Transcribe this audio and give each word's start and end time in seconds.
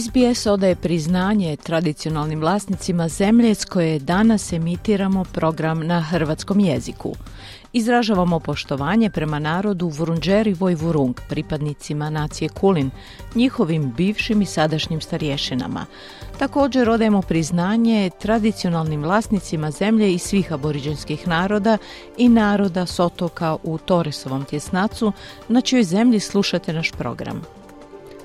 SBS 0.00 0.46
odaje 0.46 0.76
priznanje 0.76 1.56
tradicionalnim 1.56 2.40
vlasnicima 2.40 3.08
zemlje 3.08 3.54
s 3.54 3.64
koje 3.64 3.98
danas 3.98 4.52
emitiramo 4.52 5.24
program 5.24 5.86
na 5.86 6.00
hrvatskom 6.00 6.60
jeziku. 6.60 7.14
Izražavamo 7.72 8.40
poštovanje 8.40 9.10
prema 9.10 9.38
narodu 9.38 9.88
Vurunđeri 9.88 10.54
Vojvurung, 10.54 11.20
pripadnicima 11.28 12.10
nacije 12.10 12.48
Kulin, 12.48 12.90
njihovim 13.34 13.92
bivšim 13.96 14.42
i 14.42 14.46
sadašnjim 14.46 15.00
starješinama. 15.00 15.86
Također 16.38 16.90
odajemo 16.90 17.22
priznanje 17.22 18.10
tradicionalnim 18.20 19.02
vlasnicima 19.02 19.70
zemlje 19.70 20.14
i 20.14 20.18
svih 20.18 20.52
aboriđenskih 20.52 21.28
naroda 21.28 21.78
i 22.16 22.28
naroda 22.28 22.86
s 22.86 23.00
otoka 23.00 23.56
u 23.62 23.78
Toresovom 23.78 24.44
tjesnacu, 24.44 25.12
na 25.48 25.60
čijoj 25.60 25.84
zemlji 25.84 26.20
slušate 26.20 26.72
naš 26.72 26.90
program. 26.90 27.63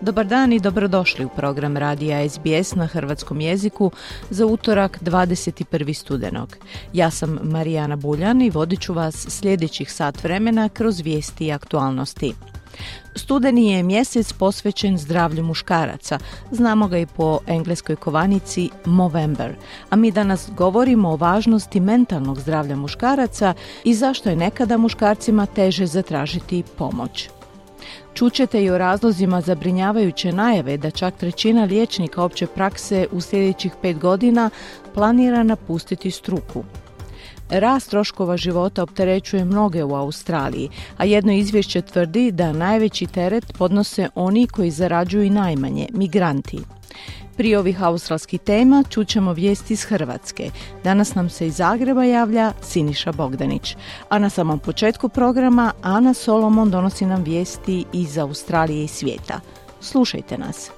Dobar 0.01 0.25
dan 0.25 0.53
i 0.53 0.59
dobrodošli 0.59 1.25
u 1.25 1.29
program 1.29 1.77
radija 1.77 2.29
SBS 2.29 2.75
na 2.75 2.87
hrvatskom 2.87 3.41
jeziku 3.41 3.91
za 4.29 4.45
utorak 4.45 4.99
21. 5.01 5.93
studenog. 5.93 6.57
Ja 6.93 7.11
sam 7.11 7.39
Marijana 7.43 7.95
Buljan 7.95 8.41
i 8.41 8.49
vodit 8.49 8.81
ću 8.81 8.93
vas 8.93 9.27
sljedećih 9.29 9.93
sat 9.93 10.23
vremena 10.23 10.69
kroz 10.69 10.99
vijesti 10.99 11.45
i 11.45 11.51
aktualnosti. 11.51 12.33
Studeni 13.15 13.71
je 13.71 13.83
mjesec 13.83 14.33
posvećen 14.33 14.97
zdravlju 14.97 15.43
muškaraca, 15.43 16.19
znamo 16.51 16.87
ga 16.87 16.97
i 16.97 17.05
po 17.05 17.39
engleskoj 17.47 17.95
kovanici 17.95 18.69
Movember, 18.85 19.55
a 19.89 19.95
mi 19.95 20.11
danas 20.11 20.49
govorimo 20.57 21.09
o 21.09 21.15
važnosti 21.15 21.79
mentalnog 21.79 22.39
zdravlja 22.39 22.75
muškaraca 22.75 23.53
i 23.83 23.93
zašto 23.93 24.29
je 24.29 24.35
nekada 24.35 24.77
muškarcima 24.77 25.45
teže 25.45 25.85
zatražiti 25.85 26.63
pomoć. 26.77 27.29
Čućete 28.13 28.63
i 28.63 28.69
o 28.69 28.77
razlozima 28.77 29.41
zabrinjavajuće 29.41 30.31
najave 30.31 30.77
da 30.77 30.91
čak 30.91 31.17
trećina 31.17 31.63
liječnika 31.63 32.23
opće 32.23 32.47
prakse 32.47 33.07
u 33.11 33.21
sljedećih 33.21 33.71
pet 33.81 33.97
godina 33.97 34.49
planira 34.93 35.43
napustiti 35.43 36.11
struku. 36.11 36.63
Rast 37.49 37.89
troškova 37.89 38.37
života 38.37 38.83
opterećuje 38.83 39.45
mnoge 39.45 39.83
u 39.83 39.95
Australiji, 39.95 40.69
a 40.97 41.05
jedno 41.05 41.33
izvješće 41.33 41.81
tvrdi 41.81 42.31
da 42.31 42.53
najveći 42.53 43.05
teret 43.05 43.53
podnose 43.57 44.09
oni 44.15 44.47
koji 44.47 44.71
zarađuju 44.71 45.31
najmanje, 45.31 45.87
migranti. 45.93 46.59
Prije 47.39 47.59
ovih 47.59 47.83
australskih 47.83 48.41
tema 48.41 48.83
čućemo 48.89 49.33
vijesti 49.33 49.73
iz 49.73 49.83
Hrvatske. 49.83 50.51
Danas 50.83 51.15
nam 51.15 51.29
se 51.29 51.47
iz 51.47 51.55
Zagreba 51.55 52.03
javlja 52.03 52.53
Siniša 52.61 53.11
Bogdanić. 53.11 53.75
A 54.09 54.19
na 54.19 54.29
samom 54.29 54.59
početku 54.59 55.09
programa 55.09 55.73
Ana 55.81 56.13
Solomon 56.13 56.71
donosi 56.71 57.05
nam 57.05 57.23
vijesti 57.23 57.85
iz 57.93 58.17
Australije 58.17 58.83
i 58.83 58.87
svijeta. 58.87 59.39
Slušajte 59.81 60.37
nas. 60.37 60.71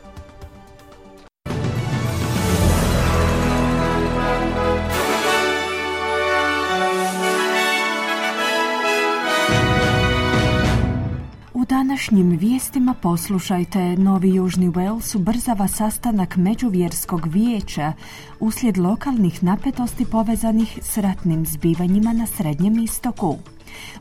Današnjim 11.71 12.37
vijestima 12.37 12.93
poslušajte 13.01 13.79
Novi 13.79 14.35
Južni 14.35 14.69
Wales 14.69 15.17
ubrzava 15.17 15.67
sastanak 15.67 16.35
Međuvjerskog 16.35 17.27
vijeća 17.27 17.93
uslijed 18.39 18.77
lokalnih 18.77 19.43
napetosti 19.43 20.05
povezanih 20.05 20.79
s 20.81 20.97
ratnim 20.97 21.45
zbivanjima 21.45 22.13
na 22.13 22.25
Srednjem 22.25 22.79
istoku. 22.79 23.37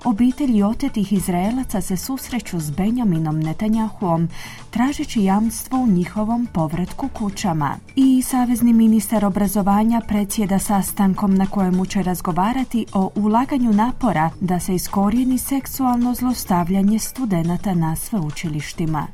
Obitelji 0.04 0.62
otetih 0.62 1.12
Izraelaca 1.12 1.80
se 1.80 1.96
susreću 1.96 2.60
s 2.60 2.70
Benjaminom 2.70 3.40
Netanjahuom, 3.40 4.28
tražeći 4.70 5.24
jamstvo 5.24 5.78
u 5.78 5.86
njihovom 5.86 6.48
povratku 6.52 7.08
kućama. 7.08 7.76
I 7.96 8.22
savezni 8.22 8.72
ministar 8.72 9.24
obrazovanja 9.24 10.00
predsjeda 10.08 10.58
sastankom 10.58 11.34
na 11.34 11.46
kojemu 11.46 11.86
će 11.86 12.02
razgovarati 12.02 12.86
o 12.92 13.10
ulaganju 13.14 13.72
napora 13.72 14.30
da 14.40 14.60
se 14.60 14.74
iskorijeni 14.74 15.38
seksualno 15.38 16.14
zlostavljanje 16.14 16.98
studenata 16.98 17.74
na 17.74 17.96
sveučilištima. 17.96 19.06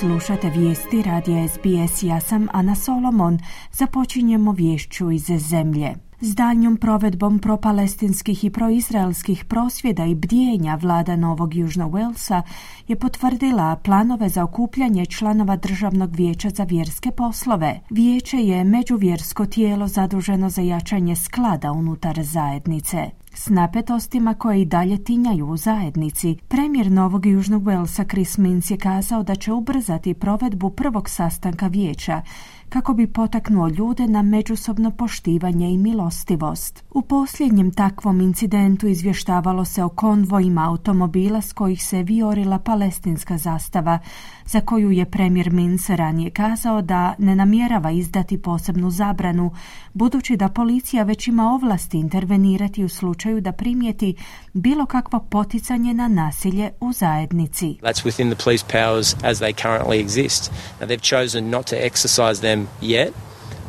Slušate 0.00 0.50
vijesti 0.50 1.02
radija 1.02 1.48
SBS. 1.48 2.02
Ja 2.02 2.20
sam 2.20 2.48
Ana 2.52 2.74
Solomon. 2.74 3.38
Započinjemo 3.72 4.52
vješću 4.52 5.10
iz 5.10 5.24
zemlje. 5.24 5.94
S 6.20 6.34
daljnjom 6.34 6.76
provedbom 6.76 7.38
propalestinskih 7.38 8.44
i 8.44 8.50
proizraelskih 8.50 9.44
prosvjeda 9.44 10.04
i 10.04 10.14
bdijenja 10.14 10.74
vlada 10.74 11.16
Novog 11.16 11.54
Južnog 11.54 11.92
Walesa 11.92 12.42
je 12.88 12.96
potvrdila 12.96 13.76
planove 13.76 14.28
za 14.28 14.44
okupljanje 14.44 15.06
članova 15.06 15.56
Državnog 15.56 16.16
vijeća 16.16 16.50
za 16.50 16.64
vjerske 16.64 17.10
poslove. 17.10 17.80
Vijeće 17.90 18.36
je 18.36 18.64
međuvjersko 18.64 19.46
tijelo 19.46 19.86
zaduženo 19.86 20.50
za 20.50 20.62
jačanje 20.62 21.16
sklada 21.16 21.72
unutar 21.72 22.22
zajednice. 22.22 23.19
S 23.40 23.48
napetostima 23.48 24.34
koje 24.34 24.60
i 24.60 24.64
dalje 24.64 25.04
tinjaju 25.04 25.46
u 25.46 25.56
zajednici, 25.56 26.36
premijer 26.48 26.92
Novog 26.92 27.26
Južnog 27.26 27.62
Walesa 27.62 28.10
Chris 28.10 28.38
Minns 28.38 28.70
je 28.70 28.76
kazao 28.76 29.22
da 29.22 29.34
će 29.34 29.52
ubrzati 29.52 30.14
provedbu 30.14 30.70
prvog 30.70 31.08
sastanka 31.08 31.66
vijeća 31.66 32.22
kako 32.70 32.94
bi 32.94 33.06
potaknuo 33.06 33.68
ljude 33.68 34.06
na 34.06 34.22
međusobno 34.22 34.90
poštivanje 34.90 35.70
i 35.70 35.78
milostivost. 35.78 36.84
U 36.90 37.02
posljednjem 37.02 37.70
takvom 37.70 38.20
incidentu 38.20 38.86
izvještavalo 38.86 39.64
se 39.64 39.82
o 39.82 39.88
konvojima 39.88 40.68
automobila 40.68 41.40
s 41.40 41.52
kojih 41.52 41.84
se 41.84 42.02
viorila 42.02 42.58
palestinska 42.58 43.38
zastava, 43.38 43.98
za 44.46 44.60
koju 44.60 44.90
je 44.90 45.04
premijer 45.04 45.52
Mins 45.52 45.90
ranije 45.90 46.30
kazao 46.30 46.82
da 46.82 47.14
ne 47.18 47.36
namjerava 47.36 47.90
izdati 47.90 48.42
posebnu 48.42 48.90
zabranu, 48.90 49.50
budući 49.92 50.36
da 50.36 50.48
policija 50.48 51.02
već 51.02 51.28
ima 51.28 51.52
ovlasti 51.52 51.98
intervenirati 51.98 52.84
u 52.84 52.88
slučaju 52.88 53.40
da 53.40 53.52
primijeti 53.52 54.14
bilo 54.52 54.86
kakvo 54.86 55.20
poticanje 55.20 55.94
na 55.94 56.08
nasilje 56.08 56.70
u 56.80 56.92
zajednici. 56.92 57.66
That's 57.82 58.04
within 58.04 58.34
the 58.34 58.44
police 58.44 58.64
powers 58.72 59.16
as 59.24 59.40
they 59.40 59.52
currently 59.54 60.06
exist. 60.06 60.50
Now 60.80 60.86
they've 60.86 61.18
chosen 61.18 61.50
not 61.50 61.66
to 61.66 61.76
exercise 61.76 62.40
them 62.40 62.59
yet 62.82 63.12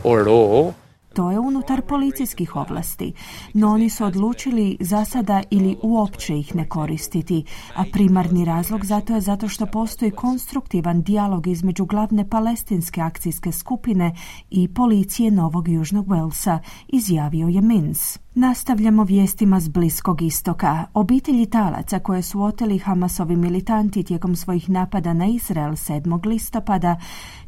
or 0.04 0.28
all. 0.28 0.74
To 1.14 1.32
je 1.32 1.40
unutar 1.40 1.82
policijskih 1.82 2.56
ovlasti, 2.56 3.14
no 3.54 3.70
oni 3.70 3.90
su 3.90 4.06
odlučili 4.06 4.78
za 4.80 5.06
sada 5.06 5.44
ili 5.50 5.78
uopće 5.82 6.38
ih 6.38 6.56
ne 6.56 6.70
koristiti, 6.70 7.44
a 7.76 7.84
primarni 7.92 8.46
razlog 8.46 8.86
zato 8.86 9.14
je 9.14 9.22
zato 9.22 9.48
što 9.48 9.66
postoji 9.66 10.12
konstruktivan 10.12 11.02
dijalog 11.02 11.48
između 11.48 11.86
glavne 11.86 12.30
palestinske 12.30 13.02
akcijske 13.02 13.52
skupine 13.52 14.16
i 14.50 14.68
policije 14.74 15.32
Novog 15.32 15.68
Južnog 15.68 16.08
Walesa, 16.08 16.60
izjavio 16.88 17.48
je 17.48 17.62
Mins. 17.62 18.20
Nastavljamo 18.36 19.04
vijestima 19.04 19.60
s 19.60 19.68
Bliskog 19.68 20.22
istoka. 20.22 20.86
Obitelji 20.94 21.46
talaca 21.46 22.00
koje 22.00 22.22
su 22.22 22.42
oteli 22.42 22.78
Hamasovi 22.78 23.36
militanti 23.36 24.04
tijekom 24.04 24.36
svojih 24.36 24.70
napada 24.70 25.14
na 25.14 25.26
Izrael 25.26 25.72
7. 25.72 26.26
listopada 26.26 27.00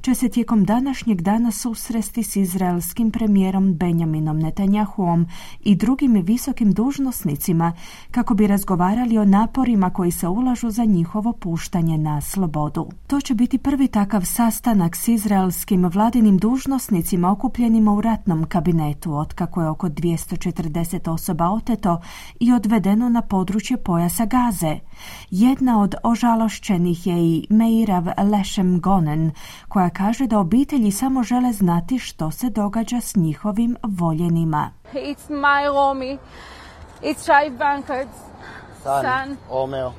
će 0.02 0.16
se 0.16 0.30
tijekom 0.30 0.66
današnjeg 0.66 1.22
dana 1.22 1.52
susresti 1.52 2.24
s 2.24 2.36
izraelskim 2.36 3.12
premijerom 3.12 3.74
Benjaminom 3.74 4.40
Netanjahuom 4.40 5.28
i 5.64 5.76
drugim 5.76 6.14
visokim 6.14 6.72
dužnosnicima 6.72 7.74
kako 8.12 8.34
bi 8.34 8.48
razgovarali 8.48 9.18
o 9.18 9.26
naporima 9.26 9.90
koji 9.90 10.12
se 10.12 10.28
ulažu 10.28 10.70
za 10.70 10.86
njihovo 10.86 11.34
puštanje 11.34 11.98
na 11.98 12.22
slobodu. 12.22 12.90
To 13.08 13.22
će 13.22 13.34
biti 13.34 13.58
prvi 13.58 13.88
takav 13.88 14.26
sastanak 14.26 14.96
s 14.96 15.08
izraelskim 15.08 15.86
vladinim 15.86 16.38
dužnosnicima 16.38 17.32
okupljenima 17.32 17.94
u 17.94 18.02
ratnom 18.02 18.46
kabinetu 18.46 19.14
otkako 19.14 19.62
je 19.62 19.70
oko 19.70 19.90
240 19.90 20.73
osoba 21.08 21.50
oteto 21.50 22.02
i 22.40 22.54
odvedeno 22.54 23.10
na 23.10 23.22
područje 23.22 23.78
pojasa 23.78 24.26
Gaze. 24.26 24.80
Jedna 25.30 25.82
od 25.82 25.96
ožalošćenih 26.04 27.08
je 27.08 27.16
i 27.18 27.48
Meirav 27.50 28.04
Lešem 28.32 28.82
Gonen 28.82 29.32
koja 29.68 29.90
kaže 29.90 30.28
da 30.28 30.40
obitelji 30.40 30.92
samo 30.92 31.24
žele 31.24 31.54
znati 31.54 32.00
što 32.00 32.32
se 32.32 32.50
događa 32.50 33.02
s 33.02 33.16
njihovim 33.16 33.78
voljenima. 33.84 34.72
It's 34.94 35.30
my 35.30 35.68
Romy, 35.68 36.18
it's 37.02 37.18
Shai 37.18 37.50
Bankart's 37.50 38.34
son, 38.84 39.38
son 39.50 39.94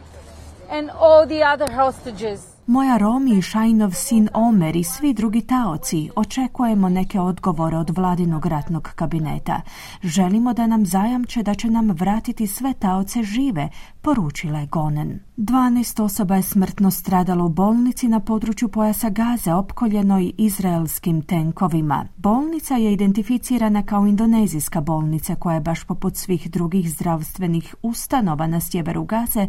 and 0.71 0.91
all 0.91 1.27
the 1.27 1.43
other 1.55 1.71
hostages. 1.71 2.54
Moja 2.67 2.97
Romi 2.97 3.39
i 3.39 3.43
Šajnov 3.43 3.93
sin 3.93 4.29
Omer 4.35 4.77
i 4.77 4.85
svi 4.85 5.13
drugi 5.15 5.41
taoci 5.41 6.11
očekujemo 6.17 6.89
neke 6.89 7.21
odgovore 7.21 7.77
od 7.77 7.91
vladinog 7.91 8.47
ratnog 8.47 8.89
kabineta. 8.95 9.61
Želimo 10.03 10.53
da 10.53 10.67
nam 10.67 10.87
zajamče 10.87 11.43
da 11.43 11.55
će 11.55 11.71
nam 11.71 11.91
vratiti 11.91 12.47
sve 12.47 12.73
taoce 12.73 13.23
žive, 13.23 13.69
poručila 14.05 14.59
je 14.59 14.67
Gonen. 14.67 15.21
12 15.37 16.03
osoba 16.03 16.37
je 16.37 16.43
smrtno 16.43 16.91
stradalo 16.91 17.45
u 17.45 17.49
bolnici 17.49 18.09
na 18.09 18.21
području 18.21 18.69
pojasa 18.69 19.11
Gaze 19.11 19.53
opkoljenoj 19.53 20.33
izraelskim 20.39 21.23
tenkovima. 21.23 22.07
Bolnica 22.17 22.75
je 22.75 22.93
identificirana 22.93 23.83
kao 23.83 24.07
indonezijska 24.07 24.81
bolnica 24.81 25.35
koja 25.35 25.55
je 25.55 25.61
baš 25.61 25.85
poput 25.85 26.17
svih 26.17 26.51
drugih 26.51 26.91
zdravstvenih 26.91 27.75
ustanova 27.83 28.47
na 28.47 28.61
sjeveru 28.61 29.05
Gaze 29.05 29.49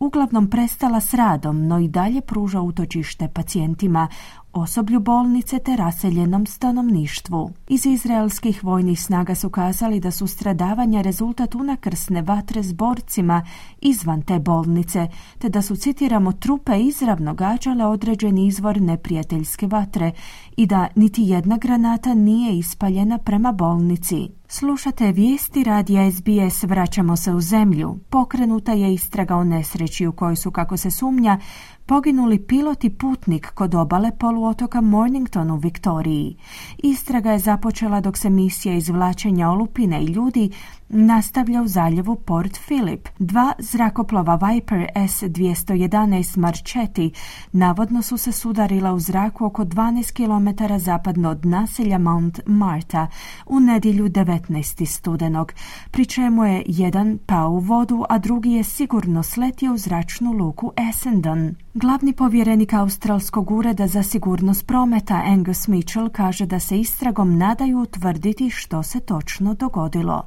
uglavnom 0.00 0.50
prestala 0.50 1.00
s 1.00 1.14
radom, 1.14 1.66
no 1.66 1.78
i 1.78 1.88
dalje 1.88 2.20
pruža 2.20 2.60
utočište 2.60 3.28
pacijentima 3.28 4.08
osoblju 4.56 5.00
bolnice 5.00 5.58
te 5.58 5.76
raseljenom 5.76 6.46
stanovništvu. 6.46 7.50
Iz 7.68 7.86
izraelskih 7.86 8.64
vojnih 8.64 9.02
snaga 9.02 9.34
su 9.34 9.50
kazali 9.50 10.00
da 10.00 10.10
su 10.10 10.26
stradavanja 10.26 11.00
rezultat 11.00 11.54
unakrsne 11.54 12.22
vatre 12.22 12.62
s 12.62 12.72
borcima 12.72 13.46
izvan 13.80 14.22
te 14.22 14.38
bolnice, 14.38 15.08
te 15.38 15.48
da 15.48 15.62
su, 15.62 15.76
citiramo, 15.76 16.32
trupe 16.32 16.80
izravno 16.80 17.34
gađale 17.34 17.84
određeni 17.84 18.46
izvor 18.46 18.80
neprijateljske 18.80 19.66
vatre 19.66 20.12
i 20.56 20.66
da 20.66 20.88
niti 20.94 21.22
jedna 21.22 21.56
granata 21.56 22.14
nije 22.14 22.58
ispaljena 22.58 23.18
prema 23.18 23.52
bolnici. 23.52 24.28
Slušate 24.48 25.12
vijesti 25.12 25.64
radija 25.64 26.10
SBS 26.10 26.62
Vraćamo 26.62 27.16
se 27.16 27.32
u 27.32 27.40
zemlju. 27.40 27.98
Pokrenuta 28.10 28.72
je 28.72 28.94
istraga 28.94 29.36
o 29.36 29.44
nesreći 29.44 30.06
u 30.06 30.12
kojoj 30.12 30.36
su, 30.36 30.50
kako 30.50 30.76
se 30.76 30.90
sumnja, 30.90 31.38
poginuli 31.86 32.38
pilot 32.38 32.84
i 32.84 32.90
putnik 32.90 33.50
kod 33.54 33.74
obale 33.74 34.10
poluotoka 34.18 34.80
Mornington 34.80 35.50
u 35.50 35.56
Viktoriji. 35.56 36.36
Istraga 36.78 37.32
je 37.32 37.38
započela 37.38 38.00
dok 38.00 38.18
se 38.18 38.30
misija 38.30 38.74
izvlačenja 38.74 39.50
olupine 39.50 40.02
i 40.02 40.06
ljudi 40.06 40.50
nastavlja 40.88 41.62
u 41.62 41.68
zaljevu 41.68 42.16
Port 42.16 42.58
Phillip. 42.66 43.08
Dva 43.18 43.52
zrakoplova 43.58 44.34
Viper 44.36 44.86
S-211 44.94 46.38
Marchetti 46.38 47.12
navodno 47.52 48.02
su 48.02 48.16
se 48.16 48.32
sudarila 48.32 48.92
u 48.92 48.98
zraku 49.00 49.44
oko 49.44 49.64
12 49.64 50.12
km 50.12 50.74
zapadno 50.78 51.30
od 51.30 51.46
naselja 51.46 51.98
Mount 51.98 52.40
Marta 52.46 53.06
u 53.46 53.60
nedjelju 53.60 54.08
19. 54.08 54.86
studenog, 54.86 55.52
pri 55.90 56.06
čemu 56.06 56.44
je 56.44 56.62
jedan 56.66 57.18
pao 57.26 57.50
u 57.50 57.58
vodu, 57.58 58.04
a 58.08 58.18
drugi 58.18 58.52
je 58.52 58.64
sigurno 58.64 59.22
sletio 59.22 59.72
u 59.72 59.78
zračnu 59.78 60.32
luku 60.32 60.72
Essendon. 60.90 61.54
Glavni 61.74 62.12
povjerenik 62.12 62.72
Australskog 62.72 63.50
ureda 63.50 63.86
za 63.86 64.02
sigurnost 64.02 64.66
prometa 64.66 65.22
Angus 65.26 65.68
Mitchell 65.68 66.08
kaže 66.08 66.46
da 66.46 66.60
se 66.60 66.80
istragom 66.80 67.38
nadaju 67.38 67.78
utvrditi 67.78 68.50
što 68.50 68.82
se 68.82 69.00
točno 69.00 69.54
dogodilo. 69.54 70.22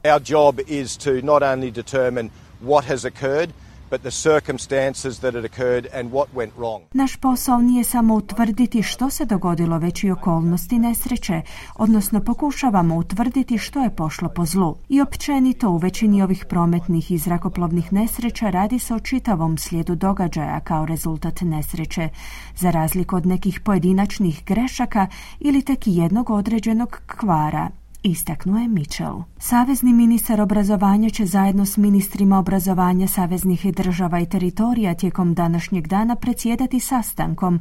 Is 0.67 0.97
to 0.97 1.11
not 1.11 1.41
only 1.43 1.71
determine 1.71 2.29
what 2.61 2.85
has 2.85 3.05
occurred, 3.05 3.49
but 3.89 4.01
the 4.01 4.11
circumstances 4.11 5.19
that 5.19 5.33
had 5.33 5.45
occurred 5.45 5.87
and 5.93 6.11
what 6.11 6.27
went 6.35 6.51
wrong. 6.57 6.81
Naš 6.93 7.15
posao 7.15 7.61
nije 7.61 7.83
samo 7.83 8.15
utvrditi 8.15 8.83
što 8.83 9.09
se 9.09 9.25
dogodilo, 9.25 9.77
već 9.77 10.03
i 10.03 10.11
okolnosti 10.11 10.79
nesreće, 10.79 11.41
odnosno 11.75 12.23
pokušavamo 12.23 12.95
utvrditi 12.95 13.57
što 13.57 13.83
je 13.83 13.95
pošlo 13.95 14.29
po 14.29 14.45
zlu. 14.45 14.75
I 14.89 15.01
općenito 15.01 15.69
u 15.69 15.77
većini 15.77 16.21
ovih 16.21 16.45
prometnih 16.49 17.11
i 17.11 17.17
zrakoplovnih 17.17 17.93
nesreća 17.93 18.49
radi 18.49 18.79
se 18.79 18.93
o 18.93 18.99
čitavom 18.99 19.57
slijedu 19.57 19.95
događaja 19.95 20.59
kao 20.59 20.85
rezultat 20.85 21.41
nesreće, 21.41 22.09
za 22.55 22.71
razliku 22.71 23.15
od 23.15 23.25
nekih 23.25 23.59
pojedinačnih 23.59 24.43
grešaka 24.45 25.07
ili 25.39 25.61
tek 25.61 25.79
jednog 25.85 26.29
određenog 26.29 27.01
kvara 27.07 27.69
istaknuo 28.03 28.57
je 28.57 28.67
Mitchell. 28.67 29.23
Savezni 29.37 29.93
ministar 29.93 30.41
obrazovanja 30.41 31.09
će 31.09 31.25
zajedno 31.25 31.65
s 31.65 31.77
ministrima 31.77 32.39
obrazovanja 32.39 33.07
saveznih 33.07 33.65
država 33.75 34.19
i 34.19 34.25
teritorija 34.25 34.93
tijekom 34.93 35.33
današnjeg 35.33 35.87
dana 35.87 36.15
predsjedati 36.15 36.79
sastankom 36.79 37.59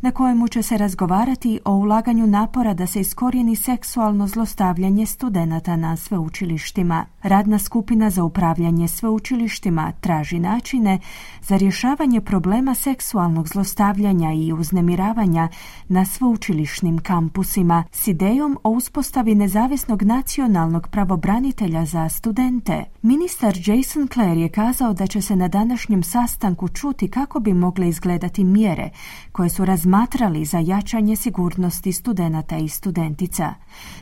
na 0.00 0.10
kojemu 0.10 0.48
će 0.48 0.62
se 0.62 0.78
razgovarati 0.78 1.60
o 1.64 1.72
ulaganju 1.72 2.26
napora 2.26 2.74
da 2.74 2.86
se 2.86 3.00
iskorijeni 3.00 3.56
seksualno 3.56 4.26
zlostavljanje 4.26 5.06
studenata 5.06 5.76
na 5.76 5.96
sveučilištima. 5.96 7.04
Radna 7.22 7.58
skupina 7.58 8.10
za 8.10 8.24
upravljanje 8.24 8.88
sveučilištima 8.88 9.92
traži 10.00 10.38
načine 10.38 10.98
za 11.42 11.56
rješavanje 11.56 12.20
problema 12.20 12.74
seksualnog 12.74 13.48
zlostavljanja 13.48 14.32
i 14.32 14.52
uznemiravanja 14.52 15.48
na 15.88 16.04
sveučilišnim 16.04 16.98
kampusima 16.98 17.84
s 17.92 18.06
idejom 18.08 18.58
o 18.64 18.70
uspostavi 18.70 19.34
nezavisnog 19.34 20.02
nacionalnog 20.02 20.88
pravobranitelja 20.88 21.84
za 21.84 22.08
studente. 22.08 22.84
Ministar 23.02 23.54
Jason 23.64 24.08
Clare 24.08 24.40
je 24.40 24.48
kazao 24.48 24.92
da 24.92 25.06
će 25.06 25.22
se 25.22 25.36
na 25.36 25.48
današnjem 25.48 26.02
sastanku 26.02 26.68
čuti 26.68 27.10
kako 27.10 27.40
bi 27.40 27.54
mogle 27.54 27.88
izgledati 27.88 28.44
mjere 28.44 28.90
koje 29.32 29.48
su 29.48 29.64
razmatrali 29.86 30.44
za 30.44 30.58
jačanje 30.58 31.16
sigurnosti 31.16 31.92
studenata 31.92 32.56
i 32.56 32.68
studentica. 32.68 33.54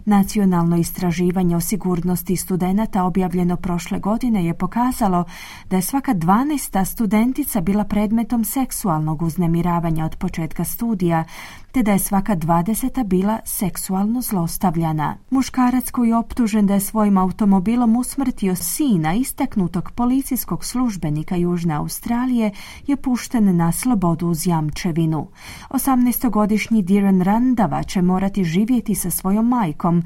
Nacionalno 0.04 0.76
istraživanje 0.76 1.56
o 1.56 1.60
sigurnosti 1.60 2.36
studenata 2.36 3.04
objavljeno 3.04 3.56
prošle 3.56 3.98
godine 3.98 4.44
je 4.44 4.54
pokazalo 4.54 5.24
da 5.70 5.76
je 5.76 5.82
svaka 5.82 6.14
12. 6.14 6.84
studentica 6.84 7.60
bila 7.60 7.84
predmetom 7.84 8.44
seksualnog 8.44 9.22
uznemiravanja 9.22 10.04
od 10.04 10.16
početka 10.16 10.64
studija, 10.64 11.24
te 11.72 11.82
da 11.82 11.92
je 11.92 11.98
svaka 11.98 12.34
dvadeseta 12.34 13.04
bila 13.04 13.38
seksualno 13.44 14.20
zlostavljana. 14.20 15.16
Muškarac 15.30 15.90
koji 15.90 16.08
je 16.08 16.16
optužen 16.16 16.66
da 16.66 16.74
je 16.74 16.80
svojim 16.80 17.18
automobilom 17.18 17.96
usmrtio 17.96 18.56
sina 18.56 19.14
istaknutog 19.14 19.90
policijskog 19.90 20.64
službenika 20.64 21.36
Južne 21.36 21.74
Australije 21.74 22.50
je 22.86 22.96
pušten 22.96 23.56
na 23.56 23.72
slobodu 23.72 24.26
uz 24.26 24.46
jamčevinu. 24.46 25.28
18-godišnji 25.74 26.82
Diran 26.82 27.22
Randava 27.22 27.82
će 27.82 28.02
morati 28.02 28.44
živjeti 28.44 28.94
sa 28.94 29.10
svojom 29.10 29.48
majkom, 29.48 30.02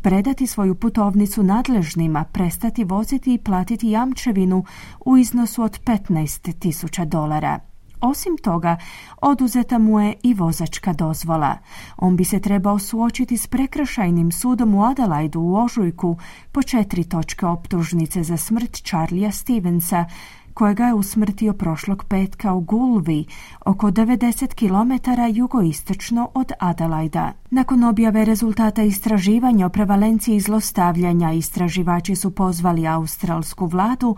predati 0.00 0.46
svoju 0.46 0.74
putovnicu 0.74 1.42
nadležnima, 1.42 2.24
prestati 2.24 2.84
voziti 2.84 3.34
i 3.34 3.38
platiti 3.38 3.90
jamčevinu 3.90 4.64
u 5.04 5.16
iznosu 5.16 5.62
od 5.62 5.80
15.000 5.84 7.04
dolara. 7.04 7.60
Osim 8.00 8.36
toga, 8.42 8.76
oduzeta 9.20 9.78
mu 9.78 10.00
je 10.00 10.14
i 10.22 10.34
vozačka 10.34 10.92
dozvola. 10.92 11.58
On 11.96 12.16
bi 12.16 12.24
se 12.24 12.40
trebao 12.40 12.78
suočiti 12.78 13.36
s 13.36 13.46
prekršajnim 13.46 14.32
sudom 14.32 14.74
u 14.74 14.84
Adelaidu 14.84 15.40
u 15.40 15.56
Ožujku 15.56 16.16
po 16.52 16.62
četiri 16.62 17.04
točke 17.04 17.46
optužnice 17.46 18.22
za 18.22 18.36
smrt 18.36 18.82
Charlija 18.84 19.32
Stevensa, 19.32 20.04
kojega 20.54 20.86
je 20.86 20.94
usmrtio 20.94 21.52
prošlog 21.52 22.04
petka 22.04 22.52
u 22.52 22.60
Gulvi, 22.60 23.24
oko 23.64 23.90
90 23.90 24.54
km 24.54 25.10
jugoistočno 25.36 26.30
od 26.34 26.52
Adelaida. 26.58 27.32
Nakon 27.50 27.84
objave 27.84 28.24
rezultata 28.24 28.82
istraživanja 28.82 29.66
o 29.66 29.68
prevalenciji 29.68 30.40
zlostavljanja, 30.40 31.32
istraživači 31.32 32.16
su 32.16 32.30
pozvali 32.30 32.86
australsku 32.86 33.66
vladu 33.66 34.16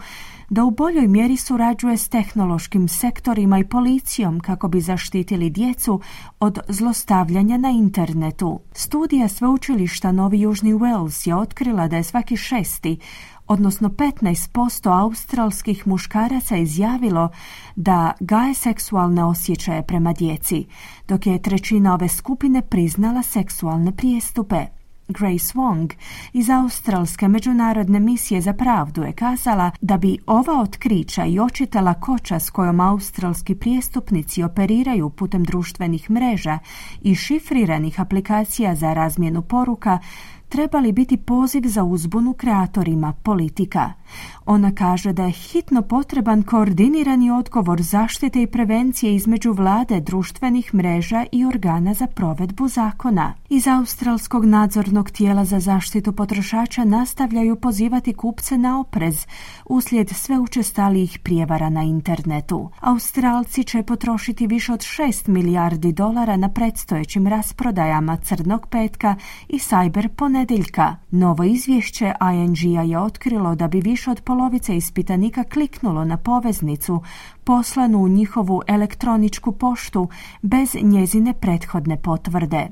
da 0.51 0.65
u 0.65 0.71
boljoj 0.71 1.09
mjeri 1.09 1.37
surađuje 1.37 1.97
s 1.97 2.09
tehnološkim 2.09 2.89
sektorima 2.89 3.59
i 3.59 3.65
policijom 3.65 4.41
kako 4.41 4.69
bi 4.69 4.81
zaštitili 4.81 5.51
djecu 5.51 6.01
od 6.41 6.59
zlostavljanja 6.69 7.57
na 7.57 7.71
internetu. 7.71 8.61
Studija 8.73 9.29
sveučilišta 9.29 10.13
Novi 10.13 10.41
Južni 10.41 10.75
Wales 10.75 11.29
je 11.29 11.35
otkrila 11.35 11.89
da 11.89 11.97
je 11.97 12.03
svaki 12.03 12.37
šesti 12.37 12.99
odnosno 13.49 13.89
15% 13.89 15.01
australskih 15.01 15.87
muškaraca 15.87 16.57
izjavilo 16.57 17.29
da 17.77 18.13
gaje 18.21 18.55
seksualne 18.55 19.25
osjećaje 19.25 19.83
prema 19.83 20.13
djeci, 20.13 20.67
dok 21.09 21.27
je 21.27 21.43
trećina 21.43 21.95
ove 21.95 22.09
skupine 22.09 22.63
priznala 22.63 23.23
seksualne 23.23 23.93
prijestupe. 23.93 24.67
Grace 25.09 25.53
Wong 25.55 25.95
iz 26.33 26.51
Australske 26.51 27.29
međunarodne 27.29 28.01
misije 28.01 28.41
za 28.41 28.53
pravdu 28.53 29.03
je 29.03 29.13
kazala 29.13 29.71
da 29.81 29.97
bi 29.97 30.19
ova 30.27 30.61
otkrića 30.61 31.25
i 31.25 31.41
očitala 31.41 31.95
koča 31.95 32.39
s 32.39 32.51
kojom 32.51 32.81
australski 32.81 33.55
prijestupnici 33.55 34.43
operiraju 34.43 35.11
putem 35.11 35.45
društvenih 35.45 36.11
mreža 36.11 36.59
i 37.03 37.15
šifriranih 37.15 38.01
aplikacija 38.01 38.75
za 38.75 38.95
razmjenu 38.95 39.43
poruka 39.43 39.99
trebali 40.49 40.93
biti 40.93 41.17
poziv 41.17 41.63
za 41.67 41.85
uzbunu 41.85 42.33
kreatorima 42.33 43.13
politika. 43.13 43.93
Ona 44.47 44.75
kaže 44.75 45.13
da 45.13 45.25
je 45.25 45.31
hitno 45.31 45.83
potreban 45.83 46.43
koordinirani 46.43 47.31
odgovor 47.31 47.83
zaštite 47.83 48.43
i 48.43 48.47
prevencije 48.47 49.15
između 49.15 49.53
vlade, 49.53 50.01
društvenih 50.01 50.75
mreža 50.75 51.25
i 51.33 51.45
organa 51.45 51.95
za 51.95 52.07
provedbu 52.07 52.69
zakona. 52.69 53.35
Iz 53.49 53.67
Australskog 53.69 54.45
nadzornog 54.45 55.11
tijela 55.11 55.45
za 55.45 55.61
zaštitu 55.61 56.13
potrošača 56.13 56.85
nastavljaju 56.85 57.57
pozivati 57.57 58.13
kupce 58.13 58.59
na 58.59 58.81
oprez 58.81 59.27
uslijed 59.65 60.09
sve 60.11 60.39
učestalijih 60.39 61.19
prijevara 61.19 61.69
na 61.69 61.83
internetu. 61.83 62.71
Australci 62.81 63.65
će 63.65 63.83
potrošiti 63.83 64.47
više 64.47 64.73
od 64.73 64.81
6 64.81 65.29
milijardi 65.29 65.93
dolara 65.93 66.37
na 66.37 66.49
predstojećim 66.49 67.27
rasprodajama 67.27 68.17
Crnog 68.17 68.67
petka 68.71 69.17
i 69.49 69.59
Cyber 69.59 70.09
ponedeljka. 70.09 70.97
Novo 71.11 71.45
izvješće 71.45 72.13
ING-a 72.35 72.83
je 72.83 72.99
otkrilo 72.99 73.55
da 73.55 73.69
bi 73.69 73.81
više 73.81 74.04
od 74.09 74.21
polovice 74.21 74.77
ispitanika 74.77 75.45
kliknulo 75.45 76.05
na 76.05 76.17
poveznicu 76.17 77.03
poslanu 77.45 77.99
u 77.99 78.09
njihovu 78.09 78.63
elektroničku 78.67 79.53
poštu 79.53 80.09
bez 80.43 80.75
njezine 80.83 81.35
prethodne 81.35 81.97
potvrde. 81.97 82.69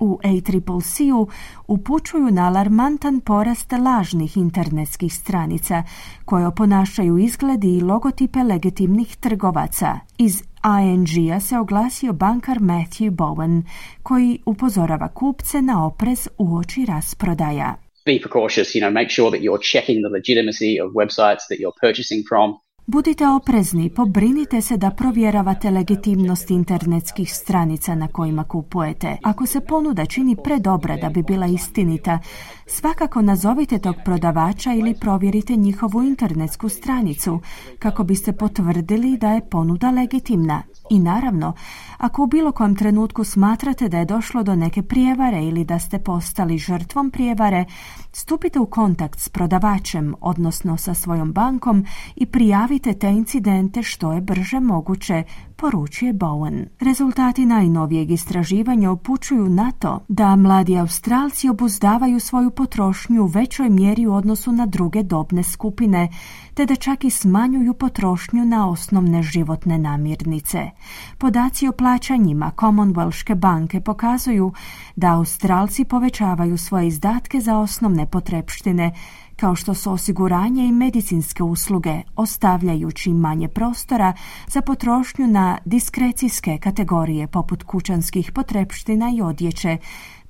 U 0.00 0.18
ACCC-u 0.24 1.28
upućuju 1.68 2.30
na 2.30 2.46
alarmantan 2.46 3.20
porast 3.20 3.72
lažnih 3.72 4.36
internetskih 4.36 5.14
stranica 5.14 5.82
koje 6.24 6.46
oponašaju 6.46 7.18
izgledi 7.18 7.76
i 7.76 7.80
logotipe 7.80 8.42
legitimnih 8.42 9.16
trgovaca. 9.16 9.98
Iz 10.18 10.42
ING-a 10.82 11.40
se 11.40 11.58
oglasio 11.58 12.12
bankar 12.12 12.58
Matthew 12.58 13.10
Bowen 13.10 13.62
koji 14.02 14.38
upozorava 14.46 15.08
kupce 15.08 15.62
na 15.62 15.86
oprez 15.86 16.28
uoči 16.38 16.84
rasprodaja. 16.86 17.81
Be 18.04 18.18
precautious, 18.18 18.74
you 18.74 18.80
know, 18.80 18.90
make 18.90 19.10
sure 19.10 19.30
that 19.30 19.42
you're 19.42 19.58
checking 19.58 20.02
the 20.02 20.08
legitimacy 20.08 20.78
of 20.78 20.92
websites 20.92 21.42
that 21.48 21.60
you're 21.60 21.74
purchasing 21.80 22.24
from. 22.24 22.58
Budite 22.86 23.28
oprezni, 23.28 23.90
pobrinite 23.90 24.60
se 24.60 24.76
da 24.76 24.90
provjeravate 24.90 25.70
legitimnost 25.70 26.50
internetskih 26.50 27.34
stranica 27.34 27.94
na 27.94 28.08
kojima 28.08 28.44
kupujete. 28.44 29.16
Ako 29.22 29.46
se 29.46 29.60
ponuda 29.60 30.06
čini 30.06 30.36
predobra 30.44 30.96
da 30.96 31.08
bi 31.08 31.22
bila 31.22 31.46
istinita, 31.46 32.18
svakako 32.66 33.22
nazovite 33.22 33.78
tog 33.78 33.94
prodavača 34.04 34.72
ili 34.72 34.94
provjerite 35.00 35.56
njihovu 35.56 36.02
internetsku 36.02 36.68
stranicu 36.68 37.40
kako 37.78 38.04
biste 38.04 38.32
potvrdili 38.32 39.18
da 39.18 39.32
je 39.32 39.48
ponuda 39.50 39.90
legitimna. 39.90 40.62
I 40.90 40.98
naravno, 40.98 41.52
ako 41.98 42.22
u 42.22 42.26
bilo 42.26 42.52
kojem 42.52 42.76
trenutku 42.76 43.24
smatrate 43.24 43.88
da 43.88 43.98
je 43.98 44.04
došlo 44.04 44.42
do 44.42 44.56
neke 44.56 44.82
prijevare 44.82 45.44
ili 45.44 45.64
da 45.64 45.78
ste 45.78 45.98
postali 45.98 46.58
žrtvom 46.58 47.10
prijevare, 47.10 47.64
stupite 48.12 48.58
u 48.60 48.66
kontakt 48.66 49.18
s 49.18 49.28
prodavačem, 49.28 50.14
odnosno 50.20 50.76
sa 50.76 50.94
svojom 50.94 51.32
bankom 51.32 51.84
i 52.16 52.26
prijavite 52.26 52.71
te 52.78 53.10
incidente 53.10 53.82
što 53.82 54.12
je 54.12 54.20
brže 54.20 54.60
moguće, 54.60 55.22
poručuje 55.56 56.12
Bowen. 56.12 56.64
Rezultati 56.80 57.46
najnovijeg 57.46 58.10
istraživanja 58.10 58.90
upućuju 58.90 59.48
na 59.48 59.70
to 59.70 60.04
da 60.08 60.36
mladi 60.36 60.78
Australci 60.78 61.48
obuzdavaju 61.48 62.20
svoju 62.20 62.50
potrošnju 62.50 63.22
u 63.22 63.26
većoj 63.26 63.70
mjeri 63.70 64.06
u 64.06 64.14
odnosu 64.14 64.52
na 64.52 64.66
druge 64.66 65.02
dobne 65.02 65.42
skupine, 65.42 66.08
te 66.54 66.66
da 66.66 66.76
čak 66.76 67.04
i 67.04 67.10
smanjuju 67.10 67.74
potrošnju 67.74 68.44
na 68.44 68.68
osnovne 68.68 69.22
životne 69.22 69.78
namirnice. 69.78 70.70
Podaci 71.18 71.68
o 71.68 71.72
plaćanjima 71.72 72.52
Commonwealthke 72.56 73.34
banke 73.34 73.80
pokazuju 73.80 74.52
da 74.96 75.12
Australci 75.12 75.84
povećavaju 75.84 76.58
svoje 76.58 76.86
izdatke 76.86 77.40
za 77.40 77.58
osnovne 77.58 78.06
potrepštine, 78.06 78.92
kao 79.42 79.54
što 79.56 79.74
su 79.74 79.92
osiguranje 79.92 80.66
i 80.66 80.72
medicinske 80.72 81.42
usluge, 81.42 82.02
ostavljajući 82.16 83.10
manje 83.12 83.48
prostora 83.48 84.12
za 84.46 84.60
potrošnju 84.60 85.26
na 85.26 85.58
diskrecijske 85.64 86.58
kategorije 86.58 87.26
poput 87.26 87.62
kućanskih 87.62 88.32
potrepština 88.32 89.12
i 89.16 89.22
odjeće, 89.22 89.76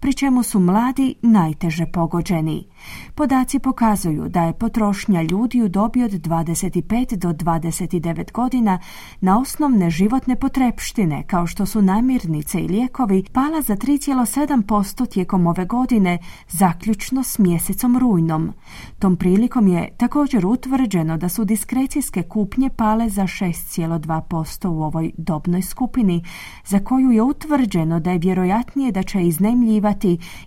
pri 0.03 0.15
čemu 0.15 0.43
su 0.43 0.61
mladi 0.61 1.15
najteže 1.23 1.87
pogođeni. 1.87 2.67
Podaci 3.15 3.59
pokazuju 3.59 4.29
da 4.29 4.43
je 4.43 4.53
potrošnja 4.53 5.23
ljudi 5.23 5.63
u 5.63 5.69
dobi 5.69 6.03
od 6.05 6.11
25 6.11 7.17
do 7.17 7.29
29 7.29 8.33
godina 8.33 8.79
na 9.21 9.39
osnovne 9.39 9.91
životne 9.91 10.37
potrepštine, 10.37 11.23
kao 11.27 11.47
što 11.47 11.67
su 11.67 11.83
namirnice 11.83 12.61
i 12.61 12.69
lijekovi, 12.69 13.25
pala 13.33 13.63
za 13.63 13.77
3,7% 13.77 15.09
tijekom 15.09 15.47
ove 15.47 15.65
godine, 15.65 16.19
zaključno 16.49 17.23
s 17.23 17.39
mjesecom 17.39 17.99
rujnom. 17.99 18.53
Tom 18.99 19.17
prilikom 19.17 19.69
je 19.69 19.97
također 19.97 20.47
utvrđeno 20.47 21.17
da 21.17 21.29
su 21.29 21.45
diskrecijske 21.45 22.23
kupnje 22.23 22.71
pale 22.71 23.09
za 23.09 23.23
6,2% 23.23 24.69
u 24.69 24.83
ovoj 24.83 25.13
dobnoj 25.17 25.63
skupini, 25.63 26.25
za 26.65 26.79
koju 26.79 27.11
je 27.11 27.23
utvrđeno 27.23 28.01
da 28.01 28.11
je 28.11 28.19
vjerojatnije 28.19 28.93
da 28.93 29.03
će 29.03 29.23
iznajmljivati 29.23 29.92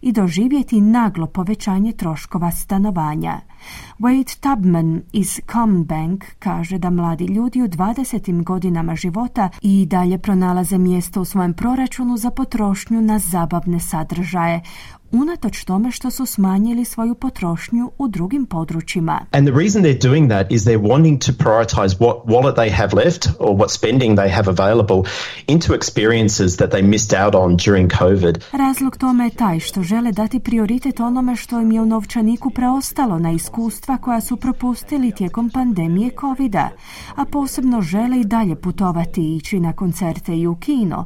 i 0.01 0.11
doživjeti 0.11 0.81
naglo 0.81 1.27
povećanje 1.27 1.91
troškova 1.91 2.51
stanovanja. 2.51 3.41
Wade 3.99 4.39
Tubman 4.39 5.01
iz 5.13 5.39
Combank 5.51 6.25
kaže 6.39 6.77
da 6.77 6.89
mladi 6.89 7.25
ljudi 7.25 7.61
u 7.61 7.67
20. 7.67 8.43
godinama 8.43 8.95
života 8.95 9.49
i 9.61 9.85
dalje 9.85 10.17
pronalaze 10.17 10.77
mjesto 10.77 11.21
u 11.21 11.25
svojem 11.25 11.53
proračunu 11.53 12.17
za 12.17 12.31
potrošnju 12.31 13.01
na 13.01 13.19
zabavne 13.19 13.79
sadržaje, 13.79 14.61
unatoč 15.15 15.63
tome 15.63 15.91
što 15.91 16.11
su 16.11 16.25
smanjili 16.25 16.85
svoju 16.85 17.15
potrošnju 17.15 17.91
u 17.97 18.07
drugim 18.07 18.45
područjima. 18.45 19.19
And 19.31 19.47
the 19.47 19.57
reason 19.57 19.83
they're 19.83 20.09
doing 20.09 20.29
that 20.29 20.51
is 20.51 20.65
they're 20.65 20.87
wanting 20.87 21.25
to 21.25 21.31
prioritize 21.43 21.97
what 21.97 22.25
wallet 22.25 22.55
they 22.55 22.71
have 22.71 22.93
left 22.95 23.29
or 23.39 23.57
what 23.57 23.69
spending 23.69 24.17
they 24.17 24.29
have 24.29 24.49
available 24.49 25.11
into 25.47 25.73
experiences 25.73 26.57
that 26.57 26.69
they 26.69 26.83
missed 26.83 27.19
out 27.23 27.35
on 27.35 27.57
during 27.57 27.89
COVID. 27.91 28.39
Razlog 28.51 28.97
tome 28.97 29.23
je 29.23 29.29
taj 29.29 29.59
što 29.59 29.83
žele 29.83 30.11
dati 30.11 30.39
prioritet 30.39 30.99
onome 30.99 31.35
što 31.35 31.61
im 31.61 31.71
je 31.71 31.81
u 31.81 31.85
novčaniku 31.85 32.49
preostalo 32.49 33.19
na 33.19 33.31
iskustva 33.31 33.97
koja 33.97 34.21
su 34.21 34.37
propustili 34.37 35.11
tijekom 35.11 35.49
pandemije 35.49 36.11
covida, 36.21 36.69
a 37.15 37.25
posebno 37.25 37.81
žele 37.81 38.19
i 38.19 38.25
dalje 38.25 38.55
putovati 38.55 39.21
i 39.21 39.35
ići 39.35 39.59
na 39.59 39.73
koncerte 39.73 40.37
i 40.37 40.47
u 40.47 40.55
kino, 40.55 41.05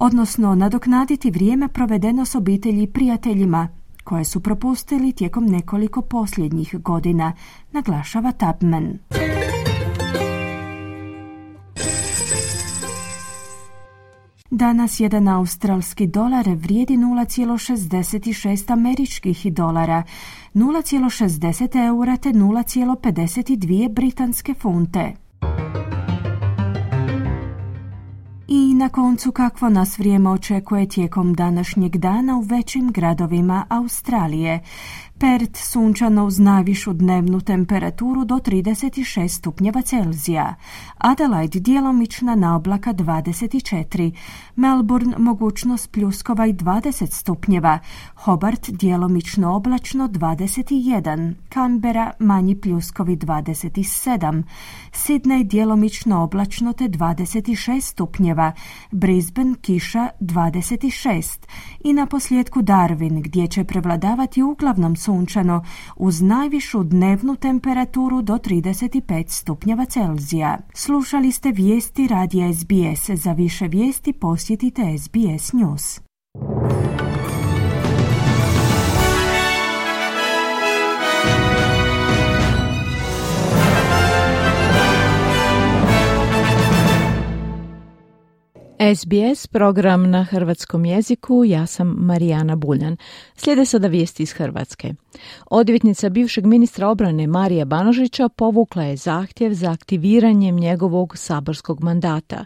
odnosno 0.00 0.54
nadoknaditi 0.54 1.30
vrijeme 1.30 1.68
provedeno 1.68 2.24
s 2.24 2.34
obitelji 2.34 2.82
i 2.82 2.86
prijateljima 2.86 3.68
koje 4.04 4.24
su 4.24 4.40
propustili 4.40 5.12
tijekom 5.12 5.46
nekoliko 5.46 6.02
posljednjih 6.02 6.74
godina, 6.78 7.32
naglašava 7.72 8.32
Tapman. 8.32 8.98
Danas 14.50 15.00
jedan 15.00 15.28
australski 15.28 16.06
dolar 16.06 16.48
vrijedi 16.48 16.96
0,66 16.96 18.72
američkih 18.72 19.52
dolara, 19.52 20.02
0,60 20.54 21.86
eura 21.86 22.16
te 22.16 22.28
0,52 22.28 23.92
britanske 23.92 24.54
funte. 24.54 25.12
I 28.48 28.67
na 28.78 28.88
koncu 28.88 29.32
kakvo 29.32 29.68
nas 29.68 29.98
vrijeme 29.98 30.30
očekuje 30.30 30.88
tijekom 30.88 31.34
današnjeg 31.34 31.96
dana 31.96 32.36
u 32.36 32.40
većim 32.40 32.92
gradovima 32.92 33.66
Australije. 33.68 34.60
Perth 35.20 35.60
sunčano 35.60 36.24
uz 36.24 36.38
najvišu 36.38 36.92
dnevnu 36.92 37.40
temperaturu 37.40 38.24
do 38.24 38.34
36 38.34 39.28
stupnjeva 39.28 39.82
Celzija, 39.82 40.54
Adelaide 40.98 41.60
djelomična 41.60 42.34
na 42.34 42.56
oblaka 42.56 42.92
24, 42.92 44.12
Melbourne 44.56 45.18
mogućnost 45.18 45.92
pljuskova 45.92 46.46
i 46.46 46.52
20 46.52 47.12
stupnjeva, 47.12 47.78
Hobart 48.14 48.70
djelomično 48.70 49.56
oblačno 49.56 50.08
21, 50.08 51.34
Canberra 51.52 52.12
manji 52.18 52.60
pljuskovi 52.60 53.16
27, 53.16 54.42
Sydney 54.92 55.44
djelomično 55.44 56.22
oblačno 56.22 56.72
te 56.72 56.84
26 56.84 57.80
stupnjeva, 57.80 58.52
Brisbane 58.90 59.54
kiša 59.60 60.08
26 60.20 61.46
i 61.84 61.92
na 61.92 62.06
posljedku 62.06 62.62
Darwin 62.62 63.22
gdje 63.22 63.46
će 63.46 63.64
prevladavati 63.64 64.42
uglavnom 64.42 64.96
sunčano 64.96 65.64
uz 65.96 66.22
najvišu 66.22 66.82
dnevnu 66.82 67.36
temperaturu 67.36 68.22
do 68.22 68.34
35 68.34 69.28
stupnjeva 69.28 69.84
Celzija. 69.84 70.58
Slušali 70.74 71.32
ste 71.32 71.52
vijesti 71.52 72.06
radija 72.06 72.52
SBS. 72.54 73.10
Za 73.10 73.32
više 73.32 73.68
vijesti 73.68 74.12
posjetite 74.12 74.98
SBS 74.98 75.52
News. 75.52 76.07
SBS, 88.80 89.46
program 89.46 90.10
na 90.10 90.24
hrvatskom 90.24 90.84
jeziku, 90.84 91.44
ja 91.44 91.66
sam 91.66 91.88
Marijana 91.88 92.56
Buljan. 92.56 92.96
Slijede 93.36 93.64
sada 93.64 93.88
vijesti 93.88 94.22
iz 94.22 94.32
Hrvatske. 94.32 94.94
Odvjetnica 95.46 96.08
bivšeg 96.08 96.46
ministra 96.46 96.88
obrane 96.88 97.26
Marija 97.26 97.64
Banožića 97.64 98.28
povukla 98.28 98.82
je 98.82 98.96
zahtjev 98.96 99.52
za 99.52 99.70
aktiviranjem 99.70 100.56
njegovog 100.56 101.16
saborskog 101.16 101.82
mandata. 101.82 102.44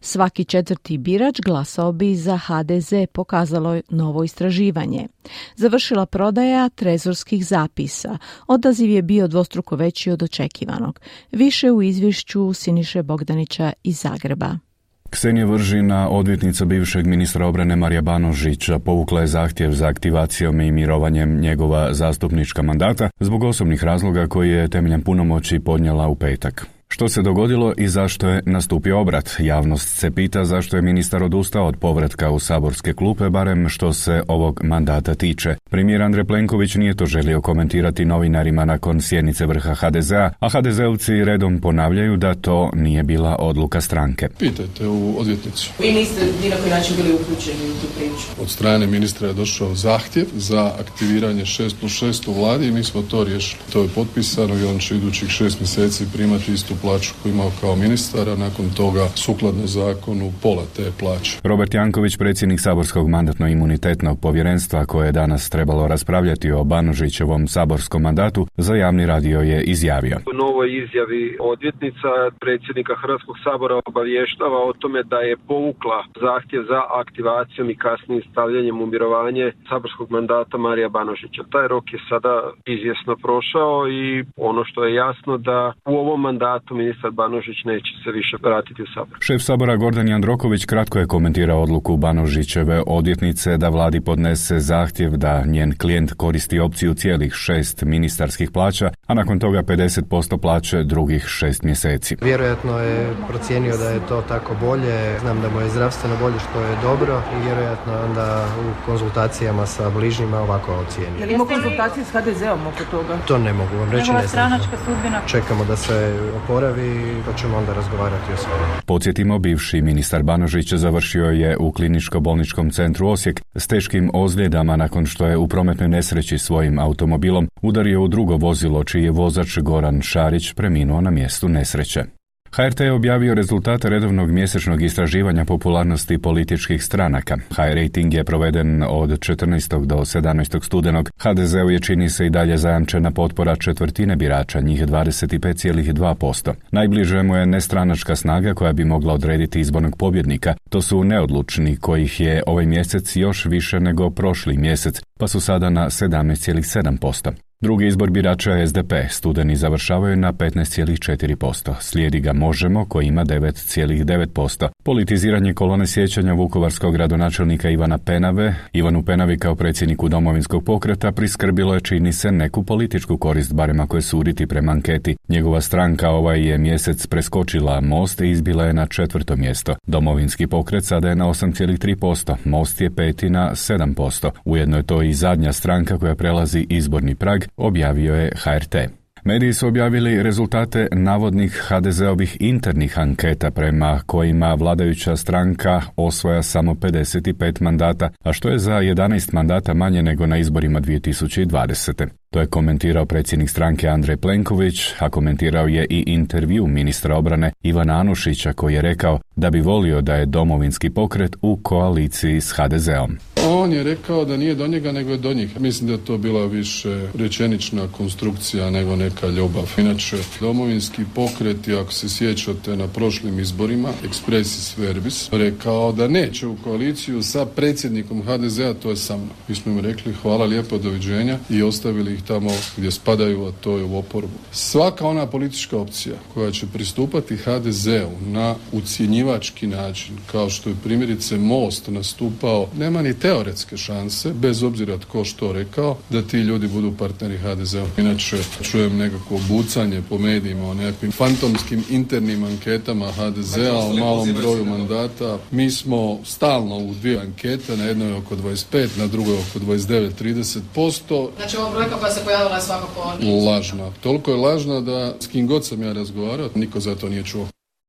Svaki 0.00 0.44
četvrti 0.44 0.98
birač 0.98 1.40
glasao 1.40 1.92
bi 1.92 2.16
za 2.16 2.38
HDZ, 2.38 2.92
pokazalo 3.12 3.80
novo 3.90 4.24
istraživanje. 4.24 5.08
Završila 5.56 6.06
prodaja 6.06 6.68
trezorskih 6.68 7.46
zapisa. 7.46 8.18
Odaziv 8.46 8.90
je 8.90 9.02
bio 9.02 9.28
dvostruko 9.28 9.76
veći 9.76 10.10
od 10.10 10.22
očekivanog. 10.22 11.00
Više 11.32 11.70
u 11.70 11.82
izvješću 11.82 12.52
Siniše 12.52 13.02
Bogdanića 13.02 13.72
iz 13.82 13.98
Zagreba. 13.98 14.71
Ksenija 15.12 15.46
Vržina, 15.46 16.08
odvjetnica 16.08 16.64
bivšeg 16.64 17.06
ministra 17.06 17.46
obrane 17.46 17.76
Marija 17.76 18.02
Banožića, 18.02 18.78
povukla 18.78 19.20
je 19.20 19.26
zahtjev 19.26 19.70
za 19.70 19.86
aktivacijom 19.86 20.60
i 20.60 20.72
mirovanjem 20.72 21.40
njegova 21.40 21.94
zastupnička 21.94 22.62
mandata 22.62 23.10
zbog 23.20 23.44
osobnih 23.44 23.84
razloga 23.84 24.26
koji 24.26 24.50
je 24.50 24.68
temeljem 24.68 25.02
punomoći 25.02 25.58
podnijela 25.58 26.08
u 26.08 26.14
petak. 26.14 26.66
Što 26.94 27.08
se 27.08 27.22
dogodilo 27.22 27.72
i 27.76 27.88
zašto 27.88 28.28
je 28.28 28.42
nastupio 28.46 29.00
obrat? 29.00 29.30
Javnost 29.38 29.98
se 29.98 30.10
pita 30.10 30.44
zašto 30.44 30.76
je 30.76 30.82
ministar 30.82 31.22
odustao 31.22 31.66
od 31.66 31.76
povratka 31.76 32.30
u 32.30 32.38
saborske 32.38 32.92
klupe, 32.92 33.30
barem 33.30 33.68
što 33.68 33.92
se 33.92 34.22
ovog 34.28 34.60
mandata 34.64 35.14
tiče. 35.14 35.54
Premijer 35.70 36.02
Andrej 36.02 36.24
Plenković 36.24 36.74
nije 36.74 36.94
to 36.94 37.06
želio 37.06 37.40
komentirati 37.40 38.04
novinarima 38.04 38.64
nakon 38.64 39.00
sjednice 39.00 39.46
vrha 39.46 39.74
HDZ-a, 39.74 40.30
a 40.40 40.48
HDZ-ovci 40.48 41.24
redom 41.24 41.60
ponavljaju 41.60 42.16
da 42.16 42.34
to 42.34 42.70
nije 42.74 43.02
bila 43.02 43.36
odluka 43.38 43.80
stranke. 43.80 44.28
Pitajte 44.38 44.88
u 44.88 45.14
odvjetnicu. 45.18 45.70
Vi 45.80 45.92
niste 45.92 46.20
ni 46.42 46.48
na 46.48 46.56
koji 46.56 46.70
način 46.70 46.96
bili 46.96 47.14
uključeni 47.14 47.70
u 47.70 47.80
tu 47.80 47.86
priču. 47.96 48.42
Od 48.42 48.50
strane 48.50 48.86
ministra 48.86 49.28
je 49.28 49.34
došao 49.34 49.74
zahtjev 49.74 50.26
za 50.34 50.72
aktiviranje 50.80 51.42
6 51.42 51.74
plus 51.80 51.92
6 51.92 52.28
u 52.28 52.32
vladi 52.32 52.66
i 52.66 52.72
mi 52.72 52.84
smo 52.84 53.02
to 53.02 53.24
riješili. 53.24 53.62
To 53.72 53.82
je 53.82 53.88
potpisano 53.88 54.58
i 54.58 54.64
on 54.64 54.78
će 54.78 54.96
idućih 54.96 55.28
šest 55.28 55.60
mjeseci 55.60 56.06
primati 56.12 56.52
istu 56.52 56.74
plaću 56.82 57.10
koju 57.18 57.32
imao 57.32 57.50
kao 57.60 57.74
ministar, 57.76 58.28
a 58.28 58.36
nakon 58.44 58.66
toga 58.80 59.04
sukladno 59.24 59.66
zakonu 59.78 60.26
pola 60.42 60.64
te 60.76 60.86
plaće. 61.00 61.32
Robert 61.50 61.74
Janković, 61.74 62.14
predsjednik 62.22 62.60
Saborskog 62.60 63.08
mandatno-imunitetnog 63.08 64.16
povjerenstva 64.22 64.84
koje 64.84 65.06
je 65.06 65.18
danas 65.22 65.50
trebalo 65.50 65.88
raspravljati 65.88 66.52
o 66.52 66.64
Banožićevom 66.64 67.42
saborskom 67.46 68.02
mandatu, 68.02 68.46
za 68.56 68.74
javni 68.74 69.06
radio 69.06 69.38
je 69.40 69.62
izjavio. 69.62 70.16
U 70.32 70.36
novoj 70.44 70.68
izjavi 70.82 71.36
odvjetnica 71.40 72.10
predsjednika 72.40 72.94
Hrvatskog 73.02 73.36
sabora 73.44 73.80
obavještava 73.86 74.58
o 74.68 74.72
tome 74.72 75.02
da 75.02 75.16
je 75.16 75.36
povukla 75.36 75.98
zahtjev 76.20 76.62
za 76.72 76.80
aktivacijom 77.02 77.70
i 77.70 77.76
kasnijim 77.84 78.22
stavljanjem 78.30 78.80
u 78.80 78.86
mirovanje 78.86 79.52
saborskog 79.68 80.10
mandata 80.10 80.56
Marija 80.58 80.88
Banožića. 80.88 81.42
Taj 81.52 81.68
rok 81.68 81.92
je 81.92 81.98
sada 82.08 82.34
izvjesno 82.66 83.16
prošao 83.16 83.88
i 83.88 84.24
ono 84.36 84.64
što 84.64 84.84
je 84.84 84.94
jasno 84.94 85.38
da 85.38 85.72
u 85.86 85.94
ovom 85.96 86.20
mandatu 86.20 86.71
ministar 86.72 87.10
Banožić 87.10 87.64
neće 87.64 87.92
se 88.04 88.10
više 88.10 88.36
vratiti 88.42 88.82
u 88.82 88.86
sabor. 88.94 89.18
Šef 89.20 89.42
sabora 89.42 89.76
Gordan 89.76 90.08
Jandroković 90.08 90.64
kratko 90.64 90.98
je 90.98 91.06
komentirao 91.06 91.62
odluku 91.62 91.96
Banožićeve 91.96 92.82
odvjetnice 92.86 93.56
da 93.56 93.68
vladi 93.68 94.00
podnese 94.00 94.60
zahtjev 94.60 95.10
da 95.10 95.44
njen 95.46 95.74
klijent 95.78 96.12
koristi 96.12 96.58
opciju 96.58 96.94
cijelih 96.94 97.32
šest 97.34 97.82
ministarskih 97.82 98.50
plaća, 98.50 98.90
a 99.06 99.14
nakon 99.14 99.38
toga 99.38 99.62
50% 99.62 100.40
plaće 100.40 100.82
drugih 100.82 101.24
šest 101.26 101.62
mjeseci. 101.62 102.16
Vjerojatno 102.22 102.78
je 102.78 103.14
procijenio 103.28 103.76
da 103.76 103.88
je 103.90 104.00
to 104.08 104.22
tako 104.28 104.54
bolje, 104.60 105.18
znam 105.20 105.40
da 105.40 105.48
mu 105.48 105.60
je 105.60 105.68
zdravstveno 105.68 106.16
bolje 106.20 106.38
što 106.38 106.60
je 106.60 106.76
dobro 106.82 107.22
i 107.36 107.44
vjerojatno 107.44 107.92
onda 108.04 108.46
u 108.60 108.86
konzultacijama 108.86 109.66
sa 109.66 109.90
bližnjima 109.90 110.38
ovako 110.38 110.74
ocijenio. 110.74 111.18
Je 111.20 111.26
li 111.26 111.32
imao 111.32 111.46
konzultacije 111.46 112.04
s 112.04 112.10
HDZ-om 112.10 112.66
oko 112.66 112.84
toga? 112.90 113.18
To 113.26 113.38
ne 113.38 113.52
mogu 113.52 113.76
vam 113.76 113.90
reći, 113.90 114.12
ne 114.12 114.18
znam. 114.18 114.28
stranačka 114.28 114.76
sudbina. 114.86 115.20
Čekamo 115.26 115.64
da 115.64 115.76
se 115.76 116.18
oporavi 116.62 117.22
pa 117.26 117.32
ćemo 117.32 117.56
onda 117.56 117.72
razgovarati 117.72 118.32
o 118.32 118.36
svemu. 118.36 118.64
Podsjetimo, 118.86 119.38
bivši 119.38 119.82
ministar 119.82 120.22
Banožić 120.22 120.72
završio 120.72 121.24
je 121.24 121.56
u 121.56 121.72
kliničko-bolničkom 121.72 122.72
centru 122.72 123.08
Osijek 123.08 123.40
s 123.54 123.66
teškim 123.66 124.10
ozljedama 124.14 124.76
nakon 124.76 125.06
što 125.06 125.26
je 125.26 125.36
u 125.36 125.48
prometnoj 125.48 125.88
nesreći 125.88 126.38
svojim 126.38 126.78
automobilom 126.78 127.48
udario 127.62 128.02
u 128.02 128.08
drugo 128.08 128.36
vozilo 128.36 128.84
čiji 128.84 129.04
je 129.04 129.10
vozač 129.10 129.58
Goran 129.58 130.00
Šarić 130.02 130.52
preminuo 130.52 131.00
na 131.00 131.10
mjestu 131.10 131.48
nesreće. 131.48 132.21
HRT 132.56 132.80
je 132.80 132.92
objavio 132.92 133.34
rezultate 133.34 133.88
redovnog 133.88 134.30
mjesečnog 134.30 134.82
istraživanja 134.82 135.44
popularnosti 135.44 136.18
političkih 136.18 136.84
stranaka. 136.84 137.36
High 137.36 137.74
rating 137.74 138.14
je 138.14 138.24
proveden 138.24 138.82
od 138.88 139.10
14. 139.10 139.86
do 139.86 139.96
17. 139.96 140.64
studenog. 140.64 141.10
HDZ-u 141.18 141.70
je 141.70 141.80
čini 141.80 142.08
se 142.08 142.26
i 142.26 142.30
dalje 142.30 142.56
zajamčena 142.56 143.10
potpora 143.10 143.56
četvrtine 143.56 144.16
birača, 144.16 144.60
njih 144.60 144.86
25,2%. 144.86 146.52
Najbliže 146.70 147.22
mu 147.22 147.36
je 147.36 147.46
nestranačka 147.46 148.16
snaga 148.16 148.54
koja 148.54 148.72
bi 148.72 148.84
mogla 148.84 149.14
odrediti 149.14 149.60
izbornog 149.60 149.96
pobjednika. 149.96 150.54
To 150.70 150.82
su 150.82 151.04
neodlučni, 151.04 151.76
kojih 151.76 152.20
je 152.20 152.42
ovaj 152.46 152.66
mjesec 152.66 153.16
još 153.16 153.44
više 153.44 153.80
nego 153.80 154.10
prošli 154.10 154.56
mjesec, 154.56 155.02
pa 155.18 155.28
su 155.28 155.40
sada 155.40 155.70
na 155.70 155.90
17,7%. 155.90 157.32
Drugi 157.62 157.86
izbor 157.86 158.10
birača 158.10 158.66
SDP, 158.66 158.92
studeni 159.08 159.56
završavaju 159.56 160.16
na 160.16 160.32
15,4%. 160.32 161.74
Slijedi 161.80 162.20
ga 162.20 162.32
Možemo, 162.32 162.84
koji 162.84 163.06
ima 163.06 163.24
9,9%. 163.24 164.68
Politiziranje 164.84 165.54
kolone 165.54 165.86
sjećanja 165.86 166.32
vukovarskog 166.32 166.92
gradonačelnika 166.92 167.70
Ivana 167.70 167.98
Penave, 167.98 168.54
Ivanu 168.72 169.02
Penavi 169.02 169.38
kao 169.38 169.54
predsjedniku 169.54 170.08
domovinskog 170.08 170.64
pokreta 170.64 171.12
priskrbilo 171.12 171.74
je 171.74 171.80
čini 171.80 172.12
se 172.12 172.32
neku 172.32 172.62
političku 172.62 173.16
korist, 173.16 173.54
barem 173.54 173.80
ako 173.80 173.96
je 173.96 174.02
suditi 174.02 174.46
prema 174.46 174.72
anketi. 174.72 175.16
Njegova 175.28 175.60
stranka 175.60 176.10
ovaj 176.10 176.48
je 176.48 176.58
mjesec 176.58 177.06
preskočila 177.06 177.80
Most 177.80 178.20
i 178.20 178.30
izbila 178.30 178.64
je 178.64 178.72
na 178.72 178.86
četvrto 178.86 179.36
mjesto. 179.36 179.74
Domovinski 179.86 180.46
pokret 180.46 180.84
sada 180.84 181.08
je 181.08 181.16
na 181.16 181.26
8,3%, 181.26 182.36
Most 182.44 182.80
je 182.80 182.90
peti 182.90 183.30
na 183.30 183.50
7%. 183.50 184.30
Ujedno 184.44 184.76
je 184.76 184.82
to 184.82 185.02
i 185.02 185.14
zadnja 185.14 185.52
stranka 185.52 185.98
koja 185.98 186.14
prelazi 186.14 186.66
izborni 186.68 187.14
prag, 187.14 187.42
objavio 187.56 188.14
je 188.14 188.32
HRT. 188.36 188.76
Mediji 189.24 189.52
su 189.52 189.68
objavili 189.68 190.22
rezultate 190.22 190.88
navodnih 190.92 191.64
HDZ-ovih 191.68 192.36
internih 192.40 192.98
anketa 192.98 193.50
prema 193.50 194.00
kojima 194.06 194.54
vladajuća 194.54 195.16
stranka 195.16 195.82
osvoja 195.96 196.42
samo 196.42 196.74
55 196.74 197.62
mandata, 197.62 198.10
a 198.24 198.32
što 198.32 198.48
je 198.48 198.58
za 198.58 198.72
11 198.72 199.34
mandata 199.34 199.74
manje 199.74 200.02
nego 200.02 200.26
na 200.26 200.38
izborima 200.38 200.80
2020. 200.80 202.06
To 202.30 202.40
je 202.40 202.46
komentirao 202.46 203.06
predsjednik 203.06 203.50
stranke 203.50 203.88
Andrej 203.88 204.16
Plenković, 204.16 204.92
a 204.98 205.10
komentirao 205.10 205.66
je 205.66 205.86
i 205.90 206.04
intervju 206.06 206.66
ministra 206.66 207.16
obrane 207.16 207.52
Ivana 207.62 208.00
Anušića 208.00 208.52
koji 208.52 208.74
je 208.74 208.82
rekao 208.82 209.20
da 209.36 209.50
bi 209.50 209.60
volio 209.60 210.00
da 210.00 210.14
je 210.14 210.26
domovinski 210.26 210.90
pokret 210.90 211.36
u 211.42 211.58
koaliciji 211.62 212.40
s 212.40 212.52
HDZ-om. 212.52 213.18
On 213.62 213.72
je 213.72 213.82
rekao 213.82 214.24
da 214.24 214.36
nije 214.36 214.54
do 214.54 214.66
njega 214.66 214.92
nego 214.92 215.10
je 215.10 215.16
do 215.16 215.34
njih. 215.34 215.60
Mislim 215.60 215.86
da 215.86 215.92
je 215.92 216.04
to 216.04 216.18
bila 216.18 216.46
više 216.46 217.08
rečenična 217.14 217.88
konstrukcija 217.92 218.70
nego 218.70 218.96
neka 218.96 219.26
ljubav. 219.26 219.74
Inače, 219.76 220.16
domovinski 220.40 221.02
pokret 221.14 221.68
ako 221.68 221.92
se 221.92 222.08
sjećate 222.08 222.76
na 222.76 222.88
prošlim 222.88 223.38
izborima, 223.40 223.88
expressis 224.04 224.78
verbis, 224.78 225.28
rekao 225.32 225.92
da 225.92 226.08
neće 226.08 226.46
u 226.46 226.56
koaliciju 226.64 227.22
sa 227.22 227.46
predsjednikom 227.46 228.22
HDZ-a, 228.22 228.74
to 228.74 228.90
je 228.90 228.96
sa 228.96 229.16
mnom. 229.16 229.30
Mi 229.48 229.54
smo 229.54 229.72
im 229.72 229.78
rekli 229.78 230.12
hvala 230.22 230.44
lijepo, 230.44 230.78
doviđenja 230.78 231.38
i 231.50 231.62
ostavili 231.62 232.14
ih 232.14 232.22
tamo 232.22 232.50
gdje 232.76 232.90
spadaju, 232.90 233.44
a 233.44 233.52
to 233.60 233.76
je 233.76 233.84
u 233.84 233.98
oporbu. 233.98 234.38
Svaka 234.52 235.06
ona 235.06 235.26
politička 235.26 235.78
opcija 235.78 236.14
koja 236.34 236.50
će 236.50 236.66
pristupati 236.66 237.36
HDZ-u 237.36 238.26
na 238.26 238.54
ucjenjivački 238.72 239.66
način, 239.66 240.14
kao 240.32 240.50
što 240.50 240.68
je 240.68 240.76
primjerice 240.84 241.38
Most 241.38 241.88
nastupao, 241.88 242.68
nema 242.78 243.02
ni 243.02 243.14
teoretske 243.52 243.76
šanse, 243.76 244.32
bez 244.32 244.62
obzira 244.62 244.98
tko 244.98 245.24
što 245.24 245.52
rekao, 245.52 245.96
da 246.10 246.22
ti 246.22 246.36
ljudi 246.36 246.68
budu 246.68 246.92
partneri 246.98 247.38
HDZ-u. 247.38 248.00
Inače, 248.00 248.38
čujem 248.62 248.96
nekako 248.96 249.38
bucanje 249.48 250.02
po 250.08 250.18
medijima 250.18 250.70
o 250.70 250.74
nekakvim 250.74 251.12
fantomskim 251.12 251.84
internim 251.90 252.44
anketama 252.44 253.12
HDZ-a 253.12 253.74
o 253.74 253.92
malom 253.92 254.32
broju 254.32 254.64
mandata. 254.64 255.38
Mi 255.50 255.70
smo 255.70 256.18
stalno 256.24 256.76
u 256.76 256.94
dvije 256.94 257.20
ankete, 257.20 257.76
na 257.76 257.84
jednoj 257.84 258.12
oko 258.12 258.36
25, 258.36 258.88
na 258.98 259.06
drugoj 259.06 259.34
oko 259.34 259.58
29-30%. 259.58 261.28
Znači 261.36 261.56
ova 261.56 261.70
brojka 261.70 261.96
koja 261.98 262.12
se 262.12 262.20
pojavila 262.24 262.56
je 262.56 262.62
svakako 262.62 263.12
Lažna. 263.46 263.90
Toliko 264.02 264.30
je 264.30 264.36
lažna 264.36 264.80
da 264.80 265.14
s 265.20 265.26
kim 265.26 265.46
god 265.46 265.66
sam 265.66 265.82
ja 265.82 265.92
razgovarao, 265.92 266.48
niko 266.54 266.80
za 266.80 266.94
to 266.94 267.08
nije 267.08 267.24
čuo. 267.24 267.46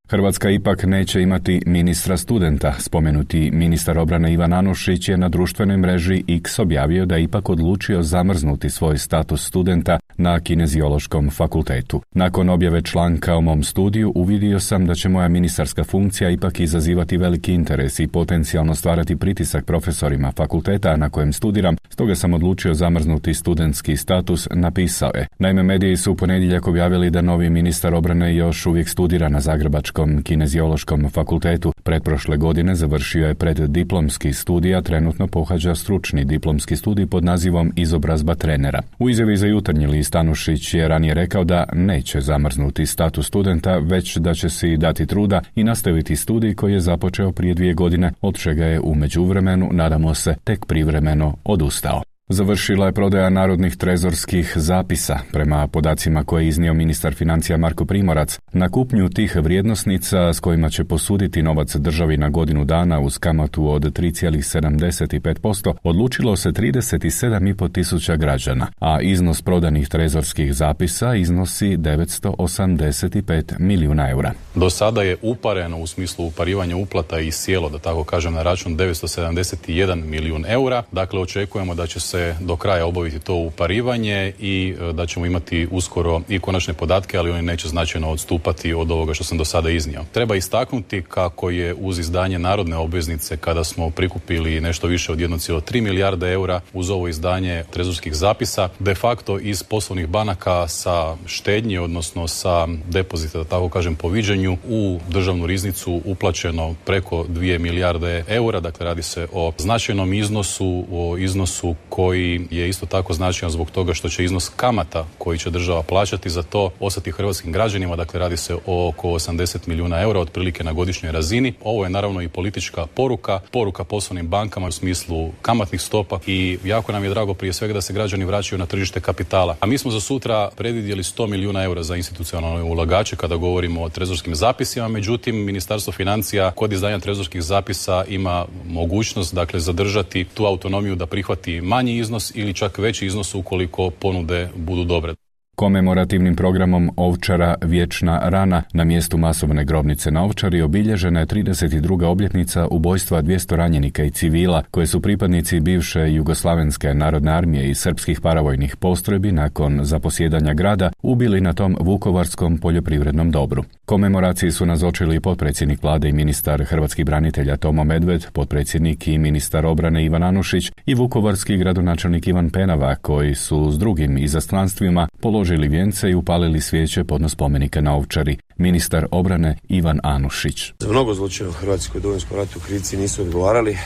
Hrvatska 0.10 0.50
ipak 0.50 0.84
neće 0.84 1.22
imati 1.22 1.62
ministra 1.66 2.18
studenta. 2.18 2.74
Spomenuti 2.80 3.52
ministar 3.52 3.98
obrane 3.98 4.34
Ivan 4.34 4.54
Anušić 4.54 5.10
je 5.10 5.18
na 5.18 5.30
društvenoj 5.30 5.78
mreži 5.78 6.24
X 6.28 6.60
objavio 6.60 7.06
da 7.06 7.16
je 7.16 7.24
ipak 7.24 7.50
odlučio 7.50 8.02
zamrznuti 8.02 8.70
svoj 8.70 8.98
status 8.98 9.48
studenta 9.48 10.00
na 10.18 10.39
kineziološkom 10.39 11.30
fakultetu. 11.30 12.02
Nakon 12.12 12.50
objave 12.50 12.82
članka 12.82 13.36
o 13.36 13.42
mom 13.42 13.63
studiju 13.63 14.12
uvidio 14.16 14.60
sam 14.60 14.86
da 14.86 14.96
će 14.96 15.10
moja 15.10 15.28
ministarska 15.28 15.84
funkcija 15.84 16.30
ipak 16.30 16.60
izazivati 16.60 17.18
veliki 17.18 17.54
interes 17.54 18.00
i 18.00 18.08
potencijalno 18.08 18.76
stvarati 18.76 19.16
pritisak 19.16 19.66
profesorima 19.66 20.32
fakulteta 20.32 20.98
na 20.98 21.10
kojem 21.10 21.34
studiram, 21.34 21.76
stoga 21.89 22.16
sam 22.16 22.34
odlučio 22.34 22.74
zamrznuti 22.74 23.34
studentski 23.34 23.98
status, 23.98 24.48
napisao 24.52 25.12
je. 25.16 25.28
Naime, 25.39 25.63
mediji 25.63 25.98
su 25.98 26.12
u 26.12 26.16
ponedjeljak 26.16 26.68
objavili 26.68 27.10
da 27.10 27.22
novi 27.22 27.50
ministar 27.50 27.94
obrane 27.96 28.36
još 28.36 28.66
uvijek 28.66 28.89
studira 28.89 29.30
na 29.30 29.39
Zagrebačkom 29.39 29.92
kineziološkom 30.23 31.10
fakultetu. 31.10 31.73
Pretprošle 31.84 32.38
godine 32.38 32.75
završio 32.75 33.27
je 33.27 33.36
pred 33.36 33.60
diplomski 33.60 34.34
studija, 34.34 34.82
trenutno 34.82 35.27
pohađa 35.27 35.75
stručni 35.75 36.25
diplomski 36.25 36.75
studij 36.75 37.08
pod 37.08 37.23
nazivom 37.23 37.71
izobrazba 37.75 38.36
trenera. 38.36 38.82
U 38.99 39.10
izjavi 39.10 39.38
za 39.38 39.47
jutarnji 39.47 40.03
Stanušić 40.03 40.73
je 40.73 40.88
ranije 40.88 41.13
rekao 41.13 41.43
da 41.43 41.65
neće 41.73 42.21
zamrznuti 42.21 42.86
status 42.86 43.27
studenta, 43.27 43.77
već 43.77 44.17
da 44.17 44.34
će 44.34 44.49
si 44.49 44.77
dati 44.77 45.06
truda 45.06 45.41
i 45.56 45.63
nastaviti 45.63 46.15
studij 46.15 46.56
koji 46.56 46.73
je 46.73 46.79
započeo 46.79 47.32
prije 47.32 47.53
dvije 47.53 47.73
godine, 47.73 48.12
od 48.21 48.38
čega 48.38 48.65
je 48.65 48.79
u 48.79 48.95
međuvremenu, 48.95 49.69
nadamo 49.71 50.13
se, 50.13 50.36
tek 50.43 50.65
privremeno 50.65 51.36
odustao. 51.43 52.12
Završila 52.30 52.86
je 52.86 52.92
prodaja 52.92 53.30
narodnih 53.30 53.78
trezorskih 53.78 54.54
zapisa. 54.56 55.20
Prema 55.32 55.68
podacima 55.68 56.24
koje 56.24 56.44
je 56.44 56.48
iznio 56.48 56.74
ministar 56.74 57.14
financija 57.14 57.58
Marko 57.58 57.86
Primorac, 57.86 58.40
na 58.54 58.70
kupnju 58.70 59.10
tih 59.10 59.36
vrijednosnica 59.36 60.34
s 60.34 60.40
kojima 60.40 60.70
će 60.70 60.84
posuditi 60.84 61.42
novac 61.42 61.76
državi 61.76 62.18
na 62.18 62.30
godinu 62.30 62.66
dana 62.66 63.00
uz 63.00 63.18
kamatu 63.18 63.70
od 63.70 63.82
3,75% 63.82 65.74
odlučilo 65.84 66.36
se 66.36 66.52
37,5 66.52 67.72
tisuća 67.72 68.16
građana, 68.16 68.68
a 68.80 69.02
iznos 69.02 69.42
prodanih 69.42 69.90
trezorskih 69.90 70.54
zapisa 70.54 71.16
iznosi 71.16 71.78
985 71.78 73.60
milijuna 73.60 74.10
eura. 74.10 74.34
Do 74.56 74.70
sada 74.70 75.02
je 75.02 75.18
upareno 75.22 75.78
u 75.78 75.88
smislu 75.88 76.26
uparivanja 76.26 76.78
uplata 76.78 77.20
i 77.20 77.32
sjelo, 77.32 77.70
da 77.70 77.80
tako 77.80 78.04
kažem, 78.04 78.34
na 78.34 78.44
račun 78.44 78.78
971 78.78 80.04
milijun 80.04 80.46
eura. 80.48 80.84
Dakle, 80.92 81.20
očekujemo 81.20 81.76
da 81.76 81.88
će 81.88 82.00
se 82.00 82.12
do 82.39 82.56
kraja 82.56 82.86
obaviti 82.86 83.19
to 83.19 83.36
uparivanje 83.36 84.34
i 84.39 84.76
e, 84.89 84.93
da 84.93 85.06
ćemo 85.06 85.26
imati 85.26 85.67
uskoro 85.71 86.21
i 86.30 86.39
konačne 86.39 86.73
podatke, 86.73 87.17
ali 87.17 87.32
oni 87.32 87.41
neće 87.41 87.67
značajno 87.67 88.10
odstupati 88.10 88.73
od 88.73 88.91
ovoga 88.91 89.13
što 89.13 89.23
sam 89.23 89.38
do 89.38 89.45
sada 89.45 89.69
iznio. 89.69 90.04
Treba 90.12 90.36
istaknuti 90.36 91.04
kako 91.10 91.49
je 91.49 91.73
uz 91.73 91.99
izdanje 91.99 92.39
narodne 92.39 92.78
obveznice 92.78 93.38
kada 93.38 93.63
smo 93.63 93.89
prikupili 93.89 94.62
nešto 94.62 94.88
više 94.88 95.12
od 95.12 95.17
1,3 95.17 95.82
milijarde 95.82 96.32
eura 96.32 96.62
uz 96.73 96.89
ovo 96.89 97.08
izdanje 97.08 97.63
trezorskih 97.71 98.15
zapisa, 98.15 98.69
de 98.80 98.95
facto 98.95 99.39
iz 99.39 99.63
poslovnih 99.63 100.08
banaka 100.08 100.67
sa 100.67 101.15
štednje, 101.26 101.80
odnosno 101.80 102.28
sa 102.28 102.67
depozita, 102.89 103.38
da 103.38 103.43
tako 103.43 103.69
kažem, 103.69 103.95
po 103.95 104.10
viđenju 104.10 104.58
u 104.67 104.99
državnu 105.10 105.45
riznicu 105.45 106.02
uplaćeno 106.06 106.76
preko 106.86 107.23
2 107.23 107.60
milijarde 107.60 108.23
eura, 108.28 108.60
dakle 108.60 108.86
radi 108.86 109.04
se 109.04 109.28
o 109.34 109.52
značajnom 109.58 110.13
iznosu, 110.13 110.86
o 110.91 111.17
iznosu 111.17 111.76
koji 111.89 112.03
koji 112.04 112.48
je 112.52 112.70
isto 112.70 112.86
tako 112.86 113.13
značajan 113.13 113.52
zbog 113.52 113.72
toga 113.72 113.94
što 113.94 114.10
će 114.10 114.24
iznos 114.24 114.50
kamata 114.56 115.06
koji 115.18 115.39
će 115.39 115.50
država 115.50 115.84
plaćati 115.84 116.30
za 116.30 116.44
to 116.44 116.72
ostati 116.80 117.12
hrvatskim 117.12 117.52
građanima, 117.52 117.96
dakle 117.96 118.20
radi 118.20 118.38
se 118.38 118.56
o 118.66 118.88
oko 118.88 119.08
80 119.08 119.68
milijuna 119.68 120.02
eura 120.02 120.20
otprilike 120.20 120.63
na 120.63 120.74
godišnjoj 120.74 121.12
razini. 121.12 121.54
Ovo 121.63 121.84
je 121.84 121.89
naravno 121.89 122.22
i 122.22 122.28
politička 122.28 122.86
poruka, 122.86 123.39
poruka 123.52 123.84
poslovnim 123.84 124.28
bankama 124.28 124.68
u 124.68 124.72
smislu 124.72 125.32
kamatnih 125.42 125.82
stopa 125.82 126.20
i 126.28 126.58
jako 126.63 126.92
nam 126.92 127.04
je 127.04 127.10
drago 127.10 127.34
prije 127.34 127.54
svega 127.54 127.74
da 127.74 127.82
se 127.82 127.94
građani 127.94 128.26
vraćaju 128.26 128.60
na 128.60 128.66
tržište 128.66 129.00
kapitala. 129.00 129.56
A 129.60 129.66
mi 129.66 129.78
smo 129.78 129.92
za 129.92 130.00
sutra 130.00 130.50
predvidjeli 130.58 131.04
100 131.04 131.28
milijuna 131.28 131.63
eura 131.63 131.84
za 131.84 131.96
institucionalne 131.96 132.63
ulagače 132.63 133.16
kada 133.16 133.36
govorimo 133.36 133.84
o 133.84 133.89
trezorskim 133.89 134.36
zapisima, 134.36 134.88
međutim 134.88 135.36
Ministarstvo 135.36 135.94
financija 135.94 136.52
kod 136.52 136.74
izdanja 136.74 137.00
trezorskih 137.00 137.42
zapisa 137.42 138.04
ima 138.08 138.46
mogućnost 138.68 139.36
dakle 139.36 139.60
zadržati 139.60 140.26
tu 140.34 140.46
autonomiju 140.46 140.96
da 140.96 141.06
prihvati 141.06 141.62
manji 141.62 141.92
iznos 141.97 142.32
ili 142.36 142.53
čak 142.53 142.77
veći 142.77 143.06
iznos 143.06 143.36
ukoliko 143.36 143.89
ponude 143.89 144.49
budu 144.56 144.84
dobre. 144.84 145.15
Komemorativnim 145.56 146.36
programom 146.36 146.92
Ovčara 146.98 147.56
Vječna 147.62 148.30
rana 148.30 148.63
na 148.74 148.84
mjestu 148.84 149.18
masovne 149.18 149.66
grobnice 149.66 150.12
na 150.12 150.24
Ovčari 150.24 150.62
obilježena 150.62 151.20
je 151.20 151.26
32. 151.26 152.06
obljetnica 152.06 152.68
ubojstva 152.68 153.22
200 153.22 153.56
ranjenika 153.56 154.04
i 154.04 154.12
civila 154.12 154.63
koje 154.72 154.88
su 154.88 155.02
pripadnici 155.02 155.60
bivše 155.60 156.13
Jugoslavenske 156.13 156.94
narodne 156.94 157.32
armije 157.32 157.70
i 157.70 157.76
srpskih 157.76 158.22
paravojnih 158.22 158.76
postrojbi 158.76 159.32
nakon 159.32 159.80
zaposjedanja 159.84 160.54
grada 160.54 160.92
ubili 161.02 161.42
na 161.42 161.54
tom 161.54 161.78
vukovarskom 161.80 162.58
poljoprivrednom 162.58 163.32
dobru. 163.32 163.63
Komemoraciji 163.86 164.52
su 164.52 164.66
nazočili 164.66 165.20
potpredsjednik 165.20 165.84
vlade 165.84 166.10
i 166.10 166.13
ministar 166.13 166.63
hrvatskih 166.63 167.06
branitelja 167.06 167.58
Tomo 167.58 167.84
Medved, 167.84 168.26
potpredsjednik 168.32 169.08
i 169.08 169.18
ministar 169.18 169.66
obrane 169.66 170.06
Ivan 170.06 170.24
Anušić 170.24 170.72
i 170.86 170.96
vukovarski 170.96 171.58
gradonačelnik 171.58 172.28
Ivan 172.28 172.50
Penava 172.50 172.96
koji 172.96 173.36
su 173.36 173.72
s 173.72 173.80
drugim 173.80 174.18
izaslanstvima 174.18 175.08
položili 175.22 175.42
položili 175.43 175.67
vijence 175.67 176.10
i 176.10 176.15
upalili 176.15 176.62
svijeće 176.62 177.03
podno 177.03 177.29
spomenika 177.29 177.82
na 177.82 177.95
Ovčari. 177.95 178.38
Ministar 178.58 179.08
obrane 179.12 179.58
Ivan 179.69 179.99
Anušić. 180.03 180.73
Za 180.79 180.89
mnogo 180.89 181.13
zločina 181.13 181.49
u 181.49 181.51
Hrvatskoj 181.51 182.01
domovinskom 182.01 182.38
ratu 182.38 182.60
krivici 182.60 182.97
nisu 182.97 183.21
odgovarali. 183.21 183.77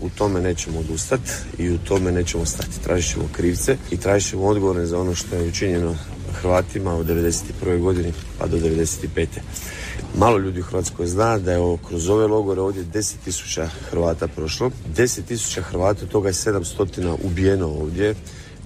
U 0.00 0.08
tome 0.08 0.40
nećemo 0.40 0.78
odustati 0.78 1.30
i 1.58 1.70
u 1.70 1.78
tome 1.78 2.12
nećemo 2.12 2.44
stati. 2.44 2.82
Tražit 2.84 3.10
ćemo 3.12 3.24
krivce 3.32 3.76
i 3.90 3.96
tražit 3.96 4.30
ćemo 4.30 4.44
odgovore 4.44 4.86
za 4.86 5.00
ono 5.00 5.14
što 5.14 5.36
je 5.36 5.48
učinjeno 5.48 5.94
Hrvatima 6.32 6.94
od 6.94 7.06
91. 7.06 7.80
godini 7.80 8.12
pa 8.38 8.46
do 8.46 8.56
95. 8.56 9.26
Malo 10.18 10.38
ljudi 10.38 10.60
u 10.60 10.64
Hrvatskoj 10.64 11.06
zna 11.06 11.38
da 11.38 11.52
je 11.52 11.76
kroz 11.88 12.08
ove 12.08 12.26
logore 12.26 12.60
ovdje 12.60 12.84
10.000 12.84 13.66
Hrvata 13.90 14.28
prošlo. 14.28 14.70
10.000 14.96 15.60
Hrvata, 15.60 16.06
toga 16.06 16.28
je 16.28 16.32
700 16.32 17.16
ubijeno 17.22 17.66
ovdje 17.66 18.14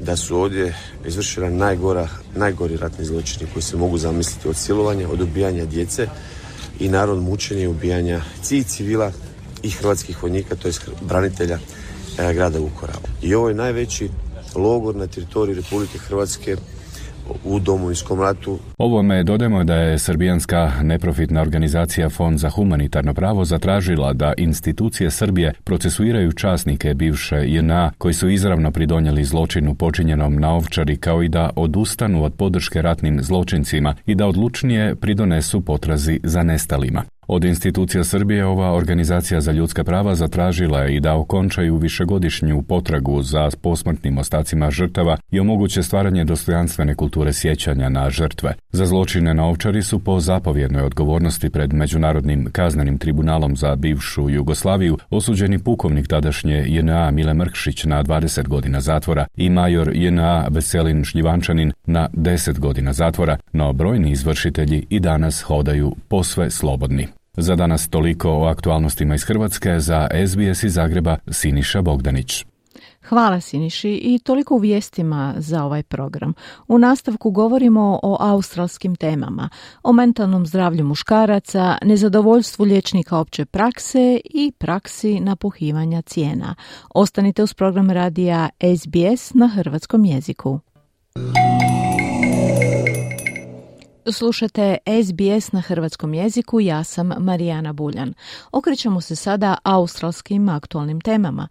da 0.01 0.17
su 0.17 0.37
ovdje 0.37 0.75
izvršena 1.07 1.51
najgora, 1.51 2.09
najgori 2.35 2.77
ratni 2.77 3.05
zločini 3.05 3.51
koji 3.53 3.63
se 3.63 3.77
mogu 3.77 3.99
zamisliti 3.99 4.49
od 4.49 4.57
silovanja, 4.57 5.09
od 5.09 5.21
ubijanja 5.21 5.65
djece 5.65 6.09
i 6.81 6.89
narod 6.89 7.23
mučenja 7.23 7.63
i 7.63 7.67
ubijanja 7.67 8.23
i 8.51 8.63
civila 8.63 9.13
i 9.63 9.71
hrvatskih 9.71 10.23
vojnika, 10.23 10.57
to 10.57 10.69
je 10.69 10.75
branitelja 11.01 11.59
e, 12.19 12.35
grada 12.35 12.59
Vukora. 12.59 12.95
I 13.23 13.35
ovo 13.35 13.49
je 13.49 13.55
najveći 13.55 14.11
logor 14.55 14.97
na 14.97 15.07
teritoriju 15.07 15.57
Republike 15.57 15.99
Hrvatske 15.99 16.57
u 17.45 17.59
domovinskom 17.61 18.21
ratu. 18.21 18.59
Ovome 18.79 19.23
dodajemo 19.23 19.65
da 19.65 19.75
je 19.75 19.99
srbijanska 19.99 20.73
neprofitna 20.83 21.41
organizacija 21.41 22.09
Fond 22.09 22.39
za 22.39 22.51
humanitarno 22.51 23.15
pravo 23.15 23.45
zatražila 23.45 24.13
da 24.13 24.33
institucije 24.37 25.11
Srbije 25.11 25.53
procesuiraju 25.65 26.33
časnike 26.33 26.95
bivše 26.95 27.37
JNA 27.47 27.93
koji 27.99 28.15
su 28.15 28.29
izravno 28.29 28.71
pridonijeli 28.71 29.25
zločinu 29.25 29.75
počinjenom 29.75 30.35
na 30.35 30.55
Ovčari 30.55 30.97
kao 30.97 31.23
i 31.23 31.29
da 31.29 31.51
odustanu 31.57 32.25
od 32.25 32.35
podrške 32.35 32.83
ratnim 32.83 33.23
zločincima 33.23 33.95
i 34.07 34.15
da 34.15 34.27
odlučnije 34.27 34.95
pridonesu 34.95 35.61
potrazi 35.61 36.21
za 36.23 36.43
nestalima. 36.43 37.03
Od 37.33 37.45
institucija 37.45 38.05
Srbije 38.05 38.47
ova 38.47 38.73
organizacija 38.73 39.41
za 39.41 39.53
ljudska 39.53 39.85
prava 39.85 40.15
zatražila 40.15 40.81
je 40.81 40.97
i 40.97 41.01
da 41.01 41.15
okončaju 41.15 41.77
višegodišnju 41.77 42.63
potragu 42.63 43.23
za 43.23 43.51
posmrtnim 43.63 44.19
ostacima 44.19 44.71
žrtava 44.71 45.17
i 45.31 45.41
omoguće 45.41 45.83
stvaranje 45.83 46.25
dostojanstvene 46.25 46.95
kulture 46.95 47.33
sjećanja 47.33 47.89
na 47.89 48.11
žrtve. 48.11 48.55
Za 48.73 48.87
zločine 48.87 49.35
na 49.35 49.45
ovčari 49.47 49.83
su 49.83 49.99
po 49.99 50.21
zapovjednoj 50.21 50.83
odgovornosti 50.83 51.51
pred 51.51 51.73
Međunarodnim 51.73 52.49
kaznenim 52.53 52.99
tribunalom 52.99 53.57
za 53.57 53.77
bivšu 53.77 54.31
Jugoslaviju 54.31 54.99
osuđeni 55.11 55.59
pukovnik 55.59 56.09
tadašnje 56.09 56.65
JNA 56.67 57.11
Mile 57.11 57.35
Mrkšić 57.35 57.85
na 57.85 58.05
20 58.05 58.49
godina 58.49 58.81
zatvora 58.81 59.27
i 59.37 59.51
major 59.51 59.91
JNA 59.95 60.47
Veselin 60.51 61.05
Šljivančanin 61.05 61.73
na 61.87 62.09
10 62.13 62.59
godina 62.59 62.93
zatvora, 62.93 63.37
no 63.53 63.73
brojni 63.73 64.11
izvršitelji 64.11 64.87
i 64.89 65.01
danas 65.01 65.43
hodaju 65.43 65.95
posve 66.09 66.51
slobodni. 66.51 67.20
Za 67.41 67.57
danas 67.57 67.89
toliko 67.89 68.31
o 68.31 68.45
aktualnostima 68.45 69.15
iz 69.15 69.25
Hrvatske, 69.25 69.81
za 69.81 70.09
SBS 70.29 70.63
iz 70.63 70.75
Zagreba 70.75 71.17
Siniša 71.31 71.83
Bogdanić. 71.83 72.45
Hvala 73.09 73.41
Siniši 73.41 73.91
i 73.91 74.19
toliko 74.19 74.55
u 74.55 74.59
vijestima 74.59 75.35
za 75.39 75.65
ovaj 75.65 75.83
program. 75.83 76.35
U 76.69 76.79
nastavku 76.79 77.31
govorimo 77.31 78.01
o 78.03 78.17
australskim 78.21 78.97
temama, 78.97 79.49
o 79.83 79.93
mentalnom 79.93 80.47
zdravlju 80.47 80.85
muškaraca, 80.85 81.79
nezadovoljstvu 81.83 82.65
liječnika 82.65 83.19
opće 83.19 83.45
prakse 83.45 84.21
i 84.25 84.53
praksi 84.59 85.21
napuhivanja 85.21 86.03
cijena. 86.03 86.55
Ostanite 86.95 87.43
uz 87.43 87.55
program 87.55 87.91
radija 87.91 88.49
SBS 88.79 89.35
na 89.35 89.49
hrvatskom 89.49 90.05
jeziku. 90.05 90.61
Slušate 94.07 94.77
SBS 95.05 95.53
na 95.53 95.61
hrvatskom 95.61 96.15
jeziku, 96.15 96.61
ja 96.61 96.85
sam 96.85 97.13
Marijana 97.19 97.73
Buljan. 97.73 98.15
Okrećemo 98.53 99.01
se 99.01 99.17
sada 99.17 99.57
australskim 99.63 100.49
aktualnim 100.49 101.01
temama. 101.01 101.49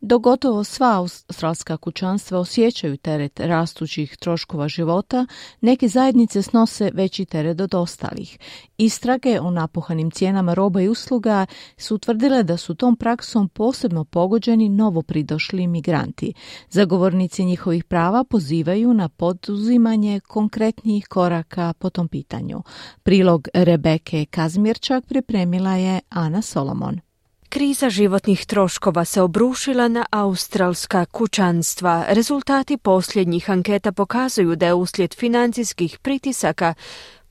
Dok 0.00 0.22
gotovo 0.22 0.64
sva 0.64 0.96
australska 0.96 1.76
kućanstva 1.76 2.38
osjećaju 2.38 2.96
teret 2.96 3.40
rastućih 3.40 4.16
troškova 4.16 4.68
života, 4.68 5.26
neke 5.60 5.88
zajednice 5.88 6.42
snose 6.42 6.90
veći 6.94 7.24
teret 7.24 7.60
od 7.60 7.74
ostalih. 7.74 8.38
Istrage 8.78 9.40
o 9.40 9.50
napuhanim 9.50 10.10
cijenama 10.10 10.54
roba 10.54 10.80
i 10.80 10.88
usluga 10.88 11.46
su 11.76 11.94
utvrdile 11.94 12.42
da 12.42 12.56
su 12.56 12.74
tom 12.74 12.96
praksom 12.96 13.48
posebno 13.48 14.04
pogođeni 14.04 14.68
novo 14.68 15.02
pridošli 15.02 15.66
migranti. 15.66 16.32
Zagovornici 16.70 17.44
njihovih 17.44 17.84
prava 17.84 18.24
pozivaju 18.24 18.94
na 18.94 19.08
poduzimanje 19.08 20.20
konkretnijih 20.20 21.06
koraka 21.06 21.72
po 21.78 21.91
tom 21.92 22.08
pitanju. 22.08 22.62
Prilog 23.02 23.48
Rebeke 23.54 24.24
Kazmirčak 24.24 25.04
pripremila 25.06 25.74
je 25.74 26.00
Ana 26.08 26.42
Solomon. 26.42 27.00
Kriza 27.48 27.90
životnih 27.90 28.46
troškova 28.46 29.04
se 29.04 29.22
obrušila 29.22 29.88
na 29.88 30.06
australska 30.10 31.04
kućanstva. 31.04 32.04
Rezultati 32.08 32.76
posljednjih 32.76 33.50
anketa 33.50 33.92
pokazuju 33.92 34.56
da 34.56 34.66
je 34.66 34.74
uslijed 34.74 35.14
financijskih 35.14 35.98
pritisaka 35.98 36.74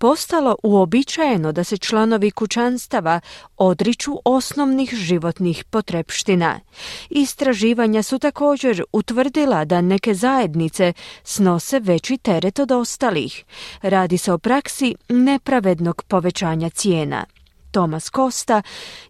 postalo 0.01 0.55
uobičajeno 0.63 1.51
da 1.51 1.63
se 1.63 1.77
članovi 1.77 2.31
kućanstava 2.31 3.19
odriču 3.57 4.11
osnovnih 4.25 4.93
životnih 4.93 5.63
potrepština. 5.63 6.59
Istraživanja 7.09 8.03
su 8.03 8.19
također 8.19 8.83
utvrdila 8.91 9.65
da 9.65 9.81
neke 9.81 10.13
zajednice 10.13 10.93
snose 11.23 11.79
veći 11.79 12.17
teret 12.17 12.59
od 12.59 12.71
ostalih. 12.71 13.43
Radi 13.81 14.17
se 14.17 14.33
o 14.33 14.37
praksi 14.37 14.95
nepravednog 15.09 16.03
povećanja 16.07 16.69
cijena. 16.69 17.25
Thomas 17.71 18.11
Costa 18.15 18.61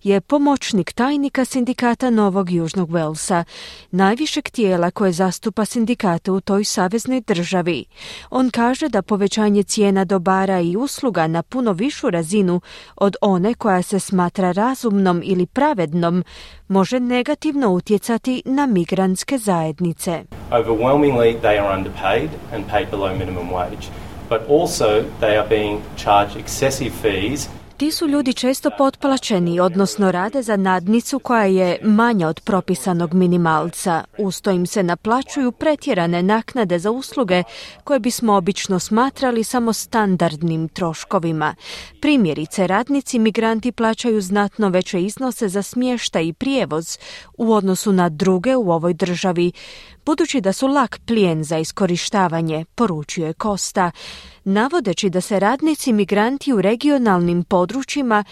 je 0.03 0.21
pomoćnik 0.21 0.93
tajnika 0.93 1.45
sindikata 1.45 2.09
Novog 2.09 2.51
Južnog 2.51 2.91
Velsa, 2.91 3.43
najvišeg 3.91 4.49
tijela 4.49 4.91
koje 4.91 5.11
zastupa 5.11 5.65
sindikate 5.65 6.31
u 6.31 6.41
toj 6.41 6.63
saveznoj 6.63 7.21
državi. 7.21 7.85
On 8.29 8.49
kaže 8.49 8.89
da 8.89 9.01
povećanje 9.01 9.63
cijena 9.63 10.05
dobara 10.05 10.59
i 10.59 10.77
usluga 10.77 11.27
na 11.27 11.43
puno 11.43 11.73
višu 11.73 12.09
razinu 12.09 12.61
od 12.95 13.15
one 13.21 13.53
koja 13.53 13.81
se 13.81 13.99
smatra 13.99 14.51
razumnom 14.51 15.21
ili 15.25 15.45
pravednom 15.45 16.23
može 16.67 16.99
negativno 16.99 17.69
utjecati 17.69 18.41
na 18.45 18.65
migrantske 18.65 19.37
zajednice. 19.37 20.23
Overwhelmingly 20.51 21.35
they 21.41 21.59
are 21.59 21.77
underpaid 21.77 22.29
and 22.53 22.65
paid 22.71 22.87
below 22.91 23.17
minimum 23.17 23.49
wage, 23.49 23.87
but 24.29 24.41
also 24.49 24.85
they 25.19 25.39
are 25.39 25.49
being 25.49 25.79
charged 25.97 26.35
excessive 26.45 26.91
fees 27.01 27.47
ti 27.81 27.91
su 27.91 28.07
ljudi 28.07 28.33
često 28.33 28.69
potplaćeni, 28.77 29.59
odnosno 29.59 30.11
rade 30.11 30.41
za 30.41 30.57
nadnicu 30.57 31.19
koja 31.19 31.45
je 31.45 31.79
manja 31.83 32.27
od 32.27 32.39
propisanog 32.39 33.13
minimalca. 33.13 34.03
Usto 34.17 34.51
im 34.51 34.65
se 34.65 34.83
naplaćuju 34.83 35.51
pretjerane 35.51 36.23
naknade 36.23 36.79
za 36.79 36.91
usluge 36.91 37.43
koje 37.83 37.99
bismo 37.99 38.33
obično 38.33 38.79
smatrali 38.79 39.43
samo 39.43 39.73
standardnim 39.73 40.67
troškovima. 40.67 41.55
Primjerice, 42.01 42.67
radnici 42.67 43.19
migranti 43.19 43.71
plaćaju 43.71 44.21
znatno 44.21 44.69
veće 44.69 45.01
iznose 45.01 45.47
za 45.47 45.61
smještaj 45.61 46.25
i 46.25 46.33
prijevoz 46.33 46.97
u 47.37 47.53
odnosu 47.53 47.91
na 47.91 48.09
druge 48.09 48.55
u 48.55 48.71
ovoj 48.71 48.93
državi, 48.93 49.51
budući 50.05 50.41
da 50.41 50.53
su 50.53 50.67
lak 50.67 50.99
plijen 51.05 51.43
za 51.43 51.57
iskorištavanje, 51.57 52.65
poručuje 52.75 53.33
Kosta, 53.33 53.91
navodeći 54.43 55.09
da 55.09 55.21
se 55.21 55.39
radnici 55.39 55.93
migranti 55.93 56.53
u 56.53 56.61
regionalnim 56.61 57.43
područjima 57.43 58.23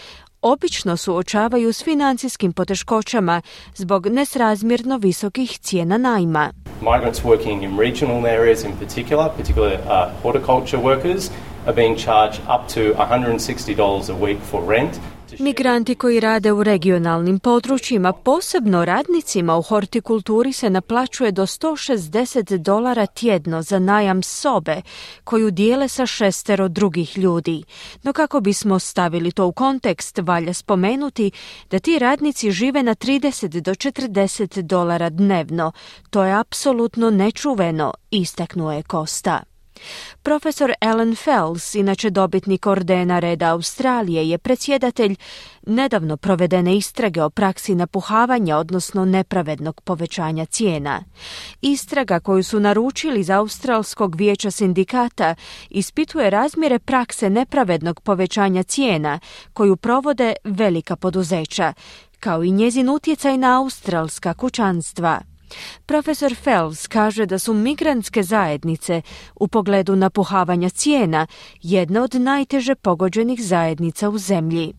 obično 0.42 0.98
suočavaju 0.98 1.74
s 1.74 1.84
financijskim 1.84 2.54
poteškoćama 2.54 3.42
zbog 3.76 4.08
nesrazmjerno 4.08 4.98
visokih 4.98 5.60
cijena 5.60 5.98
najma. 5.98 6.52
Migrants 6.82 7.22
working 7.24 7.64
in 7.64 7.80
regional 7.80 8.26
areas 8.26 8.64
in 8.64 8.72
particular, 8.80 9.30
particularly 9.38 9.76
uh, 9.76 10.22
horticulture 10.24 10.84
workers, 10.84 11.30
are 11.66 11.76
being 11.76 11.98
charged 11.98 12.40
up 12.40 12.74
to 12.74 12.80
$160 12.80 14.10
a 14.10 14.26
week 14.26 14.38
for 14.52 14.64
rent 14.70 15.00
Migranti 15.40 15.96
koji 15.96 16.20
rade 16.20 16.52
u 16.52 16.64
regionalnim 16.64 17.40
područjima, 17.40 18.14
posebno 18.14 18.86
radnicima 18.86 19.56
u 19.58 19.62
hortikulturi 19.62 20.54
se 20.54 20.70
naplaćuje 20.70 21.32
do 21.32 21.46
160 21.46 22.58
dolara 22.58 23.06
tjedno 23.06 23.62
za 23.62 23.80
najam 23.80 24.24
sobe 24.24 24.82
koju 25.24 25.52
dijele 25.52 25.88
sa 25.88 26.06
šestero 26.06 26.68
drugih 26.68 27.18
ljudi. 27.18 27.64
No 28.04 28.14
kako 28.14 28.40
bismo 28.40 28.80
stavili 28.80 29.32
to 29.32 29.46
u 29.46 29.52
kontekst, 29.52 30.18
valja 30.18 30.54
spomenuti 30.54 31.32
da 31.72 31.80
ti 31.80 32.00
radnici 32.00 32.52
žive 32.52 32.84
na 32.84 32.96
30 32.96 33.62
do 33.62 33.72
40 33.72 34.62
dolara 34.62 35.10
dnevno. 35.10 35.72
To 36.10 36.24
je 36.24 36.40
apsolutno 36.40 37.10
nečuveno, 37.10 37.94
istaknuo 38.12 38.72
je 38.72 38.84
Kosta. 38.84 39.49
Profesor 40.24 40.74
Alan 40.82 41.16
Fells, 41.16 41.76
inače 41.76 42.10
dobitnik 42.10 42.66
ordena 42.66 43.20
reda 43.20 43.52
Australije, 43.52 44.30
je 44.30 44.38
predsjedatelj 44.38 45.16
nedavno 45.68 46.18
provedene 46.18 46.78
istrage 46.78 47.24
o 47.24 47.30
praksi 47.30 47.76
napuhavanja, 47.76 48.58
odnosno 48.58 49.06
nepravednog 49.06 49.82
povećanja 49.82 50.46
cijena. 50.46 51.04
Istraga 51.62 52.20
koju 52.20 52.44
su 52.44 52.60
naručili 52.60 53.24
za 53.24 53.40
Australskog 53.40 54.16
vijeća 54.16 54.52
sindikata 54.52 55.36
ispituje 55.70 56.30
razmjere 56.30 56.80
prakse 56.80 57.30
nepravednog 57.30 58.00
povećanja 58.02 58.64
cijena 58.64 59.20
koju 59.54 59.76
provode 59.76 60.34
velika 60.44 60.96
poduzeća, 60.96 61.74
kao 62.20 62.44
i 62.44 62.52
njezin 62.52 62.90
utjecaj 62.90 63.38
na 63.38 63.62
australska 63.62 64.34
kućanstva. 64.34 65.22
Profesor 65.86 66.36
Fels 66.36 66.88
kaže 66.88 67.26
da 67.26 67.40
su 67.40 67.54
migrantske 67.54 68.24
zajednice 68.24 69.02
u 69.36 69.48
pogledu 69.48 69.96
napuhavanja 69.96 70.70
cijena 70.70 71.28
jedna 71.62 72.04
od 72.04 72.16
najteže 72.16 72.76
pogođenih 72.76 73.44
zajednica 73.44 74.10
u 74.10 74.18
zemlji. 74.18 74.74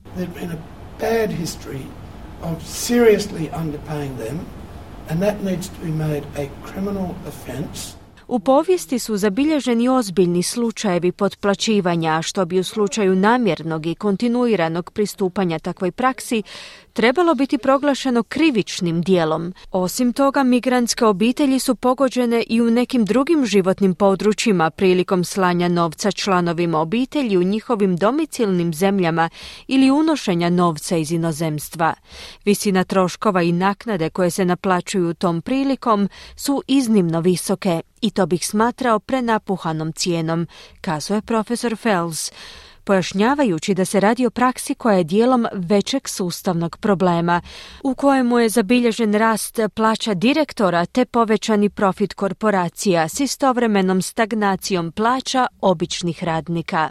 u 8.30 8.38
povijesti 8.38 8.98
su 8.98 9.16
zabilježeni 9.16 9.88
ozbiljni 9.88 10.42
slučajevi 10.42 11.12
potplaćivanja, 11.12 12.22
što 12.22 12.44
bi 12.44 12.58
u 12.58 12.64
slučaju 12.64 13.14
namjernog 13.14 13.86
i 13.86 13.94
kontinuiranog 13.94 14.90
pristupanja 14.90 15.58
takvoj 15.58 15.90
praksi 15.90 16.42
trebalo 16.92 17.34
biti 17.34 17.58
proglašeno 17.58 18.22
krivičnim 18.22 19.02
dijelom. 19.02 19.54
Osim 19.70 20.12
toga, 20.12 20.42
migrantske 20.42 21.04
obitelji 21.04 21.58
su 21.58 21.74
pogođene 21.74 22.44
i 22.48 22.60
u 22.60 22.70
nekim 22.70 23.04
drugim 23.04 23.46
životnim 23.46 23.94
područjima 23.94 24.70
prilikom 24.70 25.24
slanja 25.24 25.68
novca 25.68 26.10
članovima 26.10 26.80
obitelji 26.80 27.36
u 27.36 27.42
njihovim 27.42 27.96
domicilnim 27.96 28.74
zemljama 28.74 29.28
ili 29.68 29.90
unošenja 29.90 30.50
novca 30.50 30.96
iz 30.96 31.12
inozemstva. 31.12 31.94
Visina 32.44 32.84
troškova 32.84 33.42
i 33.42 33.52
naknade 33.52 34.10
koje 34.10 34.30
se 34.30 34.44
naplaćuju 34.44 35.14
tom 35.14 35.42
prilikom 35.42 36.08
su 36.36 36.62
iznimno 36.66 37.20
visoke 37.20 37.80
i 38.00 38.10
to 38.10 38.26
bih 38.26 38.46
smatrao 38.46 38.98
prenapuhanom 38.98 39.92
cijenom, 39.92 40.46
kazuje 40.80 41.22
profesor 41.22 41.76
Fels 41.76 42.32
pojašnjavajući 42.90 43.74
da 43.74 43.84
se 43.84 44.00
radi 44.00 44.26
o 44.26 44.30
praksi 44.30 44.74
koja 44.74 44.96
je 44.96 45.04
dijelom 45.04 45.46
većeg 45.52 46.08
sustavnog 46.08 46.76
problema, 46.76 47.40
u 47.82 47.94
kojemu 47.94 48.38
je 48.38 48.48
zabilježen 48.48 49.14
rast 49.14 49.58
plaća 49.74 50.14
direktora 50.14 50.86
te 50.86 51.04
povećani 51.04 51.68
profit 51.68 52.14
korporacija 52.14 53.08
s 53.08 53.20
istovremenom 53.20 54.02
stagnacijom 54.02 54.92
plaća 54.92 55.46
običnih 55.60 56.24
radnika. 56.24 56.90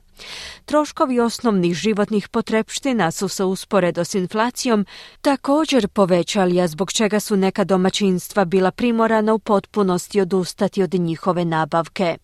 Troškovi 0.66 1.20
osnovnih 1.20 1.74
životnih 1.74 2.28
potrepština 2.28 3.12
su 3.12 3.28
se 3.28 3.44
usporedo 3.44 4.06
s 4.06 4.16
inflacijom 4.16 4.86
također 5.22 5.88
povećali, 5.88 6.62
a 6.62 6.68
zbog 6.68 6.92
čega 6.92 7.20
su 7.20 7.36
neka 7.36 7.64
domaćinstva 7.64 8.46
bila 8.46 8.72
primorana 8.72 9.34
u 9.34 9.40
potpunosti 9.40 10.22
odustati 10.22 10.84
od 10.84 10.94
njihove 10.94 11.46
nabavke. 11.46 12.18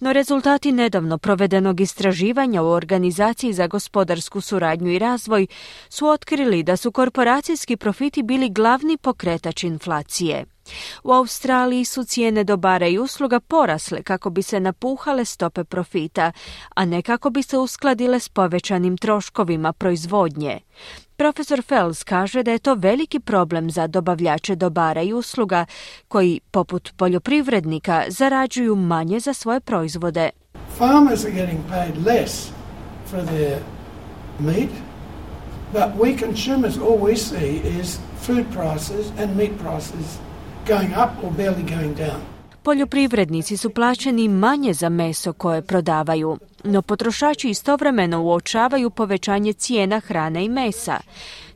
No 0.00 0.12
rezultati 0.12 0.72
nedavno 0.72 1.18
provedenog 1.18 1.80
istraživanja 1.80 2.62
u 2.62 2.68
Organizaciji 2.68 3.52
za 3.52 3.66
gospodarsku 3.66 4.40
suradnju 4.40 4.92
i 4.92 4.98
razvoj 4.98 5.46
su 5.88 6.06
otkrili 6.06 6.62
da 6.62 6.76
su 6.76 6.92
korporacijski 6.92 7.76
profiti 7.76 8.22
bili 8.22 8.50
glavni 8.50 8.96
pokretač 8.96 9.64
inflacije. 9.64 10.44
U 11.04 11.12
Australiji 11.12 11.84
su 11.84 12.04
cijene 12.04 12.44
dobara 12.44 12.86
i 12.86 12.98
usluga 12.98 13.40
porasle 13.40 14.02
kako 14.02 14.30
bi 14.30 14.42
se 14.42 14.60
napuhale 14.60 15.24
stope 15.24 15.64
profita, 15.64 16.32
a 16.74 16.84
ne 16.84 17.02
kako 17.02 17.30
bi 17.30 17.42
se 17.42 17.58
uskladile 17.58 18.20
s 18.20 18.28
povećanim 18.28 18.96
troškovima 18.96 19.72
proizvodnje. 19.72 20.60
Profesor 21.16 21.62
Fels 21.62 22.04
kaže 22.04 22.42
da 22.42 22.50
je 22.50 22.58
to 22.58 22.74
veliki 22.74 23.20
problem 23.20 23.70
za 23.70 23.86
dobavljače 23.86 24.54
dobara 24.54 25.02
i 25.02 25.12
usluga 25.12 25.66
koji, 26.08 26.40
poput 26.50 26.92
poljoprivrednika, 26.96 28.04
zarađuju 28.08 28.76
manje 28.76 29.20
za 29.20 29.32
svoje 29.32 29.60
proizvode. 29.60 30.30
Farmers 30.78 31.24
are 31.24 31.32
getting 31.32 31.60
paid 31.68 32.06
less 32.06 32.48
for 33.10 33.24
their 33.24 33.58
meat, 34.38 34.70
but 35.72 36.06
we 36.06 36.18
consumers, 36.18 36.76
all 36.78 36.98
we 36.98 37.16
see 37.16 37.80
is 37.80 37.98
food 38.26 38.44
prices 38.52 39.06
and 39.18 39.36
meat 39.36 39.52
prices 39.58 40.18
going 40.68 40.90
up 40.90 41.24
or 41.24 41.30
barely 41.32 41.76
going 41.76 41.96
down. 41.96 42.20
Poljoprivrednici 42.62 43.56
su 43.56 43.70
plaćeni 43.70 44.28
manje 44.28 44.72
za 44.72 44.88
meso 44.88 45.32
koje 45.32 45.62
prodavaju, 45.62 46.38
no 46.66 46.82
potrošači 46.82 47.50
istovremeno 47.50 48.22
uočavaju 48.22 48.90
povećanje 48.90 49.52
cijena 49.52 50.00
hrane 50.00 50.44
i 50.44 50.48
mesa. 50.48 51.00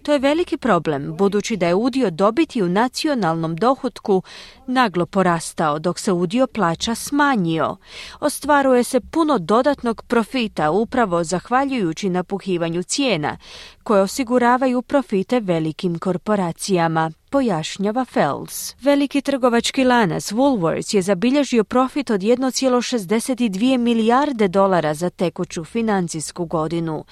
To 0.03 0.13
je 0.13 0.19
veliki 0.19 0.57
problem, 0.57 1.17
budući 1.17 1.57
da 1.57 1.67
je 1.67 1.75
udio 1.75 2.11
dobiti 2.11 2.63
u 2.63 2.69
nacionalnom 2.69 3.57
dohotku 3.57 4.23
naglo 4.71 5.07
porastao, 5.07 5.79
dok 5.79 5.99
se 5.99 6.13
udio 6.13 6.47
plaća 6.47 6.95
smanjio. 6.95 7.77
Ostvaruje 8.21 8.85
se 8.85 9.01
puno 9.01 9.39
dodatnog 9.39 10.03
profita 10.03 10.71
upravo 10.71 11.25
zahvaljujući 11.25 12.11
napuhivanju 12.11 12.83
cijena, 12.83 13.37
koje 13.83 14.03
osiguravaju 14.03 14.83
profite 14.83 15.41
velikim 15.41 15.99
korporacijama 15.99 17.11
pojašnjava 17.31 18.05
Fels. 18.05 18.75
Veliki 18.81 19.21
trgovački 19.21 19.85
lanac 19.85 20.33
Woolworths 20.33 20.95
je 20.95 21.03
zabilježio 21.03 21.65
profit 21.65 22.11
od 22.11 22.21
1,62 22.21 23.79
milijarde 23.79 24.49
dolara 24.49 24.95
za 24.95 25.11
tekuću 25.11 25.65
financijsku 25.65 26.45
godinu. 26.45 27.05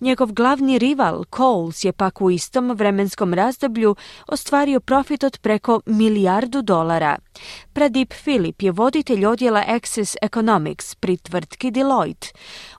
Njegov 0.00 0.32
glavni 0.32 0.78
rival 0.78 1.24
Coles 1.36 1.84
je 1.84 1.92
pak 1.92 2.20
u 2.20 2.30
istom 2.30 2.70
vremenskom 2.70 3.34
razdoblju 3.34 3.96
ostvario 4.26 4.80
profit 4.80 5.24
od 5.24 5.38
preko 5.38 5.80
milijardu 5.86 6.62
dolara. 6.62 7.03
Pradip 7.72 8.12
Filip 8.12 8.62
je 8.62 8.72
voditelj 8.72 9.26
odjela 9.26 9.64
Access 9.66 10.16
Economics 10.22 10.94
pri 10.94 11.16
tvrtki 11.16 11.70
Deloitte. 11.70 12.28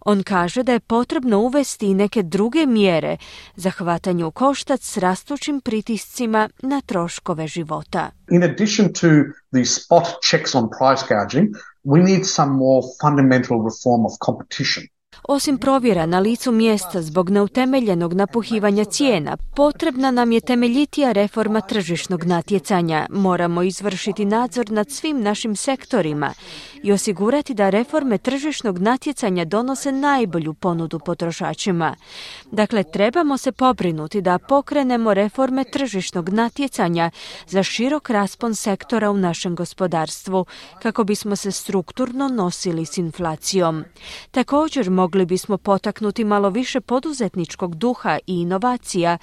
On 0.05 0.23
kaže 0.23 0.63
da 0.63 0.73
je 0.73 0.79
potrebno 0.79 1.39
uvesti 1.39 1.88
i 1.88 1.93
neke 1.93 2.23
druge 2.23 2.65
mjere 2.65 3.17
za 3.55 3.69
hvatanju 3.69 4.31
koštac 4.31 4.81
s 4.83 4.97
rastućim 4.97 5.61
pritiscima 5.61 6.49
na 6.61 6.81
troškove 6.81 7.47
života. 7.47 8.11
In 8.31 8.43
addition 8.43 8.93
to 8.93 9.07
the 9.51 9.65
spot 9.65 10.07
checks 10.29 10.55
on 10.55 10.69
price 10.69 11.03
gouging, 11.09 11.49
we 11.83 12.03
need 12.03 12.25
some 12.25 12.51
more 12.51 12.81
fundamental 13.01 13.57
reform 13.69 14.05
of 14.05 14.13
competition. 14.25 14.83
Osim 15.23 15.58
provjera 15.58 16.06
na 16.06 16.19
licu 16.19 16.51
mjesta 16.51 17.01
zbog 17.01 17.30
neutemeljenog 17.30 18.13
napuhivanja 18.13 18.86
cijena, 18.86 19.38
potrebna 19.56 20.12
nam 20.12 20.32
je 20.32 20.41
temeljitija 20.41 21.12
reforma 21.12 21.62
tržišnog 21.62 22.23
natjecanja. 22.23 23.08
Moramo 23.10 23.63
izvršiti 23.63 24.25
nadzor 24.25 24.71
nad 24.71 24.91
svim 24.91 25.21
našim 25.21 25.56
sektorima 25.56 26.34
i 26.84 26.91
osigurati 26.91 27.54
da 27.54 27.69
reforme 27.69 28.17
tržišnog 28.17 28.80
natjecanja 28.80 29.45
donose 29.45 29.91
najbolju 29.91 30.54
ponudu 30.54 30.99
potrošačima. 30.99 31.95
Dakle, 32.51 32.84
trebamo 32.84 33.38
se 33.38 33.51
pobrinuti 33.51 34.21
da 34.21 34.39
pokrenemo 34.39 35.13
reforme 35.13 35.63
tržišnog 35.63 36.30
natjecanja 36.30 37.12
za 37.47 37.63
širok 37.63 38.10
raspon 38.10 38.56
sektora 38.56 39.12
u 39.12 39.17
našem 39.17 39.56
gospodarstvu, 39.56 40.45
kako 40.82 41.04
bismo 41.04 41.36
se 41.36 41.51
strukturno 41.51 42.28
nosili 42.28 42.86
s 42.86 42.97
inflacijom. 42.97 43.84
Također 44.32 44.89
mogli 45.05 45.25
bismo 45.25 45.57
potaknuti 45.57 46.23
malo 46.23 46.49
više 46.49 46.81
poduzetničkog 46.81 47.75
duha 47.75 48.17
i 48.27 48.41
inovacija, 48.41 49.17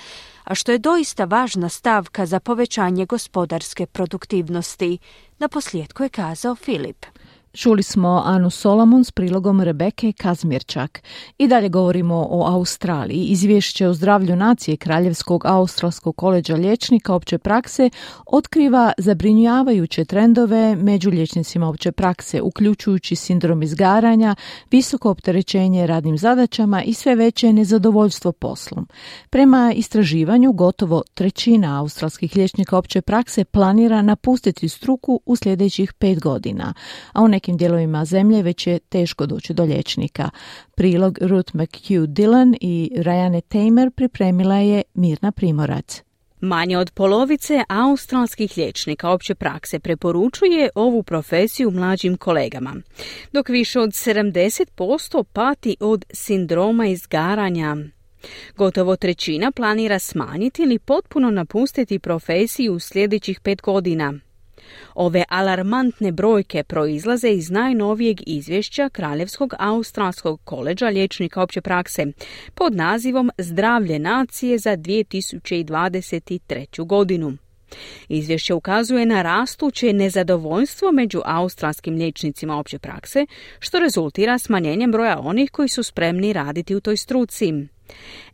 a 0.45 0.55
što 0.55 0.73
je 0.73 0.79
doista 0.79 1.25
važna 1.25 1.69
stavka 1.69 2.27
za 2.27 2.41
povećanje 2.41 3.07
gospodarske 3.07 3.87
produktivnosti. 3.87 4.99
Na 5.39 5.49
posljedku 5.49 6.03
je 6.03 6.09
kazao 6.09 6.55
Filip. 6.55 7.07
Čuli 7.55 7.83
smo 7.83 8.23
Anu 8.25 8.51
Solomon 8.51 9.05
s 9.05 9.11
prilogom 9.11 9.61
Rebeke 9.61 10.13
Kazmirčak. 10.13 11.03
I 11.39 11.49
dalje 11.49 11.69
govorimo 11.69 12.27
o 12.31 12.47
Australiji. 12.47 13.25
Izvješće 13.25 13.89
o 13.89 13.95
zdravlju 13.95 14.37
nacije 14.37 14.77
Kraljevskog 14.77 15.47
australskog 15.47 16.17
koleđa 16.17 16.55
liječnika 16.55 17.15
opće 17.15 17.39
prakse 17.39 17.91
otkriva 18.27 18.93
zabrinjavajuće 18.99 20.05
trendove 20.05 20.77
među 20.77 21.11
liječnicima 21.11 21.69
opće 21.69 21.93
prakse, 21.93 22.43
uključujući 22.43 23.17
sindrom 23.17 23.63
izgaranja, 23.63 24.35
visoko 24.71 25.11
opterećenje 25.11 25.87
radnim 25.87 26.19
zadaćama 26.19 26.83
i 26.83 26.95
sve 26.95 27.15
veće 27.15 27.53
nezadovoljstvo 27.53 28.33
poslom. 28.33 28.89
Prema 29.31 29.73
istraživanju, 29.77 30.53
gotovo 30.53 31.03
trećina 31.15 31.81
australskih 31.81 32.37
liječnika 32.37 32.79
opće 32.79 33.01
prakse 33.01 33.45
planira 33.45 34.03
napustiti 34.03 34.69
struku 34.69 35.21
u 35.27 35.37
sljedećih 35.37 35.93
pet 35.93 36.21
godina, 36.21 36.75
a 37.13 37.23
u 37.23 37.29
nekim 37.43 37.57
dijelovima 37.57 38.05
zemlje 38.05 38.43
već 38.43 38.67
je 38.67 38.79
teško 38.79 39.27
doći 39.27 39.55
do 39.55 39.65
liječnika. 39.65 40.31
Prilog 40.75 41.19
Ruth 41.21 41.55
McHugh 41.55 42.07
Dillon 42.09 42.55
i 42.61 42.91
Rayane 42.97 43.41
Tamer 43.49 43.91
pripremila 43.91 44.57
je 44.57 44.83
Mirna 44.95 45.33
Primorac. 45.33 46.03
Manje 46.41 46.79
od 46.79 46.91
polovice 46.91 47.65
australskih 47.69 48.53
liječnika 48.57 49.11
opće 49.11 49.35
prakse 49.35 49.79
preporučuje 49.79 50.69
ovu 50.75 51.03
profesiju 51.03 51.71
mlađim 51.71 52.17
kolegama, 52.17 52.75
dok 53.33 53.49
više 53.49 53.81
od 53.81 53.91
70% 53.91 55.25
pati 55.33 55.77
od 55.81 56.05
sindroma 56.13 56.87
izgaranja. 56.87 57.77
Gotovo 58.57 58.97
trećina 58.97 59.53
planira 59.53 59.99
smanjiti 59.99 60.63
ili 60.63 60.79
potpuno 60.79 61.31
napustiti 61.31 61.99
profesiju 61.99 62.75
u 62.75 62.79
sljedećih 62.79 63.41
pet 63.41 63.63
godina. 63.63 64.15
Ove 64.95 65.25
alarmantne 65.29 66.13
brojke 66.13 66.63
proizlaze 66.63 67.29
iz 67.29 67.51
najnovijeg 67.51 68.17
izvješća 68.27 68.89
Kraljevskog 68.89 69.55
australskog 69.59 70.41
koleđa 70.45 70.89
liječnika 70.89 71.43
opće 71.43 71.61
prakse 71.61 72.07
pod 72.55 72.77
nazivom 72.77 73.31
Zdravlje 73.39 73.99
nacije 73.99 74.59
za 74.59 74.77
2023. 74.77 76.87
godinu. 76.87 77.37
Izvješće 78.09 78.55
ukazuje 78.55 79.07
na 79.07 79.23
rastuće 79.23 79.93
nezadovoljstvo 79.93 80.93
među 80.93 81.21
australskim 81.25 81.95
liječnicima 81.95 82.59
opće 82.59 82.79
prakse, 82.79 83.27
što 83.59 83.79
rezultira 83.79 84.39
smanjenjem 84.39 84.93
broja 84.93 85.19
onih 85.19 85.51
koji 85.51 85.69
su 85.69 85.83
spremni 85.83 86.33
raditi 86.33 86.75
u 86.75 86.81
toj 86.81 86.97
struci. 86.97 87.53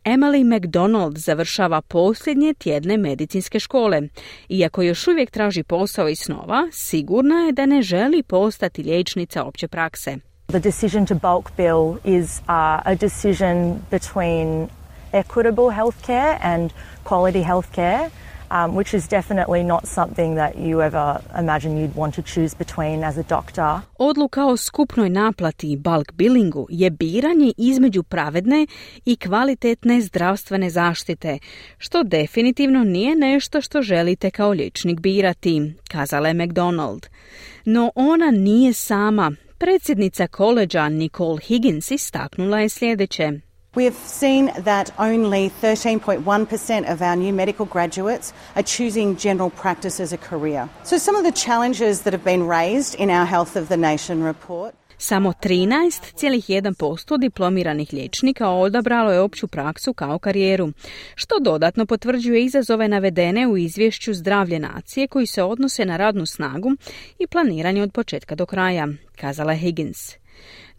Emily 0.04 0.56
McDonald 0.56 1.18
završava 1.18 1.80
posljednje 1.80 2.54
tjedne 2.54 2.96
medicinske 2.96 3.60
škole. 3.60 4.02
Iako 4.48 4.82
još 4.82 5.06
uvijek 5.06 5.30
traži 5.30 5.62
posao 5.62 6.08
i 6.08 6.16
snova, 6.16 6.68
sigurna 6.72 7.34
je 7.34 7.52
da 7.52 7.66
ne 7.66 7.82
želi 7.82 8.22
postati 8.22 8.82
liječnica 8.82 9.44
opće 9.44 9.68
prakse. 9.68 10.16
The 10.46 10.58
decision 10.58 11.06
to 11.06 11.14
bulk 11.14 11.50
bill 11.56 11.98
is 12.04 12.38
uh, 12.38 12.44
a 12.84 12.94
decision 12.94 13.76
between 13.90 14.68
equitable 15.12 15.70
healthcare 15.70 16.38
and 16.42 16.72
quality 17.04 17.44
healthcare 17.44 18.10
um, 18.50 18.76
which 18.76 18.94
is 18.94 19.08
definitely 19.08 19.64
not 19.64 19.86
something 19.86 20.36
that 20.36 20.56
you 20.56 20.82
ever 20.82 21.20
imagine 21.38 21.72
you'd 21.76 21.94
want 21.94 22.14
to 22.14 22.22
choose 22.22 22.56
between 22.58 23.04
as 23.04 23.18
a 23.18 23.22
doctor. 23.22 23.80
Odluka 23.98 24.46
o 24.46 24.56
skupnoj 24.56 25.08
naplati 25.10 25.72
i 25.72 25.76
bulk 25.76 26.12
billingu 26.12 26.66
je 26.70 26.90
biranje 26.90 27.52
između 27.56 28.02
pravedne 28.02 28.66
i 29.04 29.16
kvalitetne 29.16 30.00
zdravstvene 30.00 30.70
zaštite, 30.70 31.38
što 31.78 32.02
definitivno 32.02 32.84
nije 32.84 33.16
nešto 33.16 33.60
što 33.60 33.82
želite 33.82 34.30
kao 34.30 34.50
liječnik 34.50 35.00
birati, 35.00 35.72
kazala 35.88 36.28
je 36.28 36.34
McDonald. 36.34 37.06
No 37.64 37.90
ona 37.94 38.30
nije 38.30 38.72
sama. 38.72 39.32
Predsjednica 39.58 40.26
koleđa 40.26 40.88
Nicole 40.88 41.38
Higgins 41.40 41.90
istaknula 41.90 42.60
je 42.60 42.68
sljedeće. 42.68 43.47
We 43.78 43.84
have 43.84 44.08
seen 44.08 44.50
that 44.64 44.90
only 44.98 45.50
13.1% 45.62 46.92
of 46.92 47.00
our 47.00 47.14
new 47.14 47.32
medical 47.32 47.64
graduates 47.64 48.32
are 48.56 48.64
choosing 48.64 49.16
general 49.16 49.50
practice 49.50 50.02
as 50.02 50.12
a 50.12 50.16
career. 50.16 50.68
So, 50.82 50.98
some 50.98 51.14
of 51.14 51.22
the 51.22 51.40
challenges 51.46 52.00
that 52.02 52.12
have 52.12 52.24
been 52.24 52.48
raised 52.48 52.96
in 52.96 53.08
our 53.08 53.24
Health 53.24 53.54
of 53.54 53.68
the 53.68 53.76
Nation 53.76 54.24
report. 54.24 54.74
Samo 54.98 55.32
13,1% 55.32 57.18
diplomiranih 57.18 57.92
liječnika 57.92 58.48
odabralo 58.48 59.12
je 59.12 59.20
opću 59.20 59.48
praksu 59.48 59.92
kao 59.92 60.18
karijeru, 60.18 60.72
što 61.14 61.38
dodatno 61.40 61.86
potvrđuje 61.86 62.44
izazove 62.44 62.88
navedene 62.88 63.46
u 63.46 63.56
izvješću 63.56 64.14
Zdravlje 64.14 64.58
nacije 64.58 65.06
koji 65.06 65.26
se 65.26 65.42
odnose 65.42 65.84
na 65.84 65.96
radnu 65.96 66.26
snagu 66.26 66.70
i 67.18 67.26
planiranje 67.26 67.82
od 67.82 67.92
početka 67.92 68.34
do 68.34 68.46
kraja, 68.46 68.88
kazala 69.16 69.54
Higgins. 69.54 70.14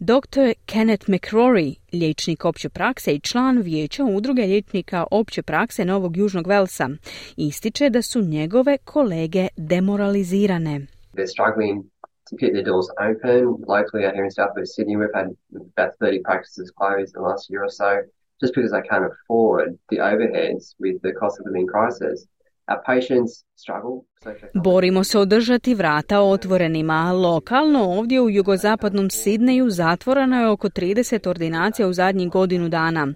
Dr. 0.02 0.54
Kenneth 0.66 1.08
McRory, 1.08 1.74
liječnik 1.92 2.44
opće 2.44 2.68
prakse 2.68 3.14
i 3.14 3.20
član 3.20 3.58
vijeća 3.58 4.04
udruge 4.04 4.42
liječnika 4.42 5.04
opće 5.10 5.42
prakse 5.42 5.84
Novog 5.84 6.16
Južnog 6.16 6.46
Velsa, 6.46 6.88
ističe 7.36 7.90
da 7.90 8.02
su 8.02 8.20
njegove 8.22 8.78
kolege 8.84 9.48
demoralizirane. 9.56 10.80
They're 11.14 11.32
struggling 11.36 11.82
to 12.30 12.36
keep 12.40 12.52
their 12.52 12.64
doors 12.64 12.88
open. 13.08 13.44
Locally 13.76 14.04
out 14.06 14.14
here 14.16 14.26
in 14.28 14.34
South 14.40 14.54
West 14.56 14.72
Sydney, 14.76 14.96
we've 14.96 15.16
had 15.20 15.28
about 15.76 15.92
30 16.00 16.22
practices 16.28 16.66
closed 16.78 17.10
in 17.10 17.16
the 17.20 17.26
last 17.30 17.44
year 17.50 17.62
or 17.68 17.74
so 17.82 17.90
just 18.42 18.52
because 18.54 18.72
they 18.74 18.84
can't 18.90 19.06
afford 19.12 19.68
the 19.90 19.98
overheads 20.10 20.64
with 20.84 20.96
the 21.04 21.12
cost 21.20 21.34
of 21.40 21.42
living 21.48 21.68
crisis. 21.74 22.18
Borimo 24.54 25.04
se 25.04 25.18
održati 25.18 25.74
vrata 25.74 26.20
otvorenima. 26.20 27.12
Lokalno 27.12 27.84
ovdje 27.84 28.20
u 28.20 28.30
jugozapadnom 28.30 29.10
Sidneju 29.10 29.70
zatvoreno 29.70 30.40
je 30.40 30.48
oko 30.48 30.68
30 30.68 31.28
ordinacija 31.28 31.88
u 31.88 31.92
zadnjih 31.92 32.28
godinu 32.28 32.68
dana. 32.68 33.08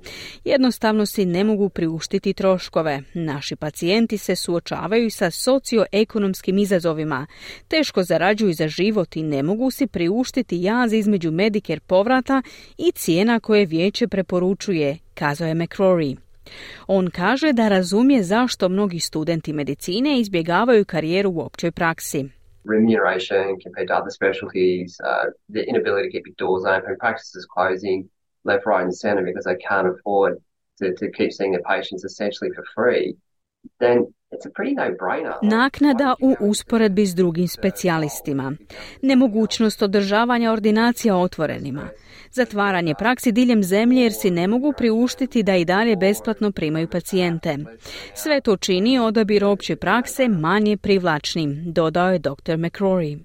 Jednostavno 0.45 1.07
si 1.07 1.26
ne 1.26 1.45
mogu 1.45 1.68
priuštiti 1.68 2.32
troškove. 2.32 3.03
Naši 3.14 3.57
pacijenti 3.57 4.18
se 4.18 4.36
suočavaju 4.36 5.11
sa 5.11 5.30
socioekonomskim 5.30 6.59
izazovima. 6.59 7.26
Teško 7.68 8.03
zarađuju 8.03 8.53
za 8.53 8.68
život 8.68 9.16
i 9.16 9.22
ne 9.22 9.42
mogu 9.42 9.70
si 9.70 9.86
priuštiti 9.86 10.62
jaz 10.62 10.92
između 10.92 11.30
Medicare 11.30 11.80
povrata 11.80 12.42
i 12.78 12.92
cijena 12.92 13.40
koje 13.40 13.66
vijeće 13.66 14.09
preporučuje, 14.09 14.99
kazao 15.14 15.49
je 15.49 15.55
McCrory. 15.55 16.24
On 16.87 17.11
kaže 17.11 17.53
da 17.53 17.69
razumije 17.69 18.23
zašto 18.23 18.69
mnogi 18.69 19.01
studenti 19.01 19.53
medicine 19.53 20.21
izbjegavaju 20.21 20.85
karijeru 20.85 21.31
u 21.31 21.41
općoj 21.41 21.71
praksi. 21.71 22.21
Uh, 22.21 22.31
left, 28.45 28.67
right 28.67 28.85
and 28.85 28.95
center 28.95 29.25
because 29.25 29.45
they 29.45 29.57
can't 29.69 29.89
afford 29.89 30.33
to, 30.79 30.93
to 31.01 31.11
keep 31.11 31.33
seeing 31.33 31.53
their 31.53 31.63
patients 31.63 32.05
essentially 32.05 32.51
for 32.55 32.65
free, 32.75 33.17
then 33.79 34.07
Naknada 35.43 36.15
u 36.21 36.37
usporedbi 36.41 37.07
s 37.07 37.15
drugim 37.15 37.49
specijalistima. 37.49 38.53
Nemogućnost 39.03 39.83
održavanja 39.83 40.53
ordinacija 40.53 41.17
otvorenima. 41.17 41.89
Zatvaranje 42.31 42.95
praksi 42.99 43.33
diljem 43.33 43.62
zemlje 43.62 44.03
jer 44.03 44.12
si 44.12 44.31
ne 44.31 44.49
mogu 44.49 44.73
priuštiti 44.77 45.43
da 45.43 45.57
i 45.57 45.65
dalje 45.65 45.97
besplatno 45.97 46.53
primaju 46.53 46.89
pacijente. 46.89 47.59
Sve 48.15 48.41
to 48.41 48.57
čini 48.57 48.99
odabir 48.99 49.45
opće 49.45 49.77
prakse 49.77 50.29
manje 50.29 50.77
privlačnim, 50.77 51.62
dodao 51.73 52.12
je 52.12 52.19
dr. 52.19 52.57
McCrory. 52.57 53.19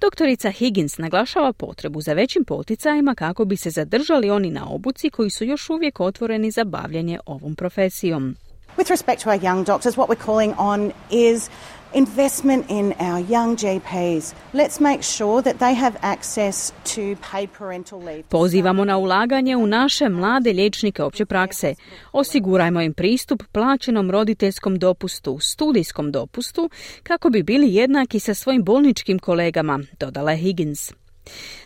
Doktorica 0.00 0.50
Higgins 0.50 0.98
naglašava 0.98 1.52
potrebu 1.52 2.00
za 2.00 2.12
većim 2.12 2.44
poticajima 2.44 3.14
kako 3.14 3.44
bi 3.44 3.56
se 3.56 3.70
zadržali 3.70 4.30
oni 4.30 4.50
na 4.50 4.70
obuci 4.70 5.10
koji 5.10 5.30
su 5.30 5.44
još 5.44 5.70
uvijek 5.70 6.00
otvoreni 6.00 6.50
za 6.50 6.64
bavljanje 6.64 7.18
ovom 7.26 7.54
profesijom. 7.54 8.36
With 8.78 8.90
respect 8.90 9.22
to 9.22 9.30
our 9.30 9.40
young 9.48 9.64
doctors, 9.64 9.96
what 9.96 10.08
we're 10.08 10.24
calling 10.26 10.54
on 10.54 10.92
is 11.10 11.50
investment 11.94 12.66
in 12.68 12.94
our 13.00 13.18
young 13.18 13.56
GPs. 13.56 14.34
Let's 14.54 14.80
make 14.80 15.02
sure 15.02 15.42
that 15.42 15.58
they 15.58 15.74
have 15.74 15.96
access 16.02 16.72
to 16.94 17.16
paid 17.32 17.52
parental 17.58 18.00
leave. 18.00 18.22
Pozivamo 18.28 18.84
na 18.84 18.98
ulaganje 18.98 19.56
u 19.56 19.66
naše 19.66 20.08
mlade 20.08 20.52
liječnike 20.52 21.02
opće 21.02 21.26
prakse. 21.26 21.74
Osigurajmo 22.12 22.80
im 22.80 22.94
pristup 22.94 23.42
plaćenom 23.52 24.10
roditeljskom 24.10 24.78
dopustu, 24.78 25.38
studijskom 25.40 26.12
dopustu, 26.12 26.70
kako 27.02 27.30
bi 27.30 27.42
bili 27.42 27.74
jednaki 27.74 28.20
sa 28.20 28.34
svojim 28.34 28.64
bolničkim 28.64 29.18
kolegama, 29.18 29.80
dodala 30.00 30.34
Higgins. 30.34 30.92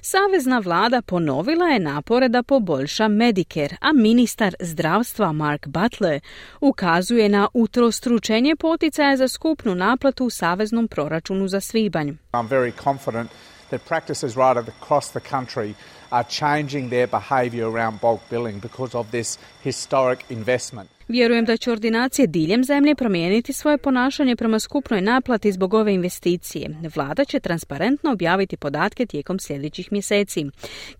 Savezna 0.00 0.58
vlada 0.58 1.02
ponovila 1.02 1.66
je 1.66 1.78
napore 1.78 2.28
da 2.28 2.42
poboljša 2.42 3.08
Medicare, 3.08 3.76
a 3.80 3.92
ministar 3.92 4.54
zdravstva 4.60 5.32
Mark 5.32 5.66
Butler 5.66 6.20
ukazuje 6.60 7.28
na 7.28 7.48
utrostručenje 7.54 8.56
poticaja 8.56 9.16
za 9.16 9.28
skupnu 9.28 9.74
naplatu 9.74 10.26
u 10.26 10.30
saveznom 10.30 10.88
proračunu 10.88 11.48
za 11.48 11.60
svibanj. 11.60 12.08
I'm 12.32 12.48
very 12.48 12.72
confident 12.84 13.30
that 13.70 13.88
practices 13.88 14.36
right 14.36 14.68
across 14.68 15.10
the 15.10 15.20
country 15.20 15.74
are 16.10 16.24
changing 16.28 16.90
their 16.90 17.06
behaviour 17.06 17.70
around 17.72 18.00
bulk 18.00 18.20
billing 18.30 18.60
because 18.60 18.98
of 18.98 19.10
this 19.10 19.38
historic 19.62 20.20
investment. 20.30 20.90
Vjerujem 21.12 21.44
da 21.44 21.56
će 21.56 21.72
ordinacije 21.72 22.26
diljem 22.26 22.64
zemlje 22.64 22.94
promijeniti 22.94 23.52
svoje 23.52 23.78
ponašanje 23.78 24.36
prema 24.36 24.58
skupnoj 24.58 25.00
naplati 25.00 25.52
zbog 25.52 25.74
ove 25.74 25.94
investicije. 25.94 26.76
Vlada 26.94 27.24
će 27.24 27.40
transparentno 27.40 28.12
objaviti 28.12 28.56
podatke 28.56 29.06
tijekom 29.06 29.38
sljedećih 29.38 29.92
mjeseci, 29.92 30.46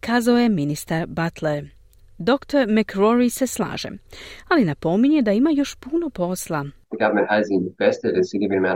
kazao 0.00 0.38
je 0.38 0.48
ministar 0.48 1.06
Butler. 1.06 1.64
Dr. 2.18 2.64
McRory 2.76 3.28
se 3.28 3.46
slaže, 3.46 3.88
ali 4.48 4.64
napominje 4.64 5.22
da 5.22 5.32
ima 5.32 5.50
još 5.50 5.74
puno 5.74 6.10
posla. 6.10 6.62
The 6.62 6.98
government 7.04 7.28
has 7.28 7.46
invested 7.50 8.12
a 8.20 8.24
significant 8.32 8.66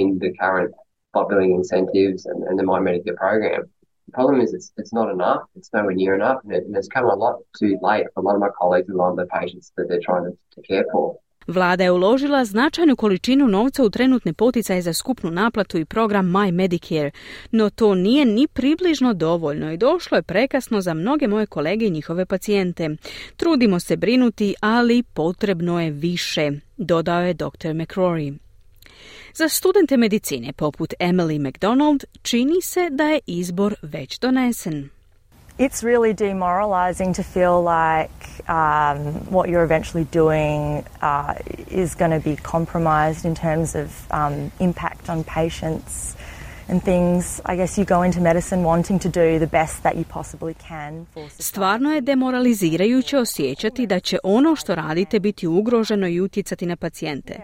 in 0.00 0.06
the 0.22 0.30
current 0.42 0.72
incentives 1.58 2.20
and, 2.30 2.38
and 2.48 2.54
the 2.58 2.66
Medicare 2.86 3.16
program. 3.24 3.62
Problem 4.12 4.40
is 4.40 4.52
it's, 4.54 4.72
it's 4.80 4.92
not 4.92 5.08
enough. 5.10 5.42
It's 5.56 5.70
nowhere 5.72 5.94
near 5.94 6.14
enough. 6.14 6.38
And, 6.44 6.52
it, 6.52 6.64
and 6.66 6.76
it's 6.76 6.88
come 6.96 7.06
a 7.06 7.18
lot 7.24 7.34
too 7.60 7.74
late 7.82 8.06
for 8.12 8.20
a 8.20 8.24
lot 8.26 8.34
of 8.34 8.40
my 8.40 8.52
colleagues 8.60 8.88
and 8.88 8.96
a 8.98 9.02
lot 9.02 9.10
of 9.14 9.18
the 9.22 9.28
patients 9.40 9.72
that 9.76 9.86
they're 9.88 10.06
trying 10.08 10.24
to, 10.28 10.32
to 10.54 10.60
care 10.70 10.84
for. 10.92 11.16
Vlada 11.46 11.84
je 11.84 11.90
uložila 11.90 12.44
značajnu 12.44 12.96
količinu 12.96 13.48
novca 13.48 13.84
u 13.84 13.90
trenutne 13.90 14.32
poticaje 14.32 14.82
za 14.82 14.92
skupnu 14.92 15.30
naplatu 15.30 15.78
i 15.78 15.84
program 15.84 16.26
My 16.26 16.52
Medicare, 16.52 17.10
no 17.50 17.70
to 17.70 17.94
nije 17.94 18.24
ni 18.24 18.46
približno 18.46 19.14
dovoljno 19.14 19.72
i 19.72 19.76
došlo 19.76 20.18
je 20.18 20.22
prekasno 20.22 20.80
za 20.80 20.94
mnoge 20.94 21.28
moje 21.28 21.46
kolege 21.46 21.86
i 21.86 21.90
njihove 21.90 22.26
pacijente. 22.26 22.90
Trudimo 23.36 23.80
se 23.80 23.96
brinuti, 23.96 24.54
ali 24.60 25.02
potrebno 25.02 25.80
je 25.80 25.90
više, 25.90 26.50
dodao 26.76 27.20
je 27.20 27.34
dr. 27.34 27.68
McCrory. 27.68 28.38
Za 29.34 29.48
studente 29.48 29.96
medicine 29.96 30.52
poput 30.52 30.94
Emily 30.98 31.38
McDonald 31.38 32.04
čini 32.22 32.62
se 32.62 32.90
da 32.90 33.04
je 33.04 33.20
izbor 33.26 33.74
već 33.82 34.18
donesen. 34.18 34.90
It's 35.58 35.84
really 35.84 36.14
demoralizing 36.14 37.16
to 37.16 37.22
feel 37.22 37.62
like 37.62 38.42
um, 38.48 38.98
what 39.30 39.48
you're 39.48 39.64
eventually 39.64 40.06
doing 40.12 40.84
uh, 41.02 41.34
is 41.70 41.94
going 41.94 42.22
to 42.22 42.30
be 42.30 42.36
compromised 42.36 43.24
in 43.24 43.34
terms 43.34 43.74
of 43.74 43.88
um, 44.10 44.50
impact 44.60 45.08
on 45.08 45.24
patients 45.24 46.16
Stvarno 51.38 51.92
je 51.92 52.00
demoralizirajuće 52.00 53.18
osjećati 53.18 53.86
da 53.86 54.00
će 54.00 54.18
ono 54.22 54.56
što 54.56 54.74
radite 54.74 55.20
biti 55.20 55.46
ugroženo 55.46 56.08
i 56.08 56.20
utjecati 56.20 56.66
na 56.66 56.76
pacijente. 56.76 57.40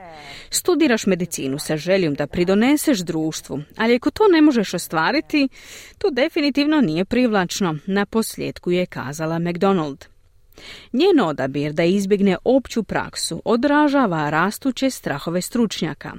Studiraš 0.51 1.07
medicinu 1.07 1.59
sa 1.59 1.77
željom 1.77 2.15
da 2.15 2.27
pridoneseš 2.27 2.99
društvu, 2.99 3.61
ali 3.77 3.97
ako 3.97 4.11
to 4.11 4.23
ne 4.33 4.43
možeš 4.43 4.75
ostvariti, 4.75 5.49
to 5.99 6.11
definitivno 6.11 6.81
nije 6.81 7.05
privlačno, 7.05 7.77
na 7.87 8.07
posljedku 8.07 8.71
je 8.71 8.87
kazala 8.87 9.39
McDonald. 9.39 10.05
Njen 10.93 11.21
odabir 11.21 11.73
da 11.73 11.85
izbjegne 11.85 12.37
opću 12.45 12.83
praksu 12.83 13.43
odražava 13.45 14.31
rastuće 14.31 14.91
strahove 14.91 15.43
stručnjaka. 15.43 16.13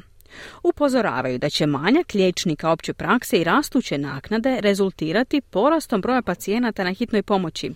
Upozoravaju 0.64 1.38
da 1.38 1.50
će 1.50 1.66
manjak 1.66 2.14
liječnika 2.14 2.72
opće 2.72 2.94
prakse 2.94 3.38
i 3.42 3.44
rastuće 3.44 3.98
naknade 3.98 4.58
rezultirati 4.62 5.42
porastom 5.42 6.02
broja 6.02 6.22
pacijenata 6.22 6.84
na 6.84 6.92
hitnoj 6.92 7.24
pomoći, 7.24 7.72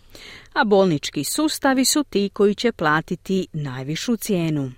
a 0.54 0.64
bolnički 0.64 1.24
sustavi 1.24 1.86
su 1.86 2.04
ti 2.04 2.30
koji 2.34 2.56
će 2.56 2.72
platiti 2.72 3.48
najvišu 3.54 4.16
cijenu. 4.16 4.72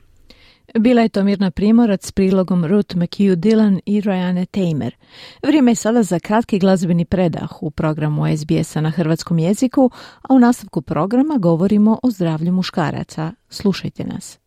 Bila 0.80 1.02
je 1.02 1.10
to 1.10 1.24
Mirna 1.24 1.52
Primorac 1.52 2.06
s 2.06 2.12
prilogom 2.12 2.66
Ruth 2.66 2.96
McHugh 2.96 3.36
Dillon 3.36 3.80
i 3.86 4.02
Rajane 4.02 4.46
Tamer. 4.46 4.96
Vrijeme 5.44 5.72
je 5.72 5.76
sada 5.76 6.04
za 6.04 6.20
kratki 6.20 6.60
glazbeni 6.60 7.06
predah 7.06 7.64
u 7.64 7.72
programu 7.72 8.38
SBS-a 8.38 8.82
na 8.82 8.90
hrvatskom 8.90 9.40
jeziku, 9.40 9.92
a 10.22 10.34
u 10.34 10.40
nastavku 10.40 10.82
programa 10.82 11.38
govorimo 11.38 12.00
o 12.04 12.12
zdravlju 12.12 12.52
muškaraca. 12.52 13.32
Slušajte 13.50 14.04
nas. 14.04 14.40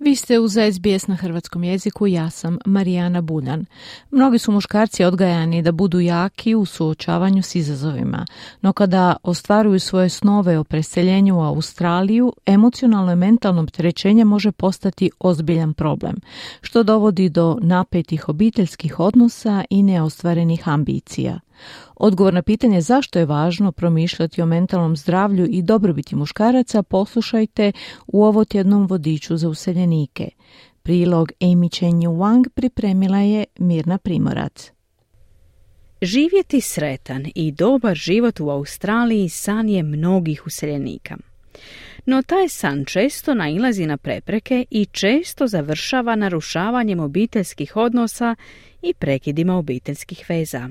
Vi 0.00 0.16
ste 0.16 0.38
uz 0.38 0.52
SBS 0.52 1.06
na 1.06 1.14
hrvatskom 1.14 1.64
jeziku, 1.64 2.06
ja 2.06 2.30
sam 2.30 2.58
Marijana 2.66 3.20
Buljan. 3.20 3.66
Mnogi 4.10 4.38
su 4.38 4.52
muškarci 4.52 5.04
odgajani 5.04 5.62
da 5.62 5.72
budu 5.72 6.00
jaki 6.00 6.54
u 6.54 6.64
suočavanju 6.64 7.42
s 7.42 7.54
izazovima, 7.54 8.26
no 8.60 8.72
kada 8.72 9.16
ostvaruju 9.22 9.80
svoje 9.80 10.08
snove 10.08 10.58
o 10.58 10.64
preseljenju 10.64 11.38
u 11.38 11.42
Australiju, 11.42 12.32
emocionalno 12.46 13.12
i 13.12 13.16
mentalno 13.16 13.62
opterećenje 13.62 14.24
može 14.24 14.52
postati 14.52 15.10
ozbiljan 15.20 15.74
problem, 15.74 16.16
što 16.60 16.82
dovodi 16.82 17.28
do 17.28 17.58
napetih 17.62 18.28
obiteljskih 18.28 19.00
odnosa 19.00 19.64
i 19.70 19.82
neostvarenih 19.82 20.68
ambicija. 20.68 21.40
Odgovor 21.96 22.34
na 22.34 22.42
pitanje 22.42 22.80
zašto 22.80 23.18
je 23.18 23.26
važno 23.26 23.72
promišljati 23.72 24.42
o 24.42 24.46
mentalnom 24.46 24.96
zdravlju 24.96 25.46
i 25.50 25.62
dobrobiti 25.62 26.16
muškaraca 26.16 26.82
poslušajte 26.82 27.72
u 28.06 28.24
ovo 28.24 28.44
tjednom 28.44 28.86
vodiču 28.86 29.36
za 29.36 29.48
useljenike. 29.48 30.28
Prilog 30.82 31.32
Amy 31.40 31.78
Chen 31.78 32.00
Wang 32.00 32.48
pripremila 32.48 33.18
je 33.18 33.44
Mirna 33.58 33.98
Primorac. 33.98 34.72
Živjeti 36.02 36.60
sretan 36.60 37.26
i 37.34 37.52
dobar 37.52 37.94
život 37.96 38.40
u 38.40 38.50
Australiji 38.50 39.28
san 39.28 39.68
je 39.68 39.82
mnogih 39.82 40.46
useljenika. 40.46 41.16
No 42.06 42.22
taj 42.22 42.48
san 42.48 42.84
često 42.84 43.34
nailazi 43.34 43.86
na 43.86 43.96
prepreke 43.96 44.64
i 44.70 44.86
često 44.86 45.46
završava 45.46 46.16
narušavanjem 46.16 47.00
obiteljskih 47.00 47.76
odnosa 47.76 48.36
i 48.82 48.94
prekidima 48.94 49.56
obiteljskih 49.56 50.26
veza. 50.28 50.68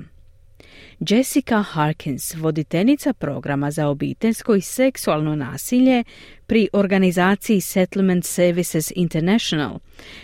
Jessica 1.00 1.62
Harkins, 1.62 2.34
voditeljica 2.34 3.12
programa 3.12 3.70
za 3.70 3.88
obiteljsko 3.88 4.54
i 4.54 4.60
seksualno 4.60 5.36
nasilje 5.36 6.04
pri 6.48 6.68
organizaciji 6.72 7.60
Settlement 7.60 8.24
Services 8.24 8.92
International. 8.96 9.78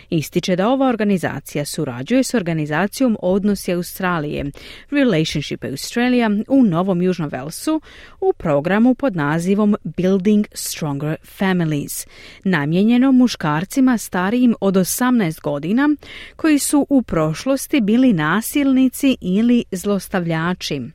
Ističe 0.09 0.55
da 0.55 0.69
ova 0.69 0.87
organizacija 0.87 1.65
surađuje 1.65 2.23
s 2.23 2.33
organizacijom 2.33 3.17
Odnosi 3.21 3.73
Australije, 3.73 4.45
Relationship 4.91 5.63
Australia 5.63 6.29
u 6.47 6.63
Novom 6.63 7.01
Južnom 7.01 7.29
Velsu 7.29 7.81
u 8.21 8.33
programu 8.33 8.95
pod 8.95 9.15
nazivom 9.15 9.75
Building 9.83 10.45
Stronger 10.53 11.15
Families, 11.37 12.07
namijenjeno 12.43 13.11
muškarcima 13.11 13.97
starijim 13.97 14.55
od 14.61 14.73
18 14.73 15.41
godina 15.41 15.89
koji 16.35 16.59
su 16.59 16.85
u 16.89 17.01
prošlosti 17.01 17.81
bili 17.81 18.13
nasilnici 18.13 19.17
ili 19.21 19.63
zlostavljači. 19.71 20.94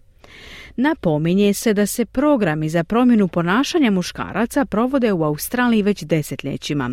Napominje 0.83 1.55
se 1.55 1.75
da 1.75 1.87
se 1.87 2.07
programi 2.07 2.69
za 2.69 2.85
promjenu 2.85 3.29
ponašanja 3.29 3.91
muškaraca 3.91 4.65
provode 4.65 5.13
u 5.13 5.23
Australiji 5.25 5.83
već 5.83 6.05
desetljećima, 6.05 6.91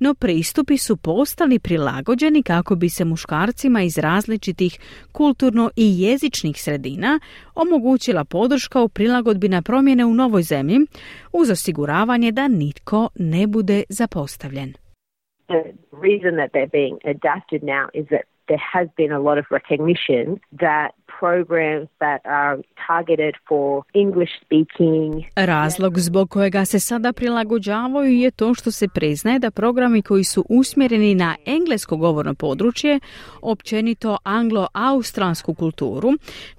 no 0.00 0.14
pristupi 0.14 0.76
su 0.78 0.96
postali 0.96 1.58
prilagođeni 1.58 2.42
kako 2.42 2.74
bi 2.74 2.88
se 2.88 3.04
muškarcima 3.04 3.82
iz 3.82 3.98
različitih 3.98 4.78
kulturno 5.12 5.70
i 5.76 6.02
jezičnih 6.02 6.62
sredina 6.62 7.20
omogućila 7.54 8.24
podrška 8.24 8.82
u 8.82 8.88
prilagodbi 8.88 9.48
na 9.48 9.62
promjene 9.62 10.04
u 10.04 10.14
novoj 10.14 10.42
zemlji 10.42 10.78
uz 11.32 11.50
osiguravanje 11.50 12.32
da 12.32 12.48
nitko 12.48 13.08
ne 13.14 13.46
bude 13.46 13.82
zapostavljen. 13.88 14.72
The 15.46 15.62
reason 16.08 16.32
that 16.40 16.50
they're 16.54 16.74
being 16.80 16.96
adapted 17.14 17.62
now 17.62 17.84
is 17.94 18.06
that 18.06 18.33
there 18.46 18.64
has 18.72 18.88
been 18.96 19.12
a 19.12 19.18
lot 19.18 19.38
of 19.38 19.44
recognition 19.50 20.40
that 20.64 20.88
programs 21.20 21.88
that 21.98 22.20
are 22.24 22.56
targeted 22.86 23.34
for 23.48 23.82
English 23.94 24.32
speaking. 24.44 25.24
Razlog 25.36 25.98
zbog 25.98 26.30
kojega 26.30 26.64
se 26.64 26.80
sada 26.80 27.12
prilagođavaju 27.12 28.12
je 28.12 28.30
to 28.30 28.54
što 28.54 28.70
se 28.70 28.88
priznaje 28.88 29.38
da 29.38 29.50
programi 29.50 30.02
koji 30.02 30.24
su 30.24 30.44
usmjereni 30.48 31.14
na 31.14 31.36
englesko 31.46 31.96
govorno 31.96 32.34
područje, 32.34 33.00
općenito 33.42 34.18
anglo-australsku 34.24 35.54
kulturu, 35.54 36.10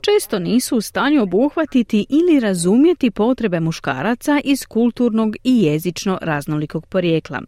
često 0.01 0.39
nisu 0.39 0.77
u 0.77 0.81
stanju 0.81 1.23
obuhvatiti 1.23 2.05
ili 2.09 2.39
razumjeti 2.39 3.11
potrebe 3.11 3.59
muškaraca 3.59 4.41
iz 4.43 4.65
kulturnog 4.65 5.36
i 5.43 5.63
jezično 5.63 6.19
raznolikog 6.21 6.86
porijekla. 6.86 7.41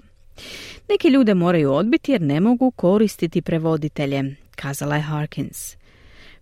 Neki 0.89 1.07
ljude 1.07 1.33
moraju 1.33 1.73
odbiti 1.73 2.11
jer 2.11 2.21
ne 2.21 2.39
mogu 2.39 2.71
koristiti 2.71 3.41
prevoditelje, 3.41 4.35
kazala 4.55 4.95
je 4.95 5.01
Harkins. 5.01 5.77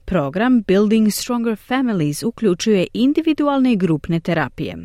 Program 0.06 0.62
Building 0.62 1.12
Stronger 1.12 1.56
Families 1.56 2.24
uključuje 2.24 2.88
individualne 2.94 3.72
i 3.72 3.76
grupne 3.76 4.20
terapije. 4.20 4.78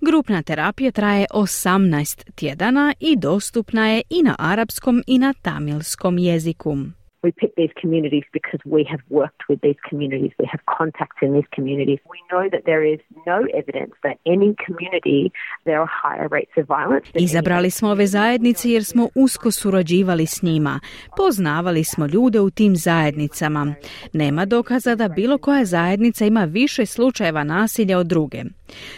Grupna 0.00 0.42
terapija 0.42 0.90
traje 0.90 1.26
18 1.34 2.30
tjedana 2.34 2.94
i 3.00 3.16
dostupna 3.16 3.88
je 3.88 4.02
i 4.10 4.22
na 4.22 4.36
arapskom 4.38 5.02
i 5.06 5.18
na 5.18 5.34
tamilskom 5.42 6.18
jeziku. 6.18 6.76
We 7.24 7.32
pick 7.32 7.52
these 7.56 7.74
communities 7.82 8.24
because 8.32 8.60
we 8.76 8.82
have 8.92 9.02
worked 9.10 9.42
with 9.48 9.60
these 9.66 9.80
communities. 9.88 10.32
We 10.38 10.46
have 10.54 10.62
contacts 10.78 11.20
in 11.22 11.30
these 11.36 11.50
communities. 11.56 11.98
We 12.14 12.20
know 12.30 12.44
that 12.54 12.62
there 12.70 12.84
is 12.94 13.00
no 13.32 13.38
evidence 13.60 13.94
that 14.06 14.16
any 14.34 14.50
community 14.66 15.20
there 15.64 15.80
are 15.84 15.90
higher 16.04 16.28
rates 16.36 16.54
of 16.60 16.64
violence. 16.76 17.06
Izabrali 17.14 17.70
smo 17.70 17.88
ove 17.88 18.06
zajednice 18.06 18.70
jer 18.70 18.84
smo 18.84 19.08
usko 19.14 19.50
surađivali 19.50 20.26
s 20.26 20.42
njima. 20.42 20.80
Poznavali 21.16 21.84
smo 21.84 22.06
ljude 22.06 22.40
u 22.40 22.50
tim 22.50 22.76
zajednicama. 22.76 23.74
Nema 24.12 24.44
dokaza 24.44 24.94
da 24.94 25.08
bilo 25.08 25.38
koja 25.38 25.64
zajednica 25.64 26.26
ima 26.26 26.44
više 26.44 26.86
slučajeva 26.86 27.44
nasilja 27.44 27.98
od 27.98 28.06
druge. 28.06 28.42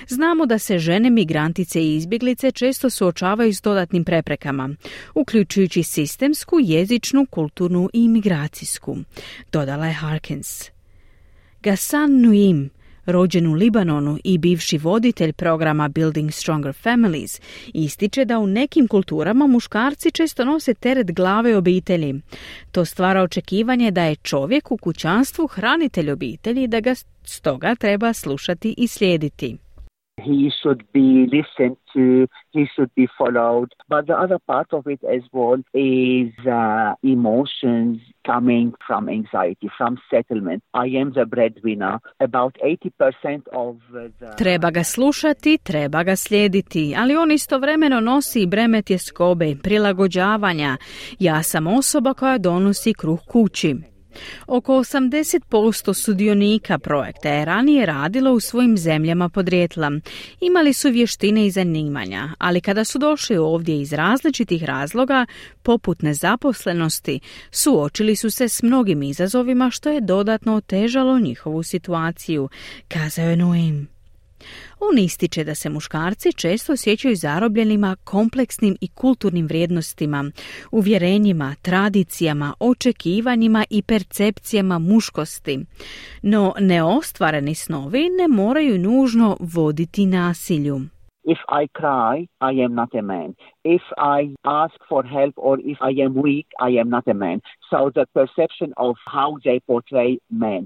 Znamo 0.06 0.46
da 0.46 0.58
se 0.58 0.78
žene 0.78 1.10
migrantice 1.10 1.82
i 1.82 1.96
izbjeglice 1.96 2.50
često 2.50 2.90
suočavaju 2.90 3.52
s 3.54 3.62
dodatnim 3.62 4.04
preprekama, 4.04 4.70
uključujući 5.14 5.82
sistemsku, 5.82 6.56
jezičnu, 6.60 7.26
kulturnu 7.30 7.88
i 7.92 8.08
imigracijsku, 8.18 8.96
dodala 9.52 9.86
je 9.86 9.92
Harkins. 9.92 10.70
Gassan 11.62 12.20
Nuim, 12.20 12.70
rođen 13.06 13.46
u 13.46 13.52
Libanonu 13.52 14.18
i 14.24 14.38
bivši 14.38 14.78
voditelj 14.78 15.32
programa 15.32 15.88
Building 15.88 16.32
Stronger 16.32 16.74
Families, 16.74 17.40
ističe 17.74 18.24
da 18.24 18.38
u 18.38 18.46
nekim 18.46 18.88
kulturama 18.88 19.46
muškarci 19.46 20.10
često 20.10 20.44
nose 20.44 20.74
teret 20.74 21.12
glave 21.12 21.56
obitelji. 21.56 22.20
To 22.72 22.84
stvara 22.84 23.22
očekivanje 23.22 23.90
da 23.90 24.04
je 24.04 24.16
čovjek 24.16 24.72
u 24.72 24.76
kućanstvu 24.76 25.46
hranitelj 25.46 26.10
obitelji 26.10 26.66
da 26.66 26.80
ga 26.80 26.94
stoga 27.24 27.74
treba 27.74 28.12
slušati 28.12 28.74
i 28.78 28.88
slijediti. 28.88 29.56
He 30.22 30.50
should 30.62 30.82
be 30.92 31.26
listened 31.26 31.76
to, 31.94 32.26
he 32.50 32.66
should 32.74 32.90
be 32.94 33.08
followed. 33.18 33.72
But 33.88 34.06
the 34.06 34.14
other 34.14 34.38
part 34.38 34.72
of 34.72 34.86
it 34.86 35.00
as 35.04 35.22
well 35.32 35.60
is 35.74 36.32
uh, 36.46 36.94
emotions 37.02 38.00
coming 38.26 38.74
from 38.86 39.08
anxiety, 39.08 39.68
from 39.78 39.98
settlement. 40.10 40.62
I 40.74 40.86
am 41.00 41.12
the 41.12 41.24
breadwinner. 41.24 42.00
About 42.20 42.56
80% 42.62 43.42
of 43.52 43.76
the... 43.92 44.34
Treba 44.36 44.70
ga 44.70 44.84
slušati, 44.84 45.58
treba 45.62 46.02
ga 46.02 46.16
slijediti, 46.16 46.94
ali 46.98 47.16
on 47.16 47.30
istovremeno 47.30 48.00
nosi 48.00 48.46
breme 48.46 48.82
tjeskobe, 48.82 49.56
prilagođavanja. 49.62 50.76
Ja 51.18 51.42
sam 51.42 51.66
osoba 51.66 52.14
koja 52.14 52.38
donosi 52.38 52.94
kruh 52.94 53.20
kući. 53.26 53.97
Oko 54.46 54.72
80% 54.72 55.94
sudionika 55.94 56.78
projekta 56.78 57.28
je 57.28 57.44
ranije 57.44 57.86
radilo 57.86 58.32
u 58.32 58.40
svojim 58.40 58.78
zemljama 58.78 59.28
podrijetla. 59.28 59.90
Imali 60.40 60.72
su 60.72 60.90
vještine 60.90 61.46
i 61.46 61.50
zanimanja, 61.50 62.28
ali 62.38 62.60
kada 62.60 62.84
su 62.84 62.98
došli 62.98 63.36
ovdje 63.36 63.80
iz 63.80 63.92
različitih 63.92 64.64
razloga, 64.64 65.26
poput 65.62 66.02
nezaposlenosti, 66.02 67.20
suočili 67.50 68.16
su 68.16 68.30
se 68.30 68.48
s 68.48 68.62
mnogim 68.62 69.02
izazovima 69.02 69.70
što 69.70 69.90
je 69.90 70.00
dodatno 70.00 70.54
otežalo 70.54 71.18
njihovu 71.18 71.62
situaciju, 71.62 72.48
kazao 72.88 73.30
je 73.30 73.36
Noem. 73.36 73.97
On 74.80 74.98
ističe 74.98 75.44
da 75.44 75.54
se 75.54 75.70
muškarci 75.70 76.32
često 76.32 76.72
osjećaju 76.72 77.14
zarobljenima 77.16 77.96
kompleksnim 78.04 78.76
i 78.80 78.88
kulturnim 78.88 79.46
vrijednostima, 79.46 80.24
uvjerenjima, 80.72 81.54
tradicijama, 81.62 82.54
očekivanjima 82.60 83.64
i 83.70 83.82
percepcijama 83.82 84.78
muškosti. 84.78 85.58
No 86.22 86.54
neostvareni 86.60 87.54
snovi 87.54 88.08
ne 88.18 88.28
moraju 88.28 88.78
nužno 88.78 89.36
voditi 89.40 90.06
nasilju. 90.06 90.80
If 91.34 91.40
I 91.62 91.68
cry, 91.80 92.14
I 92.40 92.64
am 92.64 92.74
not 92.74 92.94
a 92.94 93.02
man. 93.02 93.34
If 93.64 93.82
I 94.18 94.20
ask 94.44 94.76
for 94.88 95.02
help 95.04 95.34
or 95.36 95.58
if 95.72 95.78
I 95.90 95.92
am 96.06 96.12
weak, 96.14 96.46
I 96.68 96.80
am 96.80 96.88
not 96.88 97.06
a 97.08 97.14
man. 97.14 97.40
So 97.70 97.78
the 97.98 98.06
perception 98.18 98.70
of 98.76 98.96
how 99.14 99.30
they 99.44 99.58
portray 99.66 100.18
men. 100.30 100.62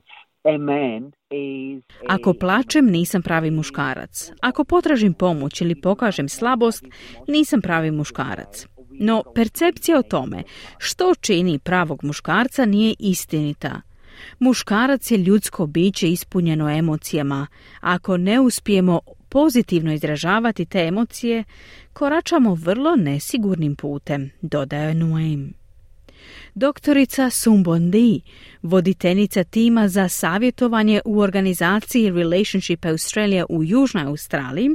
Ako 2.09 2.34
plačem, 2.34 2.86
nisam 2.86 3.22
pravi 3.22 3.51
muškarac. 3.51 4.32
Ako 4.40 4.64
potražim 4.64 5.14
pomoć 5.14 5.61
ili 5.61 5.80
pokažem 5.80 6.28
slabost, 6.28 6.84
nisam 7.28 7.61
pravi 7.61 7.90
muškarac. 7.90 8.66
No, 8.90 9.22
percepcija 9.34 9.99
o 9.99 10.03
tome 10.03 10.43
što 10.78 11.14
čini 11.20 11.59
pravog 11.59 12.05
muškarca 12.05 12.64
nije 12.64 12.95
istinita. 12.99 13.80
Muškarac 14.38 15.11
je 15.11 15.18
ljudsko 15.18 15.66
biće 15.66 16.11
ispunjeno 16.11 16.70
emocijama. 16.70 17.47
Ako 17.80 18.16
ne 18.16 18.40
uspijemo 18.40 19.01
pozitivno 19.28 19.93
izražavati 19.93 20.66
te 20.66 20.78
emocije, 20.78 21.45
koračamo 21.93 22.55
vrlo 22.55 22.97
nesigurnim 22.97 23.76
putem, 23.76 24.30
dodaje 24.43 24.95
Nuaim. 24.95 25.62
Doktorica 26.55 27.31
Sumbondi, 27.31 28.21
voditeljica 28.63 29.45
tima 29.45 29.89
za 29.89 30.09
savjetovanje 30.09 31.01
u 31.05 31.19
organizaciji 31.19 32.11
Relationship 32.11 32.85
Australia 32.85 33.47
u 33.49 33.65
Južnoj 33.65 34.05
Australiji, 34.05 34.71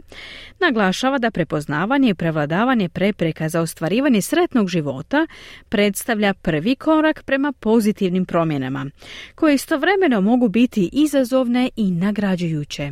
naglašava 0.59 1.17
da 1.17 1.31
prepoznavanje 1.31 2.09
i 2.09 2.13
prevladavanje 2.13 2.89
prepreka 2.89 3.49
za 3.49 3.61
ostvarivanje 3.61 4.21
sretnog 4.21 4.67
života 4.67 5.27
predstavlja 5.69 6.33
prvi 6.33 6.75
korak 6.75 7.23
prema 7.25 7.53
pozitivnim 7.59 8.25
promjenama, 8.25 8.85
koje 9.35 9.55
istovremeno 9.55 10.21
mogu 10.21 10.49
biti 10.49 10.89
izazovne 10.93 11.69
i 11.75 11.91
nagrađujuće. 11.91 12.91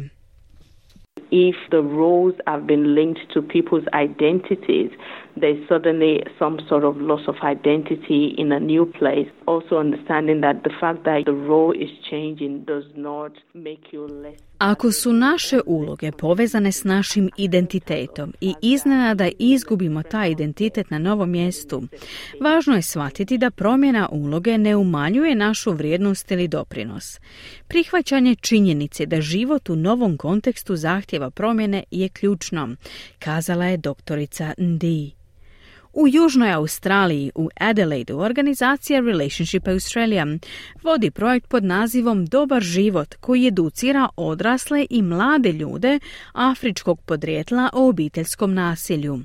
If 1.32 1.56
the 1.70 1.82
roles 1.82 2.36
have 2.46 2.64
been 2.64 2.94
linked 2.94 3.28
to 3.34 3.42
people's 3.42 3.88
identities, 4.06 4.92
there's 5.38 5.68
suddenly 5.68 6.24
some 6.40 6.60
sort 6.70 6.84
of 6.84 6.98
loss 6.98 7.28
of 7.28 7.36
identity 7.44 8.34
in 8.38 8.52
a 8.52 8.60
new 8.60 8.86
place. 8.86 9.30
Also 9.46 9.78
understanding 9.78 10.42
that 10.42 10.64
the 10.64 10.72
fact 10.80 11.04
that 11.04 11.26
the 11.26 11.34
role 11.34 11.72
is 11.72 11.90
changing 12.10 12.64
does 12.66 12.86
not 12.96 13.32
make 13.54 13.94
you 13.94 14.08
less 14.08 14.46
Ako 14.58 14.92
su 14.92 15.14
naše 15.14 15.60
uloge 15.66 16.12
povezane 16.12 16.72
s 16.72 16.84
našim 16.84 17.30
identitetom 17.38 18.34
i 18.42 18.54
iznenada 18.62 19.30
izgubimo 19.40 20.04
taj 20.04 20.32
identitet 20.32 20.90
na 20.90 21.00
novom 21.00 21.32
mjestu, 21.32 21.84
važno 22.42 22.76
je 22.76 22.82
shvatiti 22.82 23.38
da 23.38 23.52
promjena 23.52 24.10
uloge 24.12 24.58
ne 24.58 24.76
umanjuje 24.76 25.36
našu 25.36 25.72
vrijednost 25.72 26.32
ili 26.32 26.48
doprinos. 26.48 27.20
Prihvaćanje 27.68 28.36
činjenice 28.36 29.06
da 29.06 29.22
život 29.22 29.70
u 29.70 29.76
novom 29.76 30.18
kontekstu 30.18 30.76
zahtjeva 30.76 31.30
promjene 31.30 31.84
je 31.92 32.10
ključno, 32.10 32.70
kazala 33.20 33.66
je 33.66 33.78
doktorica 33.78 34.54
Ndi. 34.58 35.25
U 35.98 36.08
Južnoj 36.08 36.52
Australiji, 36.52 37.32
u 37.36 37.50
Adelaidu, 37.60 38.20
organizacija 38.20 39.00
Relationship 39.00 39.68
Australia 39.68 40.26
vodi 40.84 41.12
projekt 41.12 41.48
pod 41.48 41.64
nazivom 41.64 42.26
Dobar 42.26 42.62
život 42.62 43.16
koji 43.20 43.48
educira 43.48 44.10
odrasle 44.16 44.86
i 44.90 45.02
mlade 45.02 45.52
ljude 45.52 46.00
afričkog 46.34 47.02
podrijetla 47.02 47.70
o 47.74 47.90
obiteljskom 47.90 48.54
nasilju. 48.54 49.20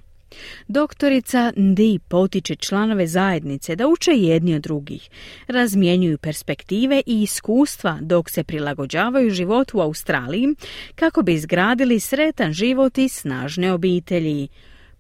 Doktorica 0.69 1.53
Ndi 1.57 1.99
potiče 2.09 2.57
članove 2.57 3.07
zajednice 3.07 3.77
da 3.77 3.89
uče 3.89 4.11
jedni 4.11 4.55
od 4.55 4.63
drugih, 4.63 5.09
razmjenjuju 5.49 6.19
perspektive 6.19 7.03
i 7.07 7.23
iskustva 7.23 7.99
dok 8.01 8.31
se 8.31 8.45
prilagođavaju 8.45 9.31
životu 9.31 9.79
u 9.79 9.81
Australiji 9.81 10.55
kako 10.95 11.23
bi 11.23 11.35
izgradili 11.35 12.01
sretan 12.01 12.53
život 12.53 12.99
i 12.99 13.09
snažne 13.09 13.73
obitelji. 13.73 14.49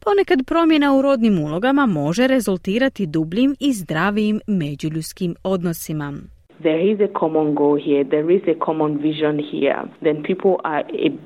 Ponekad 0.05 0.47
promjena 0.47 0.95
u 0.95 1.03
rodnim 1.03 1.39
ulogama 1.39 1.87
može 1.87 2.27
rezultirati 2.27 3.07
dubljim 3.07 3.57
i 3.61 3.73
zdravijim 3.73 4.41
međuljudskim 4.47 5.35
odnosima. 5.43 6.13
there 6.63 6.79
is 6.79 7.01
a 7.01 7.09
common 7.19 7.55
goal 7.55 7.77
here, 7.77 8.05
there 8.05 8.31
is 8.31 8.43
a 8.47 8.55
common 8.65 9.01
vision 9.01 9.39
here, 9.39 9.81
then 10.03 10.23
people 10.23 10.61
are 10.65 10.85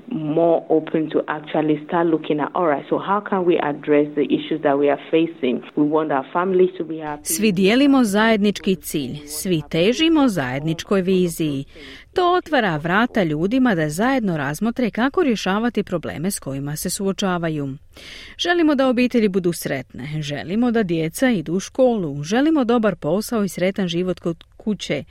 more 0.09 0.65
open 0.71 1.11
to 1.11 1.23
actually 1.29 1.85
start 1.87 2.07
looking 2.07 2.41
at, 2.41 2.51
all 2.55 2.67
right, 2.67 2.85
so 2.89 2.99
how 2.99 3.21
can 3.21 3.45
we 3.45 3.59
address 3.59 4.07
the 4.15 4.27
issues 4.39 4.63
that 4.63 4.79
we 4.79 4.89
are 4.89 5.01
facing? 5.11 5.63
We 5.77 5.85
want 5.85 6.13
our 6.13 6.27
families 6.33 6.71
to 6.79 6.85
be 6.85 6.99
happy. 6.99 7.25
Svi 7.25 7.53
dijelimo 7.53 8.05
zajednički 8.05 8.75
cilj, 8.77 9.17
svi 9.27 9.63
težimo 9.71 10.29
zajedničkoj 10.29 11.03
viziji. 11.03 11.65
To 12.15 12.33
otvara 12.33 12.77
vrata 12.77 13.23
ljudima 13.23 13.75
da 13.75 13.91
zajedno 13.91 14.37
razmotre 14.37 14.91
kako 14.91 15.23
rješavati 15.23 15.83
probleme 15.83 16.31
s 16.31 16.39
kojima 16.39 16.77
se 16.77 16.91
suočavaju. 16.91 17.77
Želimo 18.39 18.75
da 18.75 18.89
obitelji 18.89 19.29
budu 19.29 19.53
sretne, 19.53 20.23
želimo 20.23 20.71
da 20.71 20.83
djeca 20.83 21.31
idu 21.31 21.53
u 21.55 21.61
školu, 21.61 22.23
želimo 22.23 22.65
dobar 22.65 22.97
posao 22.97 23.45
i 23.45 23.49
sretan 23.49 23.89
život 23.89 24.21
kod 24.21 24.45
kuće. 24.57 25.05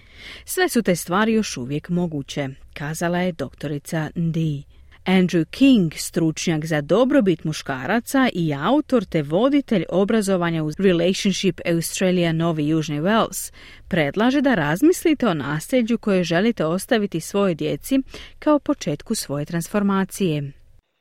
Sve 0.46 0.70
su 0.70 0.82
te 0.82 0.96
stvari 0.96 1.34
još 1.34 1.58
uvijek 1.58 1.90
moguće, 1.90 2.50
kazala 2.74 3.20
je 3.20 3.32
doktorica 3.32 4.10
Ndi. 4.16 4.64
Andrew 5.06 5.46
King, 5.46 5.94
stručnjak 5.94 6.66
za 6.66 6.82
dobrobit 6.82 7.44
muškaraca 7.44 8.30
i 8.34 8.54
autor 8.54 9.06
te 9.06 9.22
voditelj 9.22 9.86
obrazovanja 9.90 10.64
u 10.64 10.70
Relationship 10.80 11.62
Australia 11.76 12.32
Novi 12.32 12.68
Južni 12.68 13.02
Wales, 13.02 13.54
predlaže 13.90 14.42
da 14.42 14.56
razmislite 14.56 15.28
o 15.28 15.34
nasljeđu 15.34 15.98
koje 15.98 16.24
želite 16.24 16.66
ostaviti 16.66 17.20
svojoj 17.20 17.56
djeci 17.56 18.00
kao 18.40 18.60
početku 18.60 19.16
svoje 19.16 19.46
transformacije. 19.46 20.52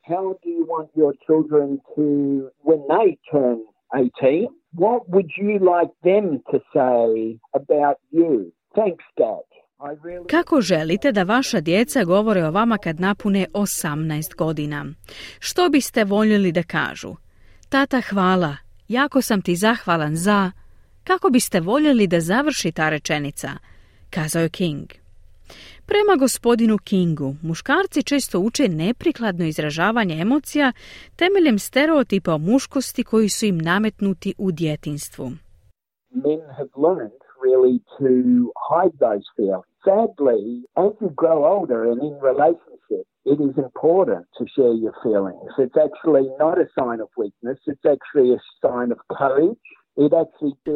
How 0.09 0.25
do 0.43 0.49
you 0.57 0.65
want 0.75 0.89
your 1.03 1.15
children 1.27 1.69
to, 1.95 2.03
when 2.69 2.81
they 2.93 3.09
turn 3.33 3.59
18, 3.93 4.49
what 4.85 5.01
would 5.13 5.31
you 5.43 5.53
like 5.73 5.93
them 6.11 6.27
to 6.51 6.59
say 6.75 7.39
about 7.61 7.99
you? 8.11 8.53
Thanks, 8.75 9.05
Dad. 9.17 9.52
Kako 10.31 10.61
želite 10.61 11.13
da 11.13 11.23
vaša 11.23 11.61
djeca 11.61 12.05
govore 12.05 12.45
o 12.45 12.51
vama 12.51 12.79
kad 12.79 13.01
napune 13.01 13.47
18 13.55 14.37
godina? 14.37 14.87
Što 15.39 15.69
biste 15.69 16.05
voljeli 16.05 16.53
da 16.53 16.63
kažu? 16.63 17.15
Tata, 17.69 18.01
hvala. 18.01 18.57
Jako 18.89 19.23
sam 19.23 19.43
ti 19.43 19.57
zahvalan 19.57 20.17
za... 20.17 20.51
Kako 21.05 21.31
biste 21.31 21.61
voljeli 21.61 22.07
da 22.07 22.21
završi 22.21 22.73
ta 22.73 22.89
rečenica? 22.89 23.51
Kazao 24.11 24.43
je 24.43 24.49
King. 24.49 24.87
Prema 25.87 26.17
gospodinu 26.19 26.79
Kingu, 26.79 27.35
muškarci 27.43 28.03
često 28.03 28.41
uče 28.41 28.69
neprikladno 28.69 29.45
izražavanje 29.45 30.21
emocija 30.21 30.73
temeljem 31.17 31.59
stereotipa 31.59 32.35
o 32.35 32.39
muškosti 32.39 33.05
koji 33.05 33.29
su 33.29 33.47
im 33.47 33.59
nametnuti 33.59 34.35
u 34.39 34.53
djetinstvu. 34.53 35.25
Men 36.11 36.41
have 36.57 36.71
learned 36.77 37.22
really 37.53 37.81
to 37.99 38.53
hide 38.57 38.93
those 38.99 39.25
feelings. 39.37 39.65
Sadly, 39.85 40.63
as 40.77 40.93
you 41.01 41.11
grow 41.15 41.45
older 41.45 41.91
and 41.91 42.01
in 42.01 42.19
relationships, 42.21 43.09
it 43.25 43.41
is 43.41 43.57
important 43.57 44.27
to 44.39 44.47
share 44.57 44.73
your 44.73 44.95
feelings. 45.03 45.51
It's 45.59 45.77
actually 45.77 46.29
not 46.39 46.59
a 46.59 46.67
sign 46.79 47.01
of 47.01 47.09
weakness, 47.17 47.59
it's 47.67 47.85
actually 47.85 48.33
a 48.35 48.39
sign 48.65 48.93
of 48.93 48.99
courage 49.11 49.59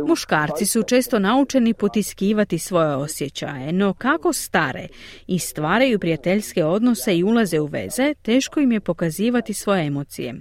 Muškarci 0.07 0.67
su 0.67 0.83
često 0.83 1.19
naučeni 1.19 1.75
potiskivati 1.75 2.59
svoje 2.59 2.97
osjećaje, 2.97 3.73
no 3.73 3.95
kako 3.95 4.33
stare 4.33 4.89
i 5.27 5.39
stvaraju 5.39 5.99
prijateljske 5.99 6.65
odnose 6.65 7.17
i 7.17 7.25
ulaze 7.25 7.61
u 7.61 7.67
veze, 7.67 8.15
teško 8.23 8.61
im 8.61 8.73
je 8.73 8.81
pokazivati 8.81 9.55
svoje 9.55 9.87
emocije. 9.87 10.35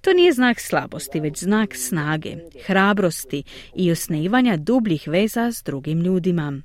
To 0.00 0.12
nije 0.12 0.32
znak 0.32 0.60
slabosti, 0.60 1.20
već 1.20 1.42
znak 1.42 1.76
snage, 1.76 2.36
hrabrosti 2.64 3.42
i 3.74 3.92
osnivanja 3.92 4.56
dubljih 4.56 5.08
veza 5.08 5.52
s 5.52 5.62
drugim 5.62 6.00
ljudima. 6.00 6.62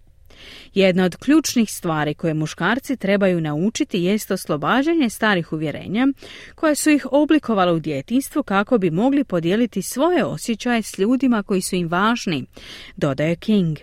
Jedna 0.73 1.03
od 1.03 1.15
ključnih 1.15 1.71
stvari 1.71 2.13
koje 2.13 2.33
muškarci 2.33 2.97
trebaju 2.97 3.41
naučiti 3.41 4.03
jest 4.03 4.31
oslobađanje 4.31 5.09
starih 5.09 5.53
uvjerenja 5.53 6.07
koja 6.55 6.75
su 6.75 6.89
ih 6.89 7.07
oblikovala 7.11 7.73
u 7.73 7.79
djetinstvu 7.79 8.43
kako 8.43 8.77
bi 8.77 8.91
mogli 8.91 9.23
podijeliti 9.23 9.81
svoje 9.81 10.25
osjećaje 10.25 10.81
s 10.81 10.97
ljudima 10.97 11.43
koji 11.43 11.61
su 11.61 11.75
im 11.75 11.87
važni, 11.87 12.45
dodaje 12.97 13.35
King. 13.35 13.77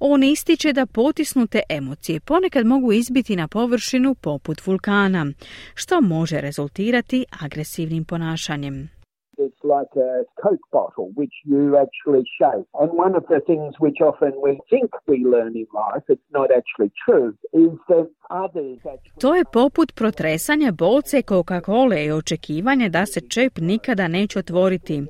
On 0.00 0.22
ističe 0.22 0.72
da 0.72 0.86
potisnute 0.86 1.60
emocije 1.68 2.20
ponekad 2.20 2.66
mogu 2.66 2.92
izbiti 2.92 3.36
na 3.36 3.48
površinu 3.48 4.14
poput 4.14 4.66
vulkana, 4.66 5.32
što 5.74 6.00
može 6.00 6.40
rezultirati 6.40 7.24
agresivnim 7.40 8.04
ponašanjem. 8.04 8.97
It's 9.46 9.62
like 9.62 9.92
a 10.10 10.24
Coke 10.42 10.66
bottle, 10.72 11.08
which 11.20 11.36
you 11.44 11.76
actually 11.84 12.24
shake. 12.38 12.66
And 12.80 12.90
one 13.04 13.14
of 13.20 13.24
the 13.32 13.40
things 13.50 13.70
which 13.84 13.98
often 14.10 14.32
we 14.46 14.52
think 14.70 14.90
we 15.06 15.18
learn 15.34 15.52
in 15.62 15.68
life, 15.84 16.04
it's 16.14 16.30
not 16.38 16.48
actually 16.58 16.90
true, 17.04 17.28
is 17.52 17.74
that 17.88 18.06
others 18.44 18.78
actually... 18.78 19.20
To 19.20 19.34
je 19.34 19.44
poput 19.52 19.94
protresanja 19.94 20.72
boce 20.72 21.22
Coca-Cola 21.22 21.98
i 21.98 22.12
očekivanje 22.12 22.88
da 22.88 23.06
se 23.06 23.20
čep 23.20 23.58
nikada 23.58 24.08
neće 24.08 24.38
otvoriti. 24.38 25.02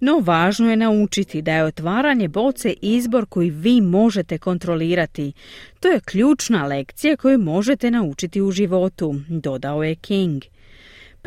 No 0.00 0.18
važno 0.18 0.70
je 0.70 0.76
naučiti 0.76 1.42
da 1.42 1.52
je 1.52 1.64
otvaranje 1.64 2.28
boce 2.28 2.74
izbor 2.82 3.26
koji 3.28 3.50
vi 3.50 3.80
možete 3.80 4.38
kontrolirati. 4.38 5.32
To 5.80 5.88
je 5.88 6.00
ključna 6.00 6.66
lekcija 6.66 7.16
koju 7.16 7.38
možete 7.38 7.90
naučiti 7.90 8.42
u 8.42 8.50
životu, 8.50 9.14
dodao 9.28 9.82
je 9.82 9.94
King. 9.94 10.42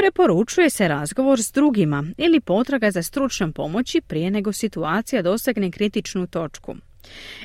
Preporučuje 0.02 0.70
se 0.70 0.88
razgovor 0.88 1.39
s 1.39 1.52
drugima 1.52 2.04
ili 2.18 2.39
potraga 2.41 2.91
za 2.91 3.04
stručnom 3.04 3.54
pomoći 3.54 4.02
prije 4.08 4.32
nego 4.32 4.54
situacija 4.54 5.22
dosegne 5.22 5.72
kritičnu 5.72 6.28
točku. 6.28 6.74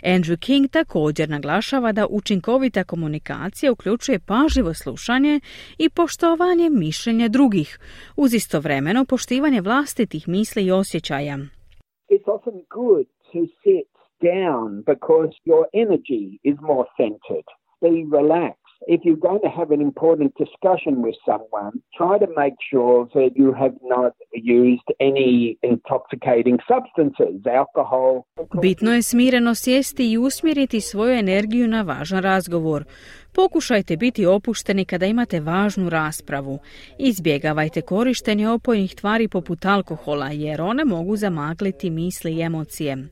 Andrew 0.02 0.38
King 0.38 0.68
također 0.68 1.28
naglašava 1.28 1.92
da 1.92 2.06
učinkovita 2.10 2.84
komunikacija 2.84 3.72
uključuje 3.72 4.18
pažljivo 4.18 4.74
slušanje 4.74 5.40
i 5.78 5.90
poštovanje 5.90 6.70
mišljenja 6.70 7.28
drugih, 7.28 7.78
uz 8.16 8.34
istovremeno 8.34 9.04
poštivanje 9.04 9.60
vlastitih 9.60 10.28
misli 10.28 10.64
i 10.64 10.70
osjećaja. 10.70 11.36
It's 12.14 12.28
often 12.36 12.54
to 13.32 13.40
sit 13.62 13.92
down 14.20 14.68
because 14.92 15.30
your 15.50 15.64
energy 15.84 16.24
is 16.42 16.56
more 16.60 16.86
centered. 17.00 17.46
Be 17.80 17.94
relaxed. 18.18 18.65
If 18.86 19.00
you're 19.04 19.24
going 19.28 19.40
to 19.42 19.52
have 19.58 19.70
an 19.70 19.80
important 19.80 20.32
discussion 20.44 21.02
with 21.02 21.16
someone, 21.24 21.72
try 21.98 22.18
to 22.18 22.28
make 22.42 22.56
sure 22.70 23.08
that 23.14 23.30
you 23.34 23.52
have 23.52 23.76
not 23.82 24.12
used 24.32 24.88
any 25.00 25.58
intoxicating 25.62 26.58
substances, 26.72 27.46
alcohol. 27.46 28.22
Bitno 28.62 28.92
je 28.92 29.02
smireno 29.02 29.54
sjesti 29.54 30.12
i 30.12 30.18
usmjeriti 30.18 30.80
svoju 30.80 31.12
energiju 31.12 31.68
na 31.68 31.82
važan 31.82 32.22
razgovor. 32.22 32.84
Pokušajte 33.36 33.96
biti 33.96 34.26
opušteni 34.26 34.84
kada 34.84 35.06
imate 35.06 35.40
važnu 35.40 35.88
raspravu. 35.90 36.58
Izbjegavajte 36.98 37.80
korištenje 37.80 38.48
opojnih 38.48 38.94
tvari 38.94 39.28
poput 39.28 39.64
alkohola 39.64 40.30
jer 40.30 40.60
one 40.60 40.84
mogu 40.84 41.16
zamagliti 41.16 41.90
misli 41.90 42.32
i 42.32 42.40
emocije. 42.42 43.08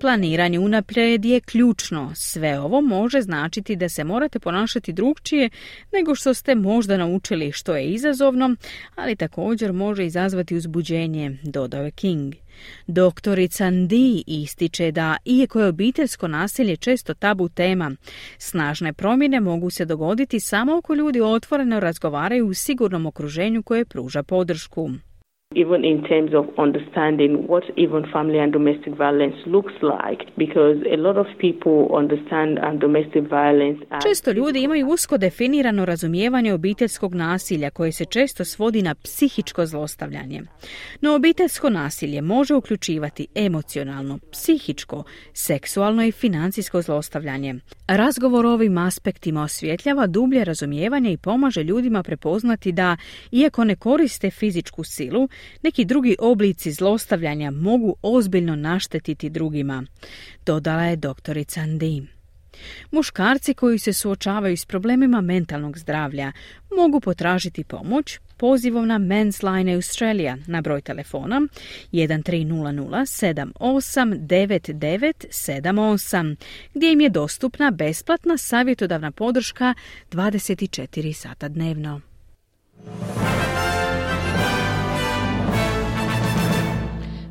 Planiranje 0.00 0.58
unaprijed 0.58 1.24
je 1.24 1.40
ključno. 1.40 2.12
Sve 2.14 2.60
ovo 2.60 2.80
može 2.80 3.20
značiti 3.20 3.76
da 3.76 3.88
se 3.88 4.04
morate 4.04 4.38
ponašati 4.38 4.92
drugčije 4.92 5.50
nego 5.92 6.14
što 6.14 6.34
ste 6.34 6.54
možda 6.54 6.96
naučili 6.96 7.52
što 7.52 7.76
je 7.76 7.86
izazovno, 7.86 8.56
ali 8.94 9.16
također 9.16 9.72
može 9.72 10.06
izazvati 10.06 10.56
uzbuđenje, 10.56 11.38
dodao 11.42 11.84
je 11.84 11.90
King. 11.90 12.43
Doktorica 12.86 13.70
Ndi 13.70 14.24
ističe 14.26 14.90
da, 14.90 15.16
iako 15.24 15.60
je 15.60 15.68
obiteljsko 15.68 16.28
nasilje 16.28 16.76
često 16.76 17.14
tabu 17.14 17.48
tema, 17.48 17.92
snažne 18.38 18.92
promjene 18.92 19.40
mogu 19.40 19.70
se 19.70 19.84
dogoditi 19.84 20.40
samo 20.40 20.76
ako 20.76 20.94
ljudi 20.94 21.20
otvoreno 21.20 21.80
razgovaraju 21.80 22.46
u 22.46 22.54
sigurnom 22.54 23.06
okruženju 23.06 23.62
koje 23.62 23.84
pruža 23.84 24.22
podršku. 24.22 24.90
Even 25.62 25.84
in 25.84 26.02
terms 26.02 26.32
of 26.34 26.44
understanding 26.58 27.32
what 27.48 27.64
even 27.76 28.02
family 28.12 28.38
and 28.44 28.52
domestic 28.52 28.92
violence 29.04 29.36
looks 29.46 29.74
like 29.94 30.22
because 30.36 30.76
a 30.96 30.96
lot 30.96 31.16
of 31.16 31.26
people 31.38 31.78
understand 32.00 32.58
um, 32.58 32.78
domestic 32.78 33.22
violence 33.38 33.78
Često 34.08 34.32
ljudi 34.32 34.62
imaju 34.62 34.88
usko 34.88 35.18
definirano 35.18 35.84
razumijevanje 35.84 36.52
obiteljskog 36.52 37.14
nasilja 37.14 37.70
koje 37.70 37.92
se 37.92 38.04
često 38.04 38.44
svodi 38.44 38.82
na 38.82 38.94
psihičko 38.94 39.66
zlostavljanje. 39.66 40.42
No 41.00 41.14
obiteljsko 41.14 41.70
nasilje 41.70 42.22
može 42.22 42.54
uključivati 42.54 43.26
emocionalno, 43.34 44.18
psihičko, 44.32 45.04
seksualno 45.32 46.04
i 46.04 46.12
financijsko 46.12 46.82
zlostavljanje. 46.82 47.54
Razgovor 47.88 48.46
o 48.46 48.52
ovim 48.52 48.78
aspektima 48.78 49.42
osvjetljava 49.42 50.06
dublje 50.06 50.44
razumijevanje 50.44 51.12
i 51.12 51.16
pomaže 51.16 51.62
ljudima 51.62 52.02
prepoznati 52.02 52.72
da, 52.72 52.96
iako 53.32 53.64
ne 53.64 53.76
koriste 53.76 54.30
fizičku 54.30 54.84
silu, 54.84 55.28
neki 55.62 55.84
drugi 55.84 56.16
oblici 56.18 56.72
zlostavljanja 56.72 57.50
mogu 57.50 57.96
ozbiljno 58.02 58.56
naštetiti 58.56 59.30
drugima, 59.30 59.84
dodala 60.46 60.84
je 60.84 60.96
doktorica 60.96 61.60
Andi. 61.60 62.02
Muškarci 62.90 63.54
koji 63.54 63.78
se 63.78 63.92
suočavaju 63.92 64.56
s 64.56 64.66
problemima 64.66 65.20
mentalnog 65.20 65.78
zdravlja 65.78 66.32
mogu 66.76 67.00
potražiti 67.00 67.64
pomoć 67.64 68.18
pozivom 68.36 68.86
na 68.86 68.98
Men's 68.98 69.52
Line 69.52 69.74
Australia 69.74 70.36
na 70.46 70.60
broj 70.60 70.80
telefona 70.80 71.40
1300 71.92 73.54
789978 73.54 76.36
gdje 76.74 76.92
im 76.92 77.00
je 77.00 77.08
dostupna 77.08 77.70
besplatna 77.70 78.36
savjetodavna 78.36 79.10
podrška 79.10 79.74
24 80.10 81.12
sata 81.12 81.48
dnevno. 81.48 82.00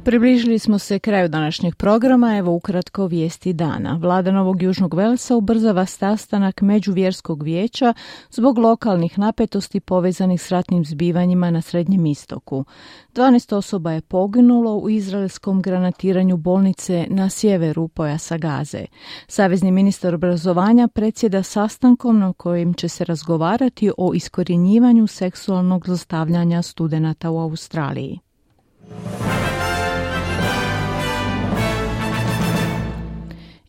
Približili 0.05 0.59
smo 0.59 0.79
se 0.79 0.99
kraju 0.99 1.29
današnjeg 1.29 1.75
programa, 1.75 2.37
evo 2.37 2.55
ukratko 2.55 3.07
vijesti 3.07 3.53
dana. 3.53 3.97
Vlada 4.01 4.31
Novog 4.31 4.61
Južnog 4.61 4.93
Velsa 4.93 5.35
ubrzava 5.35 5.85
sastanak 5.85 6.61
Međuvjerskog 6.61 7.43
vijeća 7.43 7.93
zbog 8.31 8.57
lokalnih 8.57 9.19
napetosti 9.19 9.79
povezanih 9.79 10.41
s 10.41 10.51
ratnim 10.51 10.85
zbivanjima 10.85 11.51
na 11.51 11.61
Srednjem 11.61 12.05
istoku. 12.05 12.65
12 13.13 13.55
osoba 13.55 13.91
je 13.91 14.01
poginulo 14.01 14.77
u 14.77 14.89
izraelskom 14.89 15.61
granatiranju 15.61 16.37
bolnice 16.37 17.07
na 17.09 17.29
sjeveru 17.29 17.87
pojasa 17.87 18.37
Gaze. 18.37 18.85
Savezni 19.27 19.71
ministar 19.71 20.15
obrazovanja 20.15 20.87
predsjeda 20.87 21.43
sastankom 21.43 22.19
na 22.19 22.33
kojim 22.33 22.73
će 22.73 22.89
se 22.89 23.05
razgovarati 23.05 23.91
o 23.97 24.13
iskorjenjivanju 24.13 25.07
seksualnog 25.07 25.85
zlostavljanja 25.85 26.61
studenata 26.61 27.29
u 27.29 27.39
Australiji. 27.39 28.19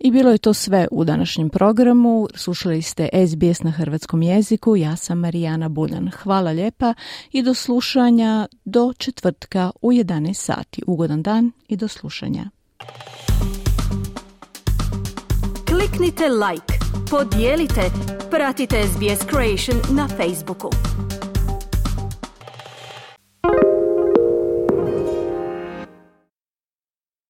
I 0.04 0.10
bilo 0.10 0.30
je 0.30 0.38
to 0.38 0.54
sve 0.54 0.88
u 0.90 1.04
današnjem 1.04 1.48
programu. 1.48 2.28
Slušali 2.34 2.82
ste 2.82 3.08
SBS 3.28 3.62
na 3.62 3.70
hrvatskom 3.70 4.22
jeziku. 4.22 4.76
Ja 4.76 4.96
sam 4.96 5.18
Marijana 5.18 5.68
Buljan. 5.68 6.10
Hvala 6.22 6.50
lijepa 6.50 6.94
i 7.32 7.42
do 7.42 7.54
slušanja 7.54 8.46
do 8.64 8.92
četvrtka 8.98 9.70
u 9.82 9.92
11 9.92 10.34
sati. 10.34 10.82
Ugodan 10.86 11.22
dan 11.22 11.52
i 11.68 11.76
do 11.76 11.88
slušanja. 11.88 12.44
Kliknite 15.68 16.28
like, 16.28 16.74
podijelite, 17.10 17.82
pratite 18.30 18.82
SBS 18.86 19.26
Creation 19.30 19.96
na 19.96 20.08
Facebooku. 20.08 20.70